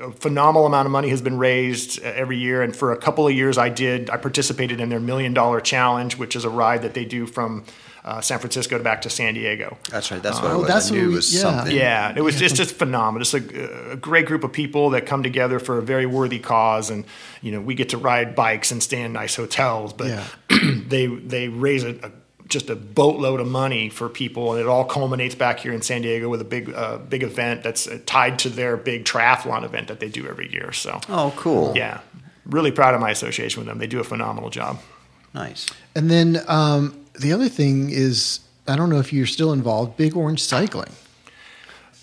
a 0.00 0.10
phenomenal 0.12 0.66
amount 0.66 0.86
of 0.86 0.92
money 0.92 1.10
has 1.10 1.20
been 1.20 1.36
raised 1.38 2.02
uh, 2.02 2.06
every 2.08 2.38
year, 2.38 2.62
and 2.62 2.74
for 2.74 2.92
a 2.92 2.96
couple 2.96 3.26
of 3.26 3.34
years, 3.34 3.58
I 3.58 3.68
did. 3.68 4.08
I 4.08 4.16
participated 4.16 4.80
in 4.80 4.88
their 4.88 5.00
Million 5.00 5.34
Dollar 5.34 5.60
Challenge, 5.60 6.16
which 6.16 6.34
is 6.36 6.44
a 6.44 6.50
ride 6.50 6.80
that 6.82 6.94
they 6.94 7.04
do 7.04 7.26
from 7.26 7.64
uh, 8.02 8.22
San 8.22 8.38
Francisco 8.38 8.78
to 8.78 8.82
back 8.84 9.02
to 9.02 9.10
San 9.10 9.34
Diego. 9.34 9.76
That's 9.90 10.10
right. 10.10 10.22
That's 10.22 10.40
what 10.40 10.50
Oh, 10.52 10.54
it 10.54 10.58
was. 10.60 10.68
that's 10.68 10.90
I 10.90 10.94
knew 10.94 11.00
what 11.02 11.08
we- 11.08 11.14
was 11.16 11.34
yeah. 11.34 11.40
something. 11.42 11.76
Yeah, 11.76 12.14
it 12.16 12.22
was 12.22 12.40
it's 12.40 12.54
just 12.54 12.74
phenomenal. 12.76 13.20
It's 13.20 13.34
a, 13.34 13.92
a 13.92 13.96
great 13.96 14.24
group 14.24 14.42
of 14.42 14.52
people 14.52 14.88
that 14.90 15.04
come 15.04 15.22
together 15.22 15.58
for 15.58 15.76
a 15.76 15.82
very 15.82 16.06
worthy 16.06 16.38
cause, 16.38 16.88
and 16.88 17.04
you 17.42 17.52
know 17.52 17.60
we 17.60 17.74
get 17.74 17.90
to 17.90 17.98
ride 17.98 18.34
bikes 18.34 18.70
and 18.72 18.82
stay 18.82 19.02
in 19.02 19.12
nice 19.12 19.36
hotels, 19.36 19.60
but 19.96 20.08
Yeah. 20.08 20.24
they 20.88 21.06
they 21.06 21.48
raise 21.48 21.84
a, 21.84 21.90
a 22.02 22.10
just 22.48 22.68
a 22.68 22.74
boatload 22.74 23.38
of 23.38 23.46
money 23.46 23.88
for 23.88 24.08
people, 24.08 24.52
and 24.52 24.60
it 24.60 24.66
all 24.66 24.84
culminates 24.84 25.36
back 25.36 25.60
here 25.60 25.72
in 25.72 25.82
San 25.82 26.02
Diego 26.02 26.28
with 26.28 26.40
a 26.40 26.44
big 26.44 26.72
uh, 26.74 26.98
big 26.98 27.22
event 27.22 27.62
that's 27.62 27.86
uh, 27.86 27.98
tied 28.06 28.38
to 28.40 28.48
their 28.48 28.76
big 28.76 29.04
triathlon 29.04 29.62
event 29.64 29.86
that 29.88 30.00
they 30.00 30.08
do 30.08 30.26
every 30.26 30.50
year. 30.52 30.72
So 30.72 31.00
Oh, 31.08 31.32
cool. 31.36 31.72
yeah, 31.76 32.00
really 32.46 32.72
proud 32.72 32.94
of 32.94 33.00
my 33.00 33.10
association 33.10 33.60
with 33.60 33.68
them. 33.68 33.78
They 33.78 33.86
do 33.86 34.00
a 34.00 34.04
phenomenal 34.04 34.50
job. 34.50 34.78
Nice. 35.32 35.66
And 35.94 36.10
then 36.10 36.40
um, 36.48 37.06
the 37.20 37.32
other 37.32 37.48
thing 37.48 37.90
is, 37.90 38.40
I 38.66 38.74
don't 38.74 38.90
know 38.90 38.98
if 38.98 39.12
you're 39.12 39.26
still 39.26 39.52
involved. 39.52 39.96
Big 39.96 40.16
Orange 40.16 40.42
Cycling. 40.42 40.90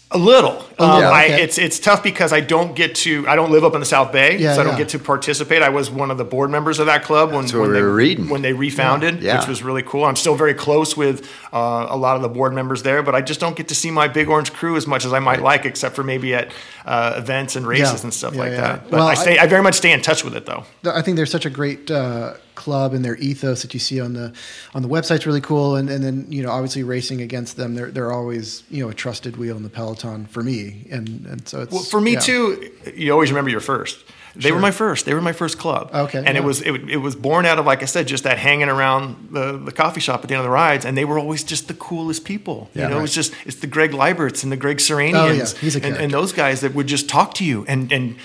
A 0.09 0.17
little. 0.17 0.51
Um, 0.79 1.01
yeah, 1.01 1.09
I, 1.09 1.23
it's 1.25 1.57
it's 1.57 1.79
tough 1.79 2.01
because 2.01 2.31
I 2.31 2.39
don't 2.39 2.77
get 2.77 2.95
to. 2.95 3.27
I 3.27 3.35
don't 3.35 3.51
live 3.51 3.65
up 3.65 3.73
in 3.73 3.81
the 3.81 3.85
South 3.85 4.13
Bay, 4.13 4.37
Yeah, 4.37 4.53
so 4.55 4.61
I 4.61 4.63
don't 4.63 4.73
yeah. 4.73 4.77
get 4.79 4.89
to 4.89 4.99
participate. 4.99 5.61
I 5.61 5.67
was 5.67 5.89
one 5.91 6.11
of 6.11 6.17
the 6.17 6.23
board 6.23 6.49
members 6.49 6.79
of 6.79 6.85
that 6.85 7.03
club 7.03 7.33
when, 7.33 7.45
when 7.45 7.61
we 7.69 7.73
they 7.73 7.81
were 7.81 7.93
reading. 7.93 8.29
when 8.29 8.41
they 8.41 8.53
refounded, 8.53 9.21
Yeah. 9.21 9.37
which 9.37 9.49
was 9.49 9.63
really 9.63 9.83
cool. 9.83 10.05
I'm 10.05 10.15
still 10.15 10.35
very 10.35 10.53
close 10.53 10.95
with 10.95 11.29
uh, 11.51 11.87
a 11.89 11.97
lot 11.97 12.15
of 12.15 12.21
the 12.21 12.29
board 12.29 12.53
members 12.53 12.83
there, 12.83 13.03
but 13.03 13.15
I 13.15 13.21
just 13.21 13.41
don't 13.41 13.57
get 13.57 13.67
to 13.67 13.75
see 13.75 13.91
my 13.91 14.07
Big 14.07 14.29
Orange 14.29 14.53
crew 14.53 14.77
as 14.77 14.87
much 14.87 15.03
as 15.03 15.11
I 15.11 15.19
might 15.19 15.41
like, 15.41 15.65
except 15.65 15.93
for 15.93 16.05
maybe 16.05 16.33
at 16.33 16.53
uh, 16.85 17.15
events 17.17 17.57
and 17.57 17.67
races 17.67 17.99
Yeah. 17.99 18.03
and 18.03 18.13
stuff 18.13 18.33
Yeah, 18.33 18.39
like 18.39 18.51
yeah. 18.53 18.61
that. 18.61 18.83
But 18.89 18.99
Well, 18.99 19.07
I 19.07 19.11
I- 19.11 19.15
stay. 19.15 19.37
I, 19.39 19.45
very 19.47 19.61
much 19.61 19.75
stay 19.75 19.91
in 19.91 20.01
touch 20.01 20.23
with 20.23 20.37
it 20.37 20.45
though. 20.45 20.63
I 20.85 21.01
think 21.01 21.17
they're 21.17 21.25
such 21.25 21.45
a 21.45 21.49
great 21.49 21.91
uh, 21.91 22.35
club, 22.57 22.93
and 22.93 23.05
their 23.05 23.15
ethos 23.17 23.61
that 23.61 23.73
you 23.73 23.79
see 23.79 24.01
on 24.01 24.13
the 24.13 24.33
on 24.73 24.81
the 24.81 24.89
website's 24.89 25.25
really 25.25 25.39
cool. 25.39 25.77
And, 25.77 25.89
and 25.89 26.03
then 26.03 26.25
you 26.29 26.43
know, 26.43 26.51
obviously 26.51 26.83
racing 26.83 27.21
against 27.21 27.55
them, 27.55 27.75
they're 27.75 27.91
they're 27.91 28.11
always 28.11 28.63
you 28.69 28.83
know 28.83 28.89
a 28.89 28.93
trusted 28.93 29.37
wheel 29.37 29.55
in 29.55 29.63
the 29.63 29.69
peloton 29.69 30.25
for 30.25 30.43
me. 30.43 30.87
And 30.91 31.25
and 31.25 31.47
so 31.47 31.61
it's 31.61 31.71
Well, 31.71 31.83
for 31.83 32.01
me 32.01 32.13
yeah. 32.13 32.19
too, 32.19 32.71
you 32.93 33.13
always 33.13 33.31
remember 33.31 33.49
your 33.49 33.61
first. 33.61 34.03
They 34.35 34.51
were 34.51 34.59
my 34.59 34.71
first. 34.71 35.05
They 35.05 35.13
were 35.13 35.21
my 35.21 35.33
first 35.33 35.57
club. 35.57 35.89
Okay, 35.93 36.19
and 36.19 36.27
yeah. 36.27 36.37
it 36.37 36.43
was 36.43 36.61
it, 36.61 36.73
it 36.89 36.97
was 36.97 37.15
born 37.15 37.45
out 37.45 37.59
of 37.59 37.65
like 37.65 37.81
I 37.81 37.85
said, 37.85 38.07
just 38.07 38.23
that 38.23 38.37
hanging 38.37 38.69
around 38.69 39.29
the, 39.31 39.57
the 39.57 39.71
coffee 39.71 39.99
shop 39.99 40.21
at 40.21 40.29
the 40.29 40.35
end 40.35 40.41
of 40.41 40.45
the 40.45 40.51
rides, 40.51 40.85
and 40.85 40.97
they 40.97 41.05
were 41.05 41.17
always 41.17 41.43
just 41.43 41.67
the 41.67 41.73
coolest 41.73 42.25
people. 42.25 42.69
Yeah, 42.73 42.83
you 42.83 42.89
know, 42.89 42.93
it 42.93 42.97
right. 42.97 43.01
was 43.01 43.13
just 43.15 43.33
it's 43.45 43.57
the 43.57 43.67
Greg 43.67 43.93
Liberts 43.93 44.43
and 44.43 44.51
the 44.51 44.57
Greg 44.57 44.77
Seranians 44.77 45.15
Oh, 45.15 45.31
yeah. 45.31 45.45
He's 45.59 45.75
a 45.75 45.83
and, 45.83 45.95
and 45.95 46.13
those 46.13 46.33
guys 46.33 46.61
that 46.61 46.73
would 46.75 46.87
just 46.87 47.09
talk 47.09 47.33
to 47.35 47.45
you 47.45 47.65
and 47.67 47.91
and 47.91 48.15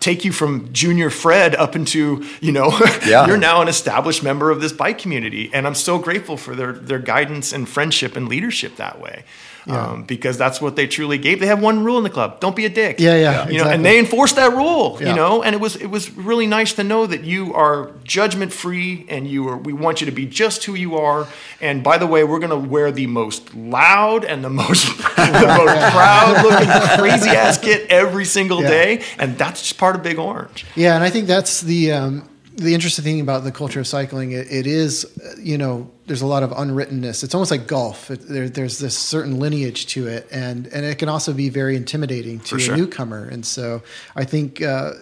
take 0.00 0.24
you 0.24 0.32
from 0.32 0.72
junior 0.72 1.10
Fred 1.10 1.54
up 1.54 1.76
into 1.76 2.24
you 2.40 2.52
know 2.52 2.70
Yeah. 3.06 3.26
you're 3.26 3.36
now 3.36 3.62
an 3.62 3.68
established 3.68 4.22
member 4.22 4.50
of 4.50 4.60
this 4.60 4.72
bike 4.72 4.98
community, 4.98 5.50
and 5.52 5.66
I'm 5.66 5.74
so 5.74 5.98
grateful 5.98 6.36
for 6.36 6.54
their 6.54 6.72
their 6.72 6.98
guidance 6.98 7.52
and 7.52 7.68
friendship 7.68 8.16
and 8.16 8.28
leadership 8.28 8.76
that 8.76 9.00
way. 9.00 9.24
Yeah. 9.64 9.90
Um, 9.90 10.02
because 10.02 10.36
that's 10.36 10.60
what 10.60 10.74
they 10.74 10.88
truly 10.88 11.18
gave. 11.18 11.38
They 11.38 11.46
have 11.46 11.62
one 11.62 11.84
rule 11.84 11.96
in 11.96 12.02
the 12.02 12.10
club: 12.10 12.40
don't 12.40 12.56
be 12.56 12.64
a 12.64 12.68
dick 12.68 12.98
Yeah, 12.98 13.14
yeah, 13.14 13.30
you 13.46 13.58
know, 13.58 13.70
exactly. 13.70 13.74
and 13.74 13.84
they 13.86 13.98
enforced 14.00 14.34
that 14.34 14.50
rule, 14.54 14.98
Yeah. 15.00 15.10
you 15.10 15.14
know, 15.14 15.44
and 15.44 15.54
it 15.54 15.60
was 15.60 15.76
it 15.76 15.86
was 15.86 16.10
really 16.16 16.48
nice 16.48 16.72
to 16.72 16.82
know 16.82 17.06
that 17.06 17.22
you 17.22 17.54
are 17.54 17.92
judgment 18.02 18.52
free 18.52 19.06
and 19.08 19.28
you 19.28 19.46
are 19.48 19.56
we 19.56 19.72
want 19.72 20.00
you 20.00 20.06
to 20.06 20.10
be 20.12 20.26
just 20.26 20.64
who 20.64 20.74
you 20.74 20.96
are. 20.96 21.28
And 21.60 21.84
by 21.84 21.96
the 21.98 22.08
way, 22.08 22.24
we're 22.24 22.40
going 22.40 22.50
to 22.62 22.68
wear 22.68 22.90
the 22.90 23.06
most 23.06 23.54
loud 23.54 24.24
and 24.24 24.42
the 24.42 24.50
most 24.50 24.84
the 25.16 25.54
most 25.56 25.92
proud 25.94 26.42
looking 26.42 26.98
crazy 26.98 27.30
ass 27.30 27.56
kit 27.58 27.86
every 27.88 28.24
single 28.24 28.62
Yeah. 28.62 28.68
day, 28.68 29.02
and 29.16 29.38
that's 29.38 29.62
just 29.62 29.78
part 29.82 29.96
of 29.96 30.02
Big 30.04 30.16
Orange. 30.16 30.64
Yeah, 30.76 30.94
and 30.94 31.02
I 31.02 31.10
think 31.10 31.26
that's 31.26 31.60
the 31.60 31.90
um, 31.90 32.28
the 32.54 32.72
interesting 32.72 33.04
thing 33.04 33.20
about 33.20 33.42
the 33.42 33.50
culture 33.50 33.80
of 33.80 33.86
cycling. 33.88 34.30
It, 34.30 34.46
it 34.48 34.64
is, 34.64 35.04
uh, 35.18 35.34
you 35.40 35.58
know, 35.58 35.90
there's 36.06 36.22
a 36.22 36.26
lot 36.26 36.44
of 36.44 36.52
unwrittenness. 36.52 37.24
It's 37.24 37.34
almost 37.34 37.50
like 37.50 37.66
golf. 37.66 38.08
It, 38.08 38.28
there, 38.28 38.48
there's 38.48 38.78
this 38.78 38.96
certain 38.96 39.40
lineage 39.40 39.86
to 39.86 40.06
it, 40.06 40.28
and 40.30 40.68
and 40.68 40.86
it 40.86 40.98
can 40.98 41.08
also 41.08 41.32
be 41.32 41.48
very 41.48 41.74
intimidating 41.74 42.38
to 42.40 42.58
For 42.58 42.72
a 42.72 42.76
newcomer. 42.76 43.24
And 43.24 43.44
so 43.44 43.82
I 44.14 44.24
think 44.24 44.62
uh, 44.62 44.92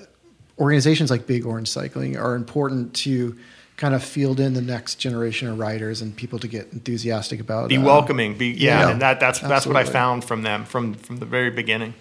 organizations 0.58 1.10
like 1.10 1.26
Big 1.26 1.44
Orange 1.44 1.68
Cycling 1.68 2.16
are 2.16 2.34
important 2.34 2.94
to 3.04 3.36
kind 3.76 3.94
of 3.94 4.02
field 4.02 4.40
in 4.40 4.54
the 4.54 4.62
next 4.62 4.94
generation 4.94 5.48
of 5.48 5.58
riders 5.58 6.00
and 6.00 6.16
people 6.16 6.38
to 6.38 6.48
get 6.48 6.72
enthusiastic 6.72 7.38
about. 7.38 7.68
Be 7.68 7.76
uh, 7.76 7.82
welcoming, 7.84 8.38
be 8.38 8.46
yeah, 8.46 8.80
yeah. 8.80 8.90
and 8.92 9.02
that 9.02 9.20
that's 9.20 9.40
that's 9.40 9.66
what 9.66 9.76
I 9.76 9.84
found 9.84 10.24
from 10.24 10.40
them 10.40 10.64
from 10.64 10.94
from 10.94 11.18
the 11.18 11.26
very 11.26 11.50
beginning. 11.50 11.92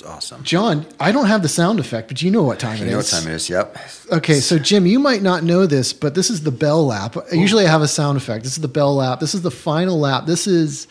That's 0.00 0.10
awesome. 0.10 0.44
John, 0.44 0.86
I 1.00 1.10
don't 1.10 1.26
have 1.26 1.42
the 1.42 1.48
sound 1.48 1.80
effect, 1.80 2.06
but 2.06 2.22
you 2.22 2.30
know 2.30 2.44
what 2.44 2.60
time 2.60 2.74
it 2.74 2.74
is. 2.74 2.80
You 2.82 2.90
know 2.90 2.96
what 2.98 3.06
time 3.06 3.26
it 3.26 3.34
is? 3.34 3.50
Yep. 3.50 3.78
Okay, 4.12 4.40
so 4.40 4.56
Jim, 4.56 4.86
you 4.86 5.00
might 5.00 5.22
not 5.22 5.42
know 5.42 5.66
this, 5.66 5.92
but 5.92 6.14
this 6.14 6.30
is 6.30 6.42
the 6.42 6.52
bell 6.52 6.86
lap. 6.86 7.16
Usually 7.32 7.66
I 7.66 7.70
have 7.70 7.82
a 7.82 7.88
sound 7.88 8.16
effect. 8.16 8.44
This 8.44 8.52
is 8.52 8.60
the 8.60 8.68
bell 8.68 8.94
lap. 8.94 9.18
This 9.18 9.34
is 9.34 9.42
the 9.42 9.50
final 9.50 9.98
lap. 9.98 10.26
This 10.26 10.46
is 10.46 10.86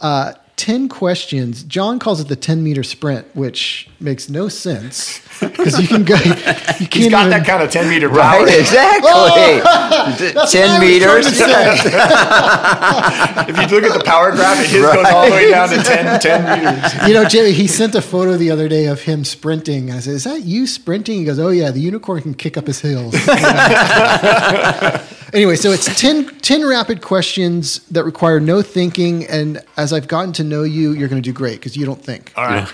uh, 0.00 0.34
10 0.56 0.88
questions. 0.88 1.64
John 1.64 1.98
calls 1.98 2.20
it 2.20 2.28
the 2.28 2.36
10 2.36 2.62
meter 2.62 2.82
sprint, 2.82 3.26
which 3.34 3.88
makes 3.98 4.28
no 4.28 4.48
sense 4.48 5.20
because 5.40 5.80
you 5.80 5.88
can 5.88 6.04
go, 6.04 6.14
you 6.14 6.34
can't 6.34 6.94
He's 6.94 7.08
got 7.08 7.26
even, 7.26 7.30
that 7.30 7.46
kind 7.46 7.62
of 7.62 7.70
ten 7.70 7.88
meter 7.88 8.08
power. 8.08 8.44
Right, 8.44 8.58
exactly. 8.60 9.10
Oh! 9.12 9.28
what 9.28 10.38
I 10.38 10.46
Ten 10.50 10.80
meters. 10.80 11.36
trying 11.36 11.76
to 11.76 11.82
say. 11.82 11.92
If 13.62 13.70
you 13.70 13.80
look 13.80 13.90
at 13.90 13.98
the 13.98 14.04
power 14.04 14.30
graph, 14.32 14.58
his 14.64 14.72
goes 14.72 15.04
all 15.06 15.26
the 15.26 15.32
way 15.32 15.50
down 15.50 15.68
to 15.70 15.82
10, 15.82 16.20
10 16.20 16.58
meters. 16.64 17.08
you 17.08 17.14
know, 17.14 17.24
Jimmy, 17.24 17.52
he 17.52 17.66
sent 17.66 17.94
a 17.94 18.02
photo 18.02 18.36
the 18.36 18.50
other 18.50 18.68
day 18.68 18.86
of 18.86 19.02
him 19.02 19.24
sprinting. 19.24 19.90
I 19.90 19.98
said, 20.00 20.14
Is 20.14 20.24
that 20.24 20.42
you 20.42 20.66
sprinting? 20.66 21.18
He 21.20 21.24
goes, 21.24 21.38
Oh, 21.38 21.48
yeah, 21.48 21.70
the 21.70 21.80
unicorn 21.80 22.22
can 22.22 22.34
kick 22.34 22.56
up 22.56 22.66
his 22.66 22.80
heels. 22.80 23.14
anyway, 25.32 25.56
so 25.56 25.70
it's 25.72 25.86
10, 26.00 26.38
10 26.40 26.66
rapid 26.66 27.02
questions 27.02 27.80
that 27.88 28.04
require 28.04 28.40
no 28.40 28.62
thinking. 28.62 29.26
And 29.26 29.62
as 29.76 29.92
I've 29.92 30.08
gotten 30.08 30.32
to 30.34 30.44
know 30.44 30.62
you, 30.62 30.92
you're 30.92 31.08
going 31.08 31.22
to 31.22 31.28
do 31.28 31.32
great 31.32 31.56
because 31.56 31.76
you 31.76 31.84
don't 31.86 32.02
think. 32.02 32.32
All 32.36 32.44
right. 32.44 32.68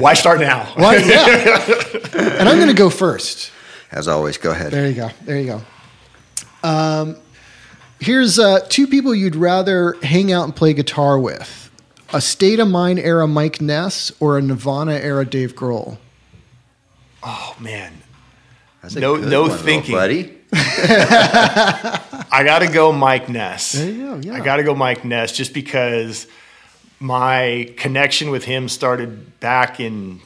Why 0.00 0.14
start 0.14 0.40
now? 0.40 0.64
Why? 0.76 0.96
Yeah. 0.96 1.58
and 2.38 2.48
I'm 2.48 2.56
going 2.56 2.68
to 2.68 2.74
go 2.74 2.90
first. 2.90 3.50
As 3.90 4.08
always, 4.08 4.38
go 4.38 4.50
ahead. 4.52 4.72
There 4.72 4.88
you 4.88 4.94
go. 4.94 5.10
There 5.24 5.38
you 5.38 5.46
go. 6.62 6.68
Um, 6.68 7.16
here's 8.00 8.38
uh, 8.38 8.60
two 8.68 8.86
people 8.86 9.14
you'd 9.14 9.36
rather 9.36 9.96
hang 10.02 10.32
out 10.32 10.44
and 10.44 10.54
play 10.56 10.72
guitar 10.74 11.18
with 11.18 11.70
a 12.14 12.20
State 12.20 12.58
of 12.60 12.68
Mind 12.68 12.98
era 12.98 13.26
Mike 13.26 13.60
Ness 13.60 14.12
or 14.20 14.38
a 14.38 14.42
Nirvana 14.42 14.92
era 14.94 15.24
Dave 15.26 15.54
Grohl. 15.54 15.98
Oh 17.22 17.54
man, 17.60 17.92
That's 18.82 18.96
a 18.96 19.00
No- 19.00 19.16
good 19.16 19.28
no 19.28 19.42
one, 19.42 19.58
thinking. 19.58 19.94
buddy. 19.94 20.38
I 22.34 22.42
got 22.44 22.60
to 22.60 22.68
go 22.68 22.92
Mike 22.92 23.28
Ness. 23.28 23.72
There 23.72 23.90
you 23.90 23.98
go, 24.02 24.16
yeah. 24.22 24.34
I 24.34 24.40
got 24.40 24.56
to 24.56 24.62
go 24.62 24.74
Mike 24.74 25.04
Ness 25.04 25.32
just 25.32 25.54
because 25.54 26.26
my 27.00 27.72
connection 27.76 28.30
with 28.30 28.44
him 28.44 28.68
started 28.68 29.38
back 29.40 29.80
in 29.80 30.20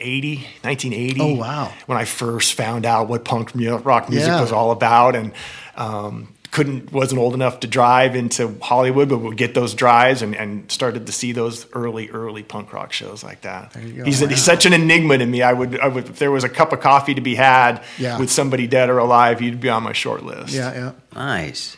80, 0.00 0.36
1980. 0.62 1.20
Oh, 1.20 1.34
wow. 1.34 1.72
When 1.86 1.98
I 1.98 2.04
first 2.04 2.54
found 2.54 2.86
out 2.86 3.08
what 3.08 3.24
punk 3.24 3.52
rock 3.54 4.08
music 4.08 4.28
Yeah. 4.28 4.40
was 4.40 4.52
all 4.52 4.70
about 4.70 5.14
and 5.16 5.32
um, 5.76 6.28
couldn't 6.50 6.90
wasn't 6.92 7.20
old 7.20 7.34
enough 7.34 7.60
to 7.60 7.66
drive 7.66 8.16
into 8.16 8.56
Hollywood, 8.62 9.08
but 9.10 9.18
would 9.18 9.36
get 9.36 9.54
those 9.54 9.74
drives 9.74 10.22
and, 10.22 10.34
and 10.34 10.70
started 10.72 11.06
to 11.06 11.12
see 11.12 11.32
those 11.32 11.66
early, 11.74 12.08
early 12.10 12.42
punk 12.42 12.72
rock 12.72 12.92
shows 12.92 13.22
like 13.22 13.42
that. 13.42 13.72
There 13.72 13.82
you 13.86 13.92
go. 13.92 14.04
He's, 14.04 14.22
Wow. 14.22 14.28
he's 14.28 14.42
such 14.42 14.64
an 14.64 14.72
enigma 14.72 15.18
to 15.18 15.26
me. 15.26 15.42
I 15.42 15.52
would, 15.52 15.78
I 15.78 15.88
would, 15.88 16.08
if 16.08 16.18
there 16.18 16.30
was 16.30 16.44
a 16.44 16.48
cup 16.48 16.72
of 16.72 16.80
coffee 16.80 17.14
to 17.14 17.20
be 17.20 17.34
had 17.34 17.82
Yeah. 17.98 18.18
with 18.18 18.30
somebody 18.30 18.66
dead 18.66 18.88
or 18.88 18.98
alive, 18.98 19.40
he'd 19.40 19.60
be 19.60 19.68
on 19.68 19.82
my 19.82 19.92
short 19.92 20.22
list. 20.24 20.54
Yeah, 20.54 20.72
yeah. 20.74 20.92
Nice. 21.14 21.76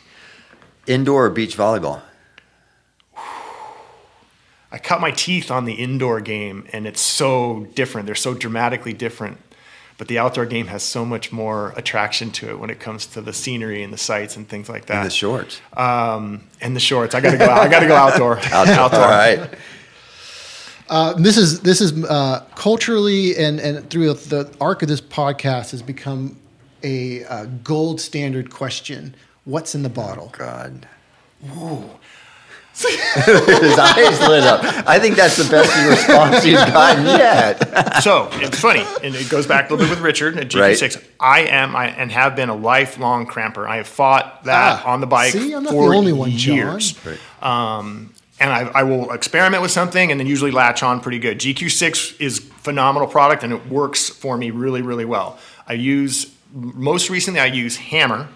Indoor 0.87 1.29
beach 1.29 1.57
volleyball? 1.57 2.01
I 4.73 4.77
cut 4.77 5.01
my 5.01 5.11
teeth 5.11 5.51
on 5.51 5.65
the 5.65 5.73
indoor 5.73 6.21
game, 6.21 6.65
and 6.71 6.87
it's 6.87 7.01
so 7.01 7.67
different. 7.75 8.05
They're 8.05 8.15
so 8.15 8.33
dramatically 8.33 8.93
different. 8.93 9.37
But 10.01 10.07
the 10.07 10.17
outdoor 10.17 10.47
game 10.47 10.65
has 10.65 10.81
so 10.81 11.05
much 11.05 11.31
more 11.31 11.75
attraction 11.77 12.31
to 12.31 12.49
it 12.49 12.57
when 12.59 12.71
it 12.71 12.79
comes 12.79 13.05
to 13.05 13.21
the 13.21 13.33
scenery 13.33 13.83
and 13.83 13.93
the 13.93 13.99
sights 13.99 14.35
and 14.35 14.49
things 14.49 14.67
like 14.67 14.87
that. 14.87 14.97
And 14.97 15.05
the 15.05 15.11
shorts. 15.11 15.61
Um, 15.77 16.45
and 16.59 16.75
the 16.75 16.79
shorts. 16.79 17.13
I 17.13 17.21
got 17.21 17.33
to 17.33 17.37
go. 17.37 17.45
Out. 17.45 17.59
I 17.59 17.67
got 17.67 17.81
to 17.81 17.87
go 17.87 17.95
outdoor. 18.07 18.39
Outdoor. 18.51 18.99
All 18.99 19.07
right. 19.07 19.53
Uh, 20.89 21.13
this 21.13 21.37
is 21.37 21.59
this 21.59 21.81
is 21.81 22.03
uh, 22.05 22.43
culturally 22.55 23.37
and 23.37 23.59
and 23.59 23.87
through 23.91 24.11
the 24.15 24.51
arc 24.59 24.81
of 24.81 24.87
this 24.87 25.01
podcast 25.01 25.69
has 25.69 25.83
become 25.83 26.35
a 26.81 27.23
uh, 27.25 27.45
gold 27.63 28.01
standard 28.01 28.49
question. 28.49 29.13
What's 29.45 29.75
in 29.75 29.83
the 29.83 29.89
bottle? 29.89 30.33
God. 30.35 30.87
His 32.73 33.77
eyes 33.77 34.19
lit 34.21 34.43
up. 34.43 34.61
I 34.87 34.97
think 34.99 35.15
that's 35.15 35.37
the 35.37 35.49
best 35.49 35.69
response 35.89 36.43
he's 36.43 36.55
gotten 36.55 37.05
yet. 37.05 38.01
so 38.01 38.29
it's 38.33 38.59
funny, 38.59 38.85
and 39.03 39.13
it 39.15 39.29
goes 39.29 39.45
back 39.45 39.69
a 39.69 39.73
little 39.73 39.85
bit 39.87 39.91
with 39.97 40.03
Richard 40.03 40.37
at 40.37 40.47
GQ6. 40.49 41.03
I 41.19 41.41
am 41.41 41.75
I, 41.75 41.87
and 41.89 42.11
have 42.11 42.35
been 42.35 42.49
a 42.49 42.55
lifelong 42.55 43.25
cramper. 43.25 43.67
I 43.67 43.77
have 43.77 43.87
fought 43.87 44.45
that 44.45 44.81
Ah, 44.85 44.91
on 44.91 45.01
the 45.01 45.07
bike 45.07 45.33
see, 45.33 45.53
I'm 45.53 45.63
not 45.63 45.71
for 45.73 45.89
the 45.89 45.95
only 45.95 46.13
one, 46.13 46.31
John. 46.31 46.55
years. 46.55 46.97
Um, 47.41 48.13
and 48.39 48.51
I, 48.51 48.61
I 48.73 48.83
will 48.83 49.11
experiment 49.11 49.61
with 49.61 49.71
something 49.71 50.09
and 50.09 50.19
then 50.19 50.25
usually 50.25 50.49
latch 50.51 50.81
on 50.81 50.99
pretty 51.01 51.19
good. 51.19 51.39
GQ6 51.39 52.19
is 52.19 52.39
phenomenal 52.39 53.07
product 53.07 53.43
and 53.43 53.53
it 53.53 53.67
works 53.67 54.09
for 54.09 54.35
me 54.37 54.49
really, 54.49 54.81
really 54.81 55.05
well. 55.05 55.37
I 55.67 55.73
use 55.73 56.33
most 56.53 57.09
recently 57.11 57.39
I 57.39 57.45
use 57.47 57.77
Hammer. 57.77 58.27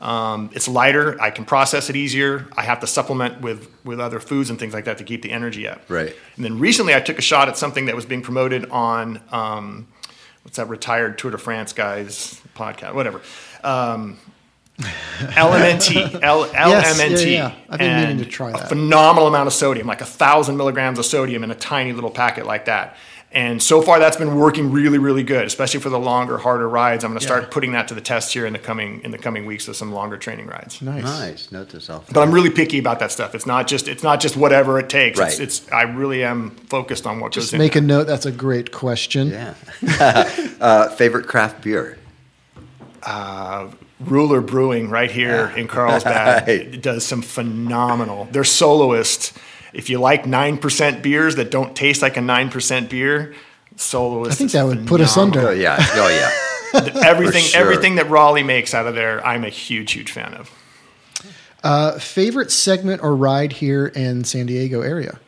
Um, 0.00 0.50
it's 0.54 0.68
lighter. 0.68 1.20
I 1.20 1.30
can 1.30 1.44
process 1.44 1.90
it 1.90 1.96
easier. 1.96 2.46
I 2.56 2.62
have 2.62 2.80
to 2.80 2.86
supplement 2.86 3.40
with 3.40 3.68
with 3.84 4.00
other 4.00 4.20
foods 4.20 4.50
and 4.50 4.58
things 4.58 4.74
like 4.74 4.84
that 4.86 4.98
to 4.98 5.04
keep 5.04 5.22
the 5.22 5.30
energy 5.32 5.66
up. 5.68 5.82
Right. 5.88 6.14
And 6.36 6.44
then 6.44 6.58
recently 6.58 6.94
I 6.94 7.00
took 7.00 7.18
a 7.18 7.22
shot 7.22 7.48
at 7.48 7.56
something 7.56 7.86
that 7.86 7.96
was 7.96 8.06
being 8.06 8.22
promoted 8.22 8.68
on 8.70 9.20
um, 9.32 9.88
what's 10.42 10.56
that 10.56 10.68
retired 10.68 11.18
Tour 11.18 11.30
de 11.32 11.38
France 11.38 11.72
guys 11.72 12.40
podcast, 12.54 12.94
whatever. 12.94 13.20
Um, 13.64 14.18
LMNT, 14.78 16.20
L, 16.22 16.46
Yes, 16.52 16.98
yeah, 16.98 17.04
LMNT. 17.06 17.32
yeah. 17.32 17.54
I've 17.68 17.78
been 17.78 18.00
meaning 18.00 18.18
to 18.18 18.24
try 18.26 18.50
A 18.50 18.52
that. 18.52 18.68
phenomenal 18.68 19.26
amount 19.28 19.46
of 19.48 19.52
sodium, 19.52 19.86
like 19.86 20.00
a 20.00 20.04
thousand 20.06 20.56
milligrams 20.56 20.98
of 20.98 21.04
sodium 21.06 21.42
in 21.44 21.50
a 21.50 21.54
tiny 21.54 21.92
little 21.92 22.10
packet 22.10 22.46
like 22.46 22.66
that. 22.66 22.96
And 23.30 23.62
so 23.62 23.82
far, 23.82 23.98
that's 23.98 24.16
been 24.16 24.36
working 24.36 24.72
really, 24.72 24.96
really 24.96 25.22
good, 25.22 25.44
especially 25.44 25.80
for 25.80 25.90
the 25.90 25.98
longer, 25.98 26.38
harder 26.38 26.66
rides. 26.66 27.04
I'm 27.04 27.10
going 27.10 27.20
to 27.20 27.24
Yeah. 27.24 27.28
start 27.40 27.50
putting 27.50 27.72
that 27.72 27.86
to 27.88 27.94
the 27.94 28.00
test 28.00 28.32
here 28.32 28.46
in 28.46 28.54
the 28.54 28.58
coming 28.58 29.02
in 29.04 29.10
the 29.10 29.18
coming 29.18 29.44
weeks 29.44 29.68
with 29.68 29.76
some 29.76 29.92
longer 29.92 30.16
training 30.16 30.46
rides. 30.46 30.80
Nice. 30.80 31.02
Nice. 31.04 31.52
Note 31.52 31.68
to 31.70 31.80
self. 31.80 32.06
But 32.10 32.22
I'm 32.22 32.32
really 32.32 32.48
picky 32.48 32.78
about 32.78 33.00
that 33.00 33.12
stuff. 33.12 33.34
It's 33.34 33.44
not 33.44 33.66
just 33.66 33.86
it's 33.86 34.02
not 34.02 34.20
just 34.20 34.34
whatever 34.38 34.78
it 34.78 34.88
takes. 34.88 35.18
Right. 35.20 35.38
it's 35.38 35.70
I 35.70 35.82
really 35.82 36.24
am 36.24 36.52
focused 36.70 37.06
on 37.06 37.20
what 37.20 37.32
Just 37.32 37.48
goes 37.48 37.50
Just 37.50 37.58
make 37.58 37.76
in. 37.76 37.84
a 37.84 37.86
note. 37.86 38.06
That's 38.06 38.24
a 38.24 38.32
great 38.32 38.72
question. 38.72 39.28
Yeah. 39.28 39.54
uh, 40.60 40.88
favorite 40.88 41.26
craft 41.26 41.62
beer. 41.62 41.98
Rouleur 44.00 44.40
Brewing 44.40 44.90
right 44.90 45.10
here 45.10 45.52
in 45.56 45.66
Carlsbad 45.68 46.46
Right. 46.48 46.80
does 46.80 47.04
some 47.04 47.20
phenomenal. 47.22 48.26
Their 48.32 48.44
soloist. 48.44 49.32
If 49.72 49.90
you 49.90 50.00
like 50.00 50.26
nine 50.26 50.58
percent 50.58 51.02
beers 51.02 51.36
that 51.36 51.50
don't 51.50 51.76
taste 51.76 52.02
like 52.02 52.16
a 52.16 52.20
nine 52.20 52.50
percent 52.50 52.90
beer, 52.90 53.34
soloist. 53.76 54.32
I 54.32 54.34
think 54.34 54.48
is 54.48 54.52
that 54.52 54.64
would 54.64 54.86
put 54.86 55.00
us 55.00 55.16
under. 55.16 55.48
Oh 55.48 55.50
yeah. 55.50 55.76
Oh 55.78 56.08
yeah. 56.08 57.00
everything. 57.04 57.42
Sure. 57.42 57.60
Everything 57.60 57.96
that 57.96 58.06
Rouleur 58.06 58.44
makes 58.44 58.74
out 58.74 58.86
of 58.86 58.94
there, 58.94 59.24
I'm 59.26 59.44
a 59.44 59.48
huge, 59.48 59.92
huge 59.92 60.12
fan 60.12 60.34
of. 60.34 60.50
Uh, 61.62 61.98
favorite 61.98 62.52
segment 62.52 63.02
or 63.02 63.16
ride 63.16 63.52
here 63.52 63.86
in 63.86 64.24
San 64.24 64.46
Diego 64.46 64.80
area? 64.80 65.18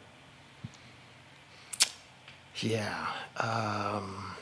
Yeah. 2.57 3.07
Um, 3.37 4.35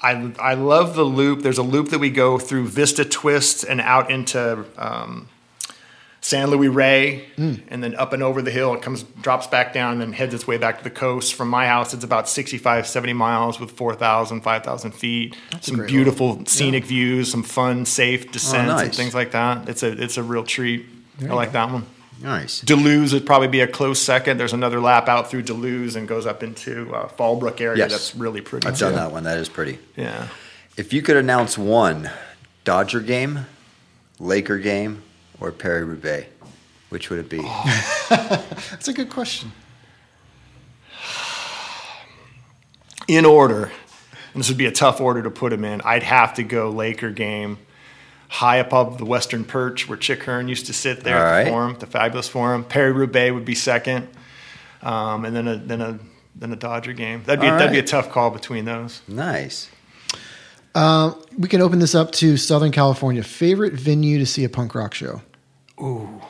I, 0.00 0.32
I 0.38 0.54
love 0.54 0.94
the 0.94 1.04
loop. 1.04 1.42
There's 1.42 1.58
a 1.58 1.62
loop 1.62 1.90
that 1.90 1.98
we 1.98 2.08
go 2.08 2.38
through 2.38 2.68
Vista 2.68 3.04
Twist 3.04 3.64
and 3.64 3.80
out 3.80 4.10
into 4.10 4.64
um, 4.78 5.28
San 6.26 6.50
Luis 6.50 6.68
Rey, 6.68 7.24
and 7.36 7.84
then 7.84 7.94
up 7.94 8.12
and 8.12 8.20
over 8.20 8.42
the 8.42 8.50
hill. 8.50 8.74
It 8.74 8.82
comes, 8.82 9.04
drops 9.22 9.46
back 9.46 9.72
down, 9.72 9.92
and 9.92 10.00
then 10.00 10.12
heads 10.12 10.34
its 10.34 10.44
way 10.44 10.58
back 10.58 10.78
to 10.78 10.82
the 10.82 10.90
coast. 10.90 11.34
From 11.34 11.48
my 11.48 11.68
house, 11.68 11.94
it's 11.94 12.02
about 12.02 12.28
65, 12.28 12.84
70 12.84 13.12
miles 13.12 13.60
with 13.60 13.70
4,000, 13.70 14.40
5,000 14.40 14.90
feet. 14.90 15.36
a 15.52 15.62
some 15.62 15.86
beautiful 15.86 16.44
scenic 16.44 16.84
views, 16.84 17.30
some 17.30 17.44
fun, 17.44 17.84
safe 17.84 18.32
descents, 18.32 18.56
and 18.56 18.66
nice. 18.66 18.96
things 18.96 19.14
like 19.14 19.30
that. 19.30 19.68
It's 19.68 19.84
a, 19.84 20.02
it's 20.02 20.16
a 20.16 20.22
real 20.24 20.42
treat. 20.42 20.86
I 21.22 21.26
like 21.26 21.52
that 21.52 21.70
one. 21.70 21.86
Nice. 22.20 22.60
De 22.60 22.74
Luz 22.74 23.12
would 23.12 23.24
probably 23.24 23.46
be 23.46 23.60
a 23.60 23.68
close 23.68 24.00
second. 24.00 24.40
There's 24.40 24.52
another 24.52 24.80
lap 24.80 25.06
out 25.06 25.30
through 25.30 25.42
De 25.42 25.54
Luz 25.54 25.94
and 25.94 26.08
goes 26.08 26.26
up 26.26 26.42
into 26.42 26.92
uh, 26.92 27.06
Fallbrook 27.06 27.60
area. 27.60 27.78
Yes. 27.78 27.92
That's 27.92 28.16
really 28.16 28.40
pretty. 28.40 28.66
I've 28.66 28.74
too. 28.76 28.86
done 28.86 28.96
that 28.96 29.12
one. 29.12 29.22
That 29.22 29.38
is 29.38 29.48
pretty. 29.48 29.78
Yeah. 29.94 30.26
If 30.76 30.92
you 30.92 31.02
could 31.02 31.18
announce 31.18 31.56
one 31.56 32.10
Dodger 32.64 33.00
game, 33.00 33.46
Laker 34.18 34.58
game, 34.58 35.04
or 35.40 35.52
Paris 35.52 35.84
Roubaix, 35.86 36.28
which 36.88 37.10
would 37.10 37.18
it 37.18 37.28
be? 37.28 37.38
That's 38.08 38.88
a 38.88 38.92
good 38.92 39.10
question. 39.10 39.52
In 43.08 43.24
order, 43.24 43.70
and 44.34 44.42
this 44.42 44.48
would 44.48 44.58
be 44.58 44.66
a 44.66 44.72
tough 44.72 45.00
order 45.00 45.22
to 45.22 45.30
put 45.30 45.50
them 45.50 45.64
in. 45.64 45.80
I'd 45.82 46.02
have 46.02 46.34
to 46.34 46.42
go 46.42 46.70
Laker 46.70 47.10
game, 47.10 47.58
high 48.28 48.56
above 48.56 48.98
the 48.98 49.04
Western 49.04 49.44
Perch 49.44 49.88
where 49.88 49.96
Chick 49.96 50.24
Hearn 50.24 50.48
used 50.48 50.66
to 50.66 50.72
sit 50.72 51.04
there 51.04 51.16
All 51.16 51.22
at 51.22 51.30
right. 51.30 51.44
the 51.44 51.50
forum, 51.50 51.76
the 51.78 51.86
fabulous 51.86 52.28
forum. 52.28 52.64
Paris 52.64 52.96
Roubaix 52.96 53.32
would 53.32 53.44
be 53.44 53.54
second, 53.54 54.08
um, 54.82 55.24
and 55.24 55.36
then 55.36 55.46
a 55.46 55.56
then 55.56 55.80
a 55.80 55.98
then 56.34 56.52
a 56.52 56.56
Dodger 56.56 56.92
game. 56.92 57.22
That'd 57.24 57.40
be 57.40 57.46
All 57.48 57.56
that'd 57.58 57.72
be 57.72 57.78
a 57.78 57.82
tough 57.84 58.10
call 58.10 58.30
between 58.30 58.64
those. 58.64 59.02
nice. 59.06 59.70
Uh, 60.76 61.14
we 61.38 61.48
can 61.48 61.60
open 61.62 61.78
this 61.78 61.94
up 61.94 62.12
to 62.12 62.36
Southern 62.36 62.70
California. 62.70 63.22
Favorite 63.22 63.72
venue 63.72 64.18
to 64.18 64.26
see 64.26 64.44
a 64.44 64.48
punk 64.48 64.74
rock 64.74 64.92
show? 64.94 65.22
Ooh. 65.80 66.20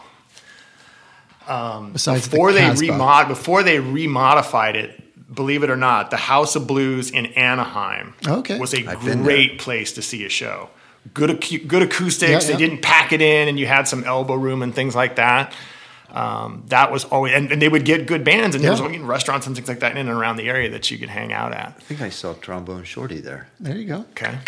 Um, 1.49 1.93
Besides 1.93 2.29
before 2.29 2.53
the 2.53 2.59
they 2.61 2.65
Casbah. 2.67 2.87
remod 2.87 3.29
before 3.29 3.63
they 3.63 3.77
remodified 3.79 4.75
it 4.75 5.03
believe 5.33 5.63
it 5.65 5.71
or 5.71 5.77
not 5.77 6.11
the 6.11 6.17
house 6.17 6.55
of 6.57 6.67
blues 6.67 7.11
in 7.11 7.27
anaheim 7.35 8.15
Okay. 8.27 8.59
was 8.59 8.73
a 8.75 8.85
I've 8.87 9.01
great 9.01 9.59
place 9.59 9.93
to 9.93 10.03
see 10.03 10.25
a 10.25 10.29
show 10.29 10.71
good 11.15 11.31
acu- 11.31 11.67
good 11.69 11.83
acoustics 11.83 12.49
Yeah, 12.49 12.53
they 12.57 12.57
didn't 12.57 12.83
pack 12.83 13.13
it 13.13 13.21
in 13.21 13.47
and 13.49 13.59
you 13.61 13.67
had 13.67 13.87
some 13.87 14.03
elbow 14.05 14.35
room 14.35 14.61
and 14.63 14.75
things 14.75 14.95
like 14.97 15.17
that 15.17 15.53
um, 16.11 16.63
that 16.69 16.91
was 16.93 17.05
always 17.05 17.35
and, 17.35 17.51
and 17.53 17.61
they 17.61 17.69
would 17.69 17.85
get 17.85 18.07
good 18.07 18.25
bands 18.25 18.55
and 18.55 18.65
there 18.65 18.71
was 18.71 18.81
Yeah. 18.81 18.89
you 18.91 18.99
know, 19.01 19.07
restaurants 19.07 19.47
and 19.47 19.55
things 19.57 19.69
like 19.69 19.81
that 19.81 19.93
in 19.93 19.99
and 19.99 20.09
around 20.09 20.37
the 20.37 20.49
area 20.49 20.71
that 20.71 20.91
you 20.91 20.99
could 20.99 21.09
hang 21.11 21.33
out 21.33 21.53
at 21.53 21.75
I 21.77 21.81
think 21.83 22.01
I 22.01 22.11
saw 22.11 22.33
Trombone 22.35 22.85
Shorty 22.85 23.21
there. 23.21 23.49
There 23.61 23.77
you 23.77 23.87
go. 23.87 24.05
Okay. 24.13 24.39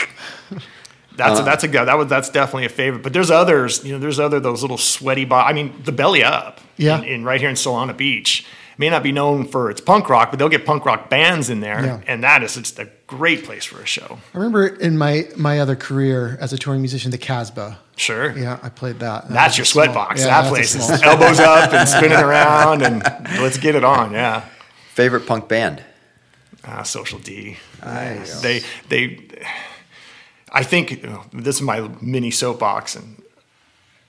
That's 1.16 1.40
a, 1.40 1.42
that's 1.42 1.64
a 1.64 1.68
good 1.68 1.86
that 1.88 1.98
was 1.98 2.06
that's 2.08 2.30
definitely 2.30 2.66
a 2.66 2.68
favorite. 2.68 3.02
But 3.02 3.12
there's 3.12 3.30
others, 3.30 3.84
you 3.84 3.92
know, 3.92 3.98
there's 3.98 4.20
other 4.20 4.38
those 4.38 4.62
little 4.62 4.78
sweaty 4.78 5.24
bo- 5.24 5.34
I 5.36 5.52
mean, 5.52 5.74
the 5.84 5.90
Belly 5.92 6.22
Up, 6.22 6.60
Yeah. 6.76 6.98
in, 6.98 7.04
in 7.04 7.24
right 7.24 7.40
here 7.40 7.50
in 7.50 7.56
Solana 7.56 7.96
Beach, 7.96 8.46
may 8.78 8.88
not 8.88 9.02
be 9.02 9.12
known 9.12 9.46
for 9.46 9.70
its 9.70 9.80
punk 9.80 10.08
rock, 10.08 10.30
but 10.30 10.38
they'll 10.38 10.48
get 10.48 10.64
punk 10.64 10.84
rock 10.86 11.10
bands 11.10 11.50
in 11.50 11.60
there, 11.60 11.84
Yeah. 11.84 12.00
and 12.06 12.22
that 12.24 12.42
is 12.42 12.54
just 12.54 12.78
a 12.78 12.88
great 13.06 13.44
place 13.44 13.64
for 13.64 13.80
a 13.80 13.86
show. 13.86 14.18
I 14.34 14.38
remember 14.38 14.66
in 14.68 14.96
my 14.96 15.28
my 15.36 15.58
other 15.60 15.76
career 15.76 16.38
as 16.40 16.52
a 16.52 16.58
touring 16.58 16.80
musician, 16.80 17.10
the 17.10 17.18
Casbah. 17.18 17.78
Sure. 17.96 18.36
Yeah, 18.38 18.58
I 18.62 18.68
played 18.68 19.00
that. 19.00 19.26
That 19.28 19.34
That's 19.34 19.58
your 19.58 19.62
was 19.62 19.68
a 19.70 19.72
sweat 19.72 19.90
small- 19.92 20.06
box. 20.06 20.20
yeah, 20.20 20.42
that 20.42 20.48
place 20.48 20.74
is 20.74 20.88
elbows 21.02 21.40
up 21.52 21.72
and 21.72 21.88
spinning 21.88 22.18
around, 22.18 22.82
and 22.82 23.02
let's 23.42 23.58
get 23.58 23.74
it 23.74 23.84
on. 23.84 24.12
Yeah. 24.12 24.44
Favorite 24.94 25.26
punk 25.26 25.48
band? 25.48 25.82
Ah, 26.64 26.82
Social 26.82 27.18
D. 27.18 27.56
Nice. 27.84 28.40
They 28.40 28.62
they. 28.88 29.18
I 30.52 30.62
think 30.62 30.90
you 31.02 31.08
know, 31.08 31.24
this 31.32 31.56
is 31.56 31.62
my 31.62 31.88
mini 32.00 32.30
soapbox, 32.30 32.94
and 32.96 33.22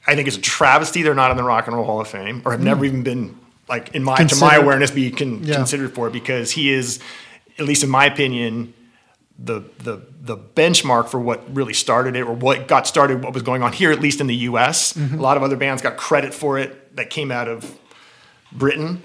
I 0.08 0.16
think 0.16 0.28
it's 0.28 0.38
a 0.38 0.42
travesty 0.42 1.02
they're 1.04 1.14
not 1.16 1.32
in 1.32 1.38
the 1.38 1.44
Rock 1.44 1.68
and 1.68 1.76
Roll 1.76 1.86
Hall 1.86 2.02
of 2.02 2.08
Fame, 2.08 2.42
or 2.46 2.52
have 2.52 2.62
never 2.62 2.86
even 2.86 3.04
been 3.04 3.38
like 3.70 3.96
in 3.96 4.04
my 4.04 4.18
to 4.18 4.36
my 4.38 4.56
awareness 4.56 4.92
be 4.92 5.12
con- 5.12 5.44
Yeah. 5.44 5.56
considered 5.56 5.94
for 5.94 6.08
it 6.08 6.14
because 6.14 6.52
he 6.52 6.72
is, 6.72 7.00
at 7.58 7.66
least 7.66 7.84
in 7.84 7.90
my 7.90 8.06
opinion, 8.06 8.74
the 9.38 9.64
the 9.78 10.02
the 10.22 10.38
benchmark 10.38 11.08
for 11.08 11.20
what 11.20 11.44
really 11.56 11.74
started 11.74 12.16
it 12.16 12.24
or 12.24 12.34
what 12.34 12.68
got 12.68 12.86
started 12.86 13.24
what 13.24 13.34
was 13.34 13.42
going 13.44 13.64
on 13.64 13.72
here 13.72 13.92
at 13.92 14.00
least 14.02 14.20
in 14.20 14.28
the 14.28 14.36
US 14.36 14.94
mm-hmm. 14.94 15.18
a 15.18 15.22
lot 15.22 15.38
of 15.38 15.44
other 15.44 15.56
bands 15.56 15.82
got 15.82 15.96
credit 15.96 16.34
for 16.34 16.60
it 16.60 16.96
that 16.98 17.10
came 17.10 17.32
out 17.32 17.48
of 17.48 17.80
Britain 18.52 19.02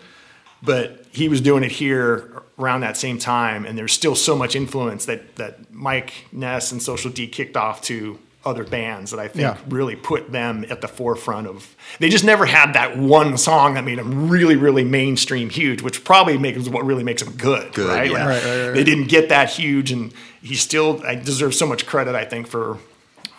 but 0.61 1.07
he 1.13 1.29
was 1.29 1.41
doing 1.41 1.63
it 1.63 1.71
here 1.71 2.43
around 2.59 2.81
that 2.81 2.97
same 2.97 3.19
time 3.19 3.65
and 3.65 3.79
there's 3.79 3.93
still 3.93 4.17
so 4.17 4.37
much 4.37 4.57
influence 4.57 5.05
that 5.07 5.37
that 5.37 5.73
Mike 5.73 6.27
Ness 6.33 6.73
and 6.73 6.83
Social 6.83 7.13
D 7.13 7.29
kicked 7.29 7.57
off 7.57 7.81
to 7.83 8.19
other 8.47 8.65
bands 8.65 9.11
that 9.11 9.21
I 9.21 9.29
think 9.29 9.43
Yeah. 9.43 9.57
really 9.69 9.97
put 9.97 10.31
them 10.31 10.65
at 10.69 10.81
the 10.81 10.89
forefront 10.89 11.47
of 11.47 11.75
they 11.99 12.09
just 12.09 12.25
never 12.25 12.45
had 12.47 12.75
that 12.75 12.97
one 12.99 13.39
song 13.39 13.75
that 13.75 13.85
made 13.85 13.99
them 13.99 14.29
really 14.29 14.57
really 14.57 14.85
mainstream 14.85 15.49
huge 15.51 15.83
which 15.83 16.05
probably 16.05 16.37
makes 16.39 16.69
what 16.69 16.85
really 16.85 17.05
makes 17.05 17.23
them 17.23 17.33
good, 17.37 17.73
Good, 17.73 17.89
right? 17.89 18.11
yeah. 18.11 18.19
Like, 18.19 18.27
Right, 18.27 18.45
right, 18.45 18.67
right, 18.67 18.75
they 18.75 18.85
didn't 18.85 19.09
get 19.09 19.29
that 19.31 19.51
huge 19.51 19.93
and 19.93 20.13
he 20.43 20.55
still 20.57 21.03
I 21.07 21.15
deserves 21.15 21.59
so 21.59 21.67
much 21.67 21.87
credit 21.87 22.15
I 22.15 22.25
think 22.25 22.47
for 22.47 22.79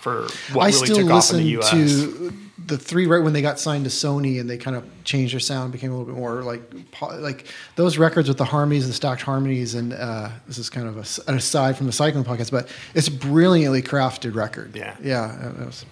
for 0.01 0.28
what 0.53 0.64
I 0.64 0.68
really 0.68 0.86
still 0.88 0.97
took 0.97 1.12
off 1.12 1.32
in 1.32 1.38
the 1.38 1.58
US 1.60 1.70
to 1.72 2.34
the 2.58 2.78
three 2.78 3.06
right 3.06 3.22
when 3.22 3.34
they 3.34 3.41
got 3.41 3.60
signed 3.60 3.84
to 3.84 3.89
Sony 3.89 4.39
and 4.39 4.49
they 4.49 4.58
kind 4.58 4.78
of 4.78 4.86
changed 5.03 5.34
their 5.34 5.39
sound, 5.39 5.72
became 5.72 5.91
a 5.91 5.97
little 5.97 6.14
bit 6.14 6.20
more 6.20 6.41
like 6.41 6.62
like 7.01 7.47
those 7.76 7.97
records 7.97 8.28
with 8.28 8.38
the 8.38 8.45
harmonies 8.45 8.86
and 8.86 8.93
stacked 8.93 9.22
harmonies. 9.22 9.76
And 9.76 9.93
uh, 9.93 10.30
this 10.47 10.58
is 10.58 10.70
kind 10.70 10.88
of 10.88 10.97
a 10.97 11.30
an 11.30 11.38
aside 11.38 11.78
from 11.78 11.86
the 11.86 11.91
cycling 11.91 12.24
podcast, 12.24 12.51
but 12.51 12.70
it's 12.93 13.08
a 13.08 13.12
brilliantly 13.12 13.82
crafted 13.82 14.36
record. 14.36 14.76
Yeah. 14.76 14.95
yeah. 15.01 15.51
was. 15.66 15.86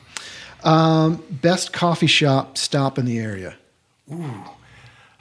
Um, 0.64 1.24
best 1.30 1.74
coffee 1.74 2.07
shop 2.07 2.57
stop 2.57 2.97
in 2.97 3.05
the 3.05 3.20
area. 3.20 3.55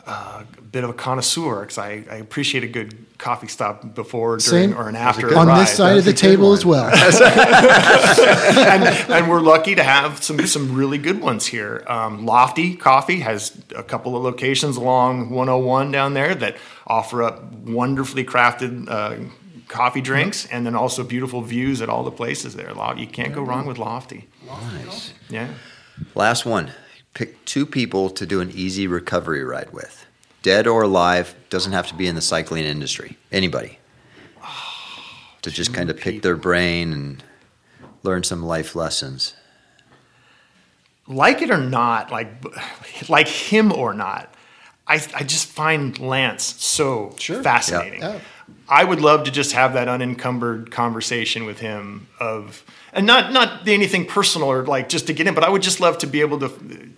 A 0.07 0.45
bit 0.73 0.83
of 0.85 0.91
a 0.91 0.93
connoisseur 0.95 1.61
because 1.61 1.79
I, 1.79 2.05
I 2.11 2.17
appreciate 2.17 2.65
a 2.65 2.69
good 2.69 3.07
coffee 3.19 3.47
stop 3.47 3.95
before, 3.95 4.41
Same. 4.41 4.71
during, 4.71 4.75
or 4.85 4.89
an 4.89 4.97
after 4.97 5.37
On 5.37 5.47
ride. 5.47 5.63
this 5.63 5.77
side 5.77 5.97
of 5.99 6.05
the 6.05 6.13
table 6.13 6.49
one. 6.49 6.59
as 6.59 6.65
well. 6.67 6.87
and, 8.73 8.85
and 9.11 9.31
we're 9.31 9.41
lucky 9.41 9.75
to 9.75 9.83
have 9.83 10.23
some 10.23 10.45
some 10.47 10.75
really 10.75 10.99
good 10.99 11.21
ones 11.21 11.47
here. 11.47 11.85
Um, 11.87 12.27
Lofty 12.27 12.75
Coffee 12.77 13.21
has 13.21 13.61
a 13.77 13.83
couple 13.83 14.17
of 14.17 14.23
locations 14.23 14.77
along 14.77 15.31
101 15.31 15.93
down 15.93 16.15
there 16.15 16.35
that 16.35 16.57
offer 16.87 17.23
up 17.23 17.43
wonderfully 17.53 18.25
crafted 18.25 18.89
uh, 18.91 19.17
coffee 19.69 20.01
drinks, 20.01 20.47
and 20.47 20.67
then 20.67 20.75
also 20.75 21.05
beautiful 21.05 21.41
views 21.43 21.81
at 21.81 21.89
all 21.89 22.03
the 22.03 22.11
places 22.11 22.55
there. 22.57 22.75
Lo- 22.75 22.95
You 22.95 23.07
can't 23.07 23.35
go 23.35 23.43
wrong 23.43 23.67
with 23.67 23.79
Lofty. 23.79 24.29
Nice. 24.47 25.15
Yeah. 25.31 25.49
Last 26.15 26.45
one. 26.45 26.73
Pick 27.15 27.45
two 27.45 27.67
people 27.67 28.09
to 28.11 28.25
do 28.27 28.41
an 28.41 28.51
easy 28.53 28.87
recovery 28.87 29.45
ride 29.45 29.73
with. 29.73 30.07
Dead 30.43 30.67
or 30.67 30.83
alive, 30.83 31.35
doesn't 31.51 31.73
have 31.73 31.87
to 31.89 31.95
be 31.95 32.07
in 32.07 32.15
the 32.15 32.21
cycling 32.23 32.65
industry. 32.65 33.17
Anybody. 33.31 33.79
To 35.43 35.51
just 35.51 35.75
kind 35.75 35.91
of 35.91 35.97
pick 35.97 36.23
their 36.23 36.37
brain 36.37 36.93
and 36.93 37.23
learn 38.03 38.23
some 38.23 38.43
life 38.45 38.75
lessons. 38.77 39.35
like 41.09 41.43
it 41.43 41.51
or 41.51 41.59
not, 41.59 42.11
like 42.13 42.29
like 43.09 43.27
him 43.29 43.73
or 43.73 43.93
not, 43.93 44.33
I 44.87 44.95
I 45.15 45.25
just 45.25 45.47
find 45.47 45.99
Lance 45.99 46.45
so 46.45 47.15
Sure. 47.19 47.43
fascinating. 47.43 48.03
I 48.73 48.85
would 48.85 49.03
love 49.03 49.25
to 49.25 49.31
just 49.31 49.53
have 49.53 49.75
that 49.75 49.87
unencumbered 49.87 50.71
conversation 50.71 51.45
with 51.45 51.59
him 51.61 52.07
of 52.19 52.65
and 52.95 53.07
not 53.07 53.31
not 53.31 53.69
anything 53.69 54.07
personal 54.07 54.49
or 54.49 54.65
like 54.65 54.89
just 54.89 55.07
to 55.09 55.13
get 55.13 55.27
in, 55.27 55.35
but 55.35 55.45
I 55.45 55.51
would 55.51 55.61
just 55.63 55.79
love 55.79 55.99
to 55.99 56.07
be 56.07 56.23
able 56.23 56.39
to 56.41 56.49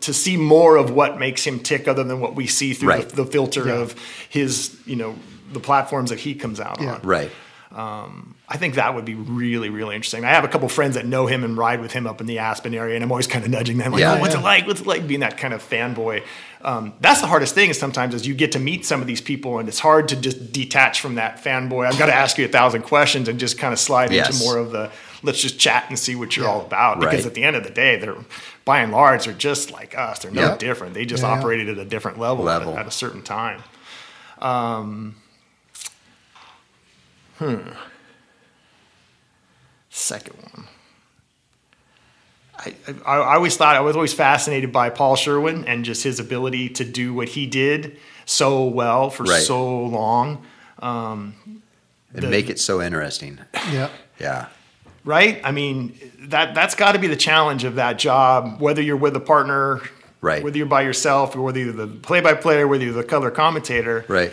to 0.06 0.14
see 0.14 0.36
more 0.36 0.76
of 0.76 0.90
what 0.90 1.18
makes 1.18 1.44
him 1.44 1.58
tick 1.58 1.88
other 1.88 2.04
than 2.04 2.20
what 2.20 2.36
we 2.36 2.46
see 2.46 2.74
through 2.74 2.90
Right. 2.90 3.08
the, 3.08 3.24
the 3.24 3.26
filter 3.26 3.66
Yeah. 3.66 3.74
of 3.82 3.96
his, 4.28 4.76
you 4.86 4.94
know, 4.94 5.16
the 5.52 5.58
platforms 5.60 6.10
that 6.10 6.20
he 6.20 6.34
comes 6.36 6.60
out 6.60 6.80
Yeah. 6.80 6.94
on. 6.94 7.00
Right. 7.02 7.30
I 7.76 8.56
think 8.56 8.74
that 8.76 8.94
would 8.94 9.04
be 9.04 9.14
really, 9.14 9.68
really 9.68 9.96
interesting. 9.96 10.24
I 10.24 10.28
have 10.30 10.44
a 10.44 10.48
couple 10.48 10.68
friends 10.68 10.94
that 10.94 11.06
know 11.06 11.26
him 11.26 11.42
and 11.44 11.56
ride 11.56 11.80
with 11.80 11.92
him 11.92 12.06
up 12.06 12.20
in 12.20 12.26
the 12.26 12.38
Aspen 12.38 12.72
area, 12.74 12.94
and 12.94 13.02
I'm 13.02 13.10
always 13.10 13.26
kind 13.26 13.44
of 13.44 13.50
nudging 13.50 13.78
them, 13.78 13.92
like, 13.92 14.00
Yeah. 14.00 14.14
oh, 14.14 14.20
what's 14.20 14.34
Yeah. 14.34 14.40
it 14.40 14.44
like? 14.44 14.66
What's 14.66 14.80
it 14.80 14.86
like 14.86 15.06
being 15.08 15.20
that 15.20 15.36
kind 15.38 15.52
of 15.52 15.62
fanboy? 15.68 16.22
Um, 16.62 16.92
that's 17.00 17.20
the 17.20 17.26
hardest 17.26 17.54
thing 17.54 17.70
is 17.70 17.78
sometimes 17.78 18.14
is 18.14 18.26
you 18.26 18.34
get 18.34 18.52
to 18.52 18.58
meet 18.58 18.86
some 18.86 19.00
of 19.00 19.06
these 19.06 19.20
people, 19.20 19.58
and 19.58 19.68
it's 19.68 19.80
hard 19.80 20.08
to 20.08 20.16
just 20.16 20.52
detach 20.52 21.00
from 21.00 21.16
that 21.16 21.42
fanboy. 21.42 21.86
I've 21.86 21.98
got 21.98 22.06
to 22.06 22.14
ask 22.14 22.38
you 22.38 22.44
a 22.44 22.48
thousand 22.48 22.82
questions 22.82 23.28
and 23.28 23.38
just 23.40 23.58
kind 23.58 23.72
of 23.72 23.78
slide 23.80 24.12
Yes. 24.12 24.30
into 24.30 24.44
more 24.44 24.56
of 24.58 24.70
the 24.70 24.90
let's 25.22 25.40
just 25.40 25.58
chat 25.58 25.86
and 25.88 25.98
see 25.98 26.14
what 26.14 26.36
you're 26.36 26.44
Yeah. 26.44 26.52
all 26.52 26.60
about. 26.60 27.00
Because 27.00 27.20
Right. 27.20 27.26
at 27.26 27.34
the 27.34 27.44
end 27.44 27.56
of 27.56 27.64
the 27.64 27.70
day, 27.70 27.96
they're 27.96 28.14
by 28.66 28.80
and 28.80 28.92
large, 28.92 29.24
they're 29.24 29.32
just 29.32 29.70
like 29.72 29.96
us. 29.96 30.18
They're 30.20 30.30
no 30.30 30.54
different. 30.56 30.92
They 30.94 31.06
just 31.06 31.24
operated 31.24 31.68
at 31.70 31.78
a 31.78 31.84
different 31.86 32.18
level, 32.20 32.48
at 32.50 32.62
a- 32.62 32.68
At, 32.78 32.86
a, 32.86 32.90
certain 32.90 33.22
time. 33.22 33.62
Um, 34.40 35.14
hmm. 37.38 37.58
Second 39.90 40.36
one. 40.52 40.66
I, 42.56 42.74
I, 43.06 43.12
I 43.16 43.34
always 43.34 43.56
thought 43.56 43.76
I 43.76 43.80
was 43.80 43.96
always 43.96 44.12
fascinated 44.12 44.72
by 44.72 44.90
Paul 44.90 45.16
Sherwen 45.16 45.64
and 45.66 45.84
just 45.84 46.02
his 46.04 46.20
ability 46.20 46.68
to 46.70 46.84
do 46.84 47.12
what 47.14 47.28
he 47.28 47.46
did 47.46 47.98
so 48.26 48.64
well 48.66 49.10
for 49.10 49.24
Right. 49.24 49.42
so 49.42 49.84
long. 49.84 50.44
And 50.80 51.34
The- 52.12 52.28
make 52.28 52.48
it 52.50 52.58
so 52.60 52.80
interesting. 52.80 53.38
Yeah. 53.72 53.88
Yeah. 54.20 54.46
right? 55.04 55.40
I 55.44 55.50
mean, 55.50 55.98
that 56.28 56.54
that's 56.54 56.74
got 56.74 56.92
to 56.92 56.98
be 56.98 57.08
the 57.08 57.16
challenge 57.16 57.64
of 57.64 57.74
that 57.74 57.98
job. 57.98 58.60
Whether 58.60 58.80
you're 58.82 58.96
with 58.96 59.14
a 59.16 59.20
partner, 59.20 59.80
Right. 60.20 60.42
Whether 60.42 60.56
you're 60.56 60.66
by 60.66 60.80
yourself, 60.82 61.36
or 61.36 61.42
whether 61.42 61.58
you're 61.58 61.74
the 61.74 61.86
play-by-play, 61.86 62.64
whether 62.64 62.82
you're 62.82 62.94
the 62.94 63.04
color 63.04 63.30
commentator, 63.30 64.06
Right. 64.08 64.32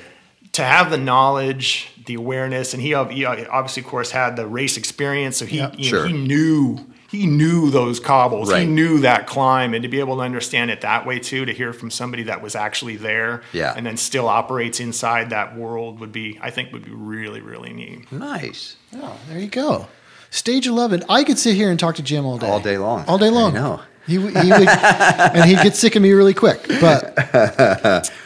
To 0.54 0.64
have 0.64 0.90
the 0.90 0.98
knowledge, 0.98 1.91
the 2.06 2.16
awareness, 2.16 2.74
and 2.74 2.82
he, 2.82 2.90
he 3.12 3.26
uh, 3.26 3.46
obviously, 3.52 3.84
of 3.84 3.88
course, 3.90 4.12
had 4.12 4.36
the 4.36 4.48
race 4.48 4.78
experience, 4.78 5.38
so 5.38 5.46
he 5.46 5.58
Yeah. 5.58 5.72
you 5.78 5.92
know, 5.92 5.98
Sure. 5.98 6.08
he 6.08 6.14
knew 6.14 6.80
he 7.10 7.26
knew 7.26 7.70
those 7.70 8.00
cobbles, 8.00 8.54
he 8.54 8.64
knew 8.66 9.00
that 9.00 9.28
climb, 9.28 9.74
and 9.74 9.84
to 9.84 9.90
be 9.90 10.00
able 10.00 10.16
to 10.16 10.22
understand 10.22 10.72
it 10.72 10.80
that 10.80 11.06
way 11.06 11.20
too, 11.20 11.44
to 11.44 11.52
hear 11.54 11.74
from 11.74 11.92
somebody 11.92 12.24
that 12.24 12.42
was 12.42 12.56
actually 12.56 12.96
there, 12.96 13.42
Yeah. 13.52 13.74
and 13.76 13.86
then 13.86 13.98
still 13.98 14.30
operates 14.30 14.80
inside 14.80 15.30
that 15.32 15.58
world 15.58 16.00
would 16.00 16.14
be, 16.14 16.40
I 16.42 16.52
think, 16.52 16.72
would 16.72 16.86
be 16.86 16.92
really, 16.92 17.42
really 17.42 17.74
neat. 17.74 18.10
Nice. 18.14 18.78
Oh, 18.96 19.18
there 19.28 19.40
you 19.40 19.48
go. 19.48 19.88
Stage 20.30 20.66
11. 20.68 21.04
I 21.10 21.26
could 21.26 21.38
sit 21.38 21.56
here 21.56 21.70
and 21.70 21.78
talk 21.78 21.96
to 21.96 22.02
Jim 22.02 22.26
all 22.26 22.38
day. 22.38 22.48
All 22.48 22.62
day 22.62 22.78
long. 22.78 23.04
All 23.10 23.18
day 23.18 23.30
long. 23.30 23.54
No. 23.56 23.82
He, 24.08 24.14
he 24.14 24.18
would, 24.20 24.34
and 24.70 25.44
he'd 25.50 25.62
get 25.62 25.76
sick 25.76 25.98
of 25.98 26.02
me 26.02 26.14
really 26.14 26.34
quick. 26.34 26.66
But 26.80 28.10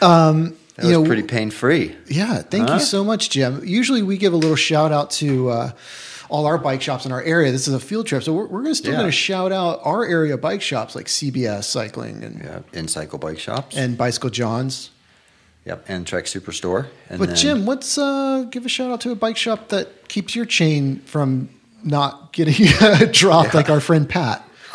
That 0.76 0.82
You 0.84 0.88
was 0.90 0.98
know, 0.98 1.04
pretty 1.06 1.22
pain 1.22 1.50
free. 1.50 1.96
yeah, 2.06 2.42
thank 2.42 2.68
you 2.68 2.80
so 2.80 3.02
much, 3.02 3.30
Jim. 3.30 3.62
Usually 3.64 4.02
we 4.02 4.18
give 4.18 4.32
a 4.32 4.36
little 4.36 4.56
shout 4.56 4.92
out 4.92 5.10
to 5.12 5.48
uh, 5.48 5.70
all 6.28 6.44
our 6.46 6.58
bike 6.58 6.82
shops 6.82 7.06
in 7.06 7.12
our 7.12 7.22
area. 7.22 7.50
This 7.52 7.66
is 7.66 7.72
a 7.74 7.80
field 7.80 8.06
trip. 8.06 8.22
So 8.22 8.34
we're, 8.34 8.46
we're 8.46 8.62
gonna 8.62 8.74
still 8.74 8.92
Yeah. 8.92 8.98
going 8.98 9.10
to 9.10 9.16
shout 9.16 9.52
out 9.52 9.80
our 9.84 10.04
area 10.04 10.36
bike 10.36 10.60
shops 10.60 10.94
like 10.94 11.06
CBS 11.06 11.64
Cycling 11.64 12.22
and, 12.22 12.40
Yeah. 12.44 12.60
In 12.78 12.88
cycle 12.88 13.18
bike 13.18 13.38
shops. 13.38 13.74
and 13.76 13.96
Bicycle 13.96 14.28
John's. 14.30 14.90
yep. 15.64 15.84
And 15.88 16.06
Trek 16.06 16.24
Superstore. 16.26 16.88
And 17.08 17.18
But 17.18 17.28
then- 17.28 17.36
Jim, 17.36 17.64
let's 17.66 17.96
uh, 17.96 18.44
give 18.50 18.66
a 18.66 18.68
shout 18.68 18.90
out 18.90 19.00
to 19.02 19.10
a 19.12 19.16
bike 19.16 19.36
shop 19.38 19.68
that 19.68 20.08
keeps 20.08 20.36
your 20.36 20.44
chain 20.44 21.00
from 21.06 21.48
not 21.82 22.32
getting 22.34 22.66
dropped 23.12 23.54
like 23.54 23.70
our 23.70 23.80
friend 23.80 24.08
Pat. 24.08 24.45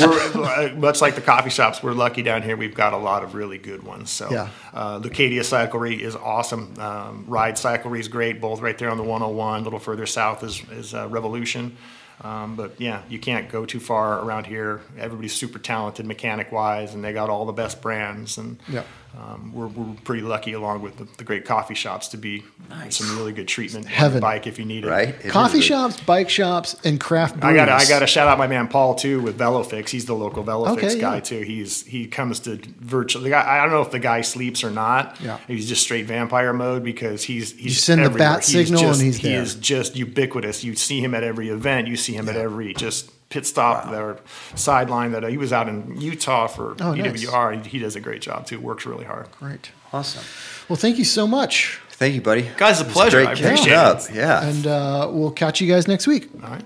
we're 0.00 0.42
uh, 0.42 0.74
much 0.76 1.00
like 1.00 1.14
the 1.14 1.20
coffee 1.24 1.50
shops. 1.50 1.82
We're 1.82 1.92
lucky 1.92 2.22
down 2.22 2.42
here. 2.42 2.56
We've 2.56 2.74
got 2.74 2.92
a 2.92 2.96
lot 2.98 3.22
of 3.22 3.34
really 3.34 3.58
good 3.58 3.82
ones. 3.82 4.10
So, 4.10 4.30
Yeah. 4.30 4.48
uh, 4.74 4.98
Leucadia 5.00 5.40
Cyclery 5.40 5.98
is 6.00 6.16
awesome. 6.16 6.74
Um, 6.78 7.24
Ride 7.26 7.54
Cyclery 7.56 8.00
is 8.00 8.08
great. 8.08 8.40
Both 8.40 8.60
right 8.60 8.76
there 8.76 8.90
on 8.90 8.96
the 8.96 9.02
101. 9.04 9.60
A 9.60 9.64
little 9.64 9.78
further 9.78 10.06
south 10.06 10.42
is 10.42 10.62
is 10.70 10.94
uh, 10.94 11.08
Revolution. 11.08 11.76
Um, 12.22 12.54
but 12.54 12.80
yeah, 12.80 13.02
you 13.08 13.18
can't 13.18 13.48
go 13.50 13.66
too 13.66 13.80
far 13.80 14.20
around 14.24 14.46
here. 14.46 14.82
Everybody's 14.98 15.32
super 15.34 15.58
talented 15.58 16.06
mechanic 16.06 16.52
wise, 16.52 16.94
and 16.94 17.02
they 17.02 17.12
got 17.12 17.30
all 17.30 17.46
the 17.46 17.52
best 17.52 17.82
brands. 17.82 18.38
And 18.38 18.58
Yeah. 18.68 18.84
Um, 19.18 19.52
we're, 19.52 19.66
we're 19.66 19.94
pretty 20.04 20.22
lucky, 20.22 20.54
along 20.54 20.80
with 20.82 20.96
the, 20.96 21.04
the 21.18 21.24
great 21.24 21.44
coffee 21.44 21.74
shops, 21.74 22.08
to 22.08 22.16
be 22.16 22.42
some 22.88 23.16
really 23.18 23.32
good 23.32 23.46
treatment 23.46 23.84
on 23.86 23.92
Heaven. 23.92 24.14
the 24.16 24.20
bike 24.22 24.46
if 24.46 24.58
you 24.58 24.64
need 24.64 24.84
it. 24.84 24.88
Right. 24.88 25.08
It 25.22 25.28
Coffee 25.28 25.58
is 25.58 25.64
a- 25.64 25.68
shops, 25.68 26.00
bike 26.00 26.30
shops, 26.30 26.76
and 26.84 26.98
craft 26.98 27.36
I 27.36 27.52
brews. 27.52 27.56
got 27.56 27.68
I 27.68 27.84
got 27.88 27.98
to 27.98 28.06
shout 28.06 28.26
out 28.26 28.38
my 28.38 28.46
man 28.46 28.68
Paul 28.68 28.94
too 28.94 29.20
with 29.20 29.38
VeloFix. 29.38 29.90
He's 29.90 30.06
the 30.06 30.14
local 30.14 30.42
VeloFix 30.44 30.72
Okay, 30.78 31.00
guy 31.00 31.14
yeah. 31.16 31.20
too. 31.20 31.40
He's 31.40 31.84
he 31.84 32.06
comes 32.06 32.40
to 32.40 32.56
virtually. 32.80 33.34
I 33.34 33.62
don't 33.62 33.70
know 33.72 33.82
if 33.82 33.90
the 33.90 33.98
guy 33.98 34.22
sleeps 34.22 34.64
or 34.64 34.70
not. 34.70 35.20
Yeah. 35.20 35.38
he's 35.46 35.68
just 35.68 35.82
straight 35.82 36.06
vampire 36.06 36.52
mode 36.54 36.82
because 36.82 37.22
he's 37.22 37.52
he's 37.52 37.64
You 37.64 37.70
send 37.70 38.00
the 38.00 38.06
everywhere. 38.06 38.28
bat 38.36 38.44
signal 38.44 38.82
and 38.90 39.00
he's 39.00 39.18
he 39.18 39.28
there. 39.28 39.42
is 39.42 39.54
just 39.56 39.94
ubiquitous. 39.96 40.64
You 40.64 40.74
see 40.74 41.00
him 41.00 41.14
at 41.14 41.22
every 41.22 41.50
event. 41.50 41.86
You 41.88 41.96
see 41.96 42.14
him 42.14 42.28
at 42.30 42.36
every 42.36 42.72
just 42.74 43.10
pit 43.32 43.46
stop 43.46 43.86
or 43.90 44.18
sideline. 44.54 45.12
That 45.12 45.24
uh, 45.24 45.28
he 45.28 45.38
was 45.38 45.52
out 45.52 45.68
in 45.68 45.98
Utah 46.00 46.46
for 46.46 46.76
Oh, 46.80 46.94
nice. 46.94 47.24
BWR. 47.24 47.62
He, 47.64 47.70
he 47.70 47.78
does 47.78 47.96
a 47.96 48.00
great 48.00 48.20
job 48.22 48.46
too. 48.46 48.60
Works 48.60 48.84
really 48.86 49.04
hard. 49.04 49.28
Great. 49.40 49.70
Awesome. 49.92 50.22
Well, 50.68 50.76
thank 50.76 50.98
you 50.98 51.04
so 51.04 51.26
much. 51.26 51.80
Thank 51.90 52.14
you, 52.14 52.20
buddy. 52.20 52.48
Guys, 52.56 52.80
a 52.80 52.84
pleasure. 52.84 53.18
Great 53.24 53.28
I 53.28 53.34
catching 53.34 53.46
appreciate 53.46 53.74
up. 53.76 54.00
it. 54.10 54.14
Yeah. 54.14 54.44
And 54.44 54.66
uh, 54.66 55.08
we'll 55.10 55.30
catch 55.30 55.60
you 55.60 55.68
guys 55.72 55.86
next 55.88 56.06
week. 56.06 56.28
All 56.42 56.50
right. 56.50 56.64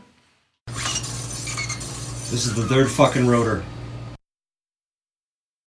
This 0.67 2.45
is 2.47 2.55
the 2.55 2.67
third 2.67 2.91
fucking 2.91 3.27
rotor. 3.27 3.64